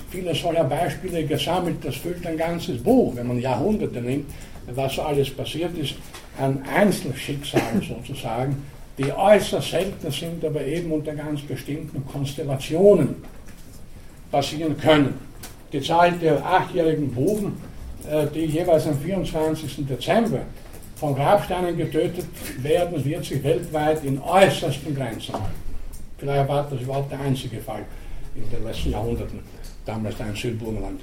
[0.10, 4.30] viele solcher Beispiele gesammelt, das füllt ein ganzes Buch, wenn man Jahrhunderte nimmt,
[4.74, 5.96] was alles passiert ist,
[6.40, 8.64] an Einzelschicksalen sozusagen,
[8.98, 13.16] die äußerst selten sind, aber eben unter ganz bestimmten Konstellationen
[14.32, 15.20] passieren können.
[15.72, 17.62] Die Zahl der achtjährigen Buben,
[18.10, 19.86] äh, die jeweils am 24.
[19.88, 20.40] Dezember
[20.96, 22.26] von Grabsteinen getötet
[22.60, 25.67] werden, wird sich weltweit in äußersten Grenzen halten.
[26.18, 27.86] Vielleicht war das überhaupt der einzige Fall
[28.36, 29.40] in den letzten Jahrhunderten,
[29.86, 31.02] damals ein Südburgenland.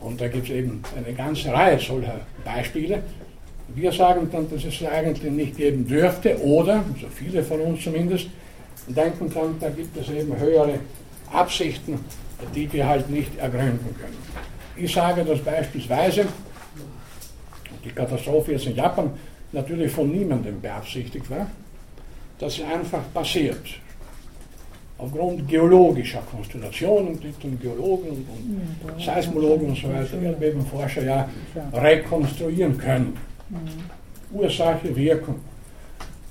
[0.00, 3.02] Und da gibt es eben eine ganze Reihe solcher Beispiele.
[3.74, 8.28] Wir sagen dann, dass es eigentlich nicht geben dürfte, oder, so viele von uns zumindest,
[8.86, 10.78] denken dann, da gibt es eben höhere
[11.32, 11.98] Absichten,
[12.54, 14.16] die wir halt nicht ergründen können.
[14.76, 16.26] Ich sage dass beispielsweise,
[17.84, 19.10] die Katastrophe jetzt in Japan
[19.52, 21.46] natürlich von niemandem beabsichtigt war,
[22.38, 23.58] dass sie einfach passiert
[25.00, 31.28] aufgrund geologischer Konstellationen, die dann Geologen und, Seismologen und so weiter, Erdbebenforscher ja
[31.72, 33.16] rekonstruieren können.
[34.32, 35.36] Ursache, Wirkung.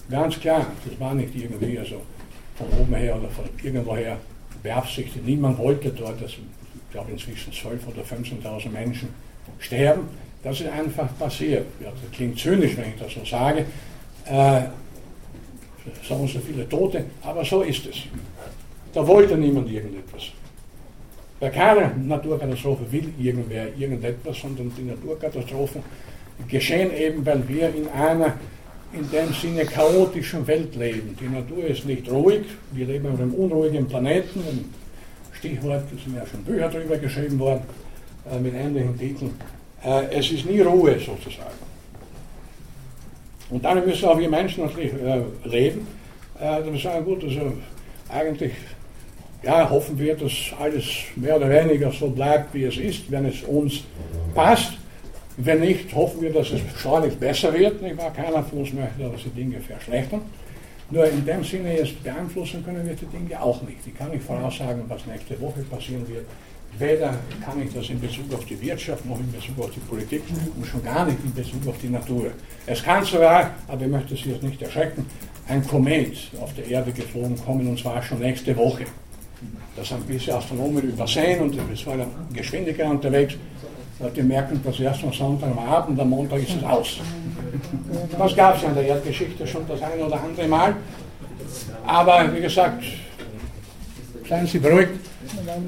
[0.10, 2.02] Ganz klar, das war nicht irgendwie also
[2.56, 4.18] von oben her oder von irgendwoher
[4.64, 5.26] beabsichtigt.
[5.26, 9.10] Niemand wollte dort, dass, ich glaube inzwischen 12.000 oder 15.000 Menschen
[9.60, 10.04] sterben.
[10.44, 11.66] Das ist einfach passiert.
[11.80, 13.66] Ja, das klingt zynisch, wenn ich das so sage.
[14.26, 14.62] Äh,
[16.08, 17.96] so und so viele Tote, aber so ist es.
[18.94, 20.24] Da wollte niemand irgendetwas.
[21.40, 25.82] Bei keiner Naturkatastrophe will irgendwer irgendetwas, sondern die Naturkatastrophen
[26.48, 28.34] geschehen eben, weil wir in einer
[28.92, 31.16] in dem Sinne chaotischen Welt leben.
[31.20, 34.74] Die Natur ist nicht ruhig, wir leben auf einem unruhigen Planeten.
[35.34, 37.62] Stichwort, da sind ja schon Bücher darüber geschrieben worden,
[38.30, 39.32] äh, mit ähnlichen Titeln.
[39.84, 41.70] Äh, es ist nie Ruhe sozusagen.
[43.50, 45.88] Und dann müssen auch wir Menschen natürlich äh, leben.
[46.40, 47.54] Äh, wir sagen, gut, also
[48.10, 48.54] eigentlich
[49.44, 50.86] ja, hoffen wir, dass alles
[51.16, 53.84] mehr oder weniger so bleibt, wie es ist, wenn es uns
[54.36, 54.74] passt.
[55.38, 57.82] Wenn nicht, hoffen wir, dass es schleunigst besser wird.
[57.82, 58.12] Nicht wahr?
[58.12, 60.22] Keiner von uns möchte, dass die Dinge verschlechtern.
[60.92, 63.78] Nur in dem Sinne jetzt beeinflussen können wir die Dinge auch nicht.
[63.86, 66.26] Ich kann nicht voraussagen, was nächste Woche passieren wird.
[66.78, 70.24] Weder kann ich das in Bezug auf die Wirtschaft noch in Bezug auf die Politik
[70.56, 72.32] und schon gar nicht in Bezug auf die Natur.
[72.66, 75.06] Es kann sogar, aber ich möchte Sie jetzt nicht erschrecken,
[75.48, 78.86] ein Komet auf der Erde geflogen kommen und zwar schon nächste Woche.
[79.76, 83.36] Das haben gewisse Astronomen übersehen und es war eine Geschwindigkeit unterwegs.
[84.16, 87.00] Die merken das erst am Sonntag am Abend, am Montag ist es aus.
[88.18, 90.76] Das gab es ja in der Erdgeschichte schon das eine oder andere Mal.
[91.86, 92.84] Aber wie gesagt,
[94.28, 94.92] seien Sie beruhigt,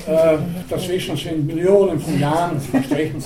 [0.07, 0.37] äh,
[0.69, 3.23] dazwischen sind Millionen von Jahren verstrichen.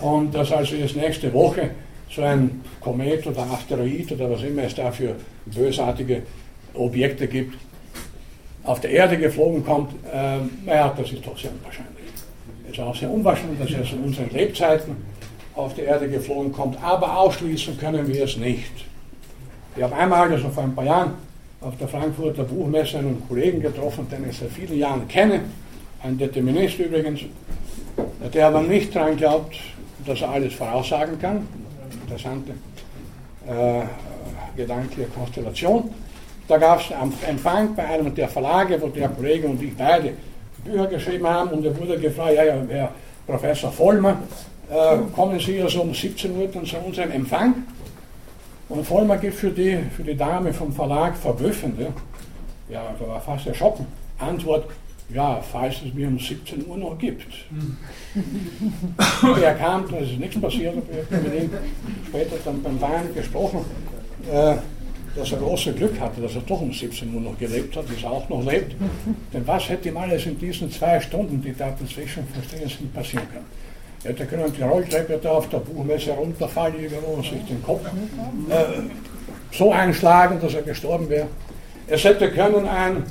[0.00, 1.70] Und dass also jetzt nächste Woche
[2.10, 5.16] so ein Komet oder Asteroid oder was immer es da für
[5.46, 6.22] bösartige
[6.74, 7.56] Objekte gibt,
[8.64, 12.04] auf der Erde geflogen kommt, äh, naja, das ist doch sehr unwahrscheinlich.
[12.66, 14.96] Es ist auch sehr unwahrscheinlich, dass er in unseren Lebzeiten
[15.54, 18.72] auf die Erde geflogen kommt, aber ausschließen können wir es nicht.
[19.76, 21.12] Ich habe einmal, also vor ein paar Jahren,
[21.60, 25.40] auf der Frankfurter Buchmesse einen Kollegen getroffen, den ich seit vielen Jahren kenne,
[26.02, 27.20] ein Determinist übrigens,
[28.32, 29.56] der aber nicht daran glaubt,
[30.06, 31.46] dass er alles voraussagen kann.
[32.02, 32.52] Interessante
[33.46, 33.82] äh,
[34.56, 35.90] gedankliche Konstellation.
[36.50, 40.14] Da gab es einen Empfang bei einem der Verlage, wo der Kollege und ich beide
[40.64, 42.92] Bücher geschrieben haben und er wurde gefragt, ja, ja, Herr
[43.24, 44.18] Professor Vollmer,
[44.68, 47.54] äh, kommen Sie also um 17 Uhr dann zu unserem Empfang?
[48.68, 51.92] Und Vollmer gibt für die, für die Dame vom Verlag verblüffende,
[52.68, 53.86] ja, da war fast erschrocken,
[54.18, 54.64] Antwort,
[55.08, 57.28] ja, falls es mir um 17 Uhr noch gibt.
[59.40, 61.50] er kam, da ist nichts passiert, ich habe mit ihm
[62.08, 63.64] später dann beim Wein gesprochen.
[64.28, 64.56] Äh,
[65.16, 68.02] dass er große Glück hatte, dass er doch um 17 Uhr noch gelebt hat, wie
[68.02, 68.76] er auch noch lebt.
[69.32, 73.28] Denn was hätte ihm alles in diesen zwei Stunden, die da dazwischen verstehen sind, passieren
[73.32, 73.46] können?
[74.04, 78.80] hätte können die Rolltreppe da auf der Buchmesse runterfallen irgendwo und sich den Kopf äh,
[79.52, 81.26] so einschlagen, dass er gestorben wäre.
[81.86, 83.04] Es hätte können ein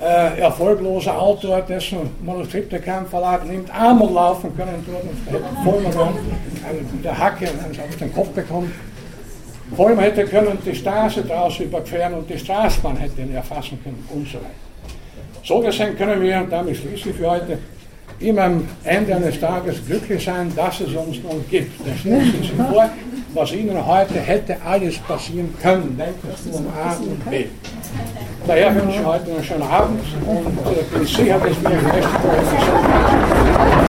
[0.00, 7.18] äh, erfolgloser Autor, dessen Manuskripte kein Verlag nimmt, einmal laufen können dort und mit der
[7.18, 8.72] Hacke auf den Kopf bekommen.
[9.76, 14.26] Vollmer hätte können die Straße draußen überqueren und die Straßenbahn hätte ihn erfassen können und
[14.26, 14.50] so weiter.
[15.44, 17.58] So gesehen können wir, und damit schließe ich für heute,
[18.20, 21.86] immer am Ende eines Tages glücklich sein, dass es uns noch gibt.
[21.86, 22.88] Dann stellen Sie sich vor,
[23.34, 25.98] was Ihnen heute hätte alles passieren können.
[25.98, 27.46] Denken um A und B.
[28.46, 32.26] Daher wünsche ich heute einen schönen Abend und äh, bin sicher, dass wir im nächsten
[32.26, 33.72] Mal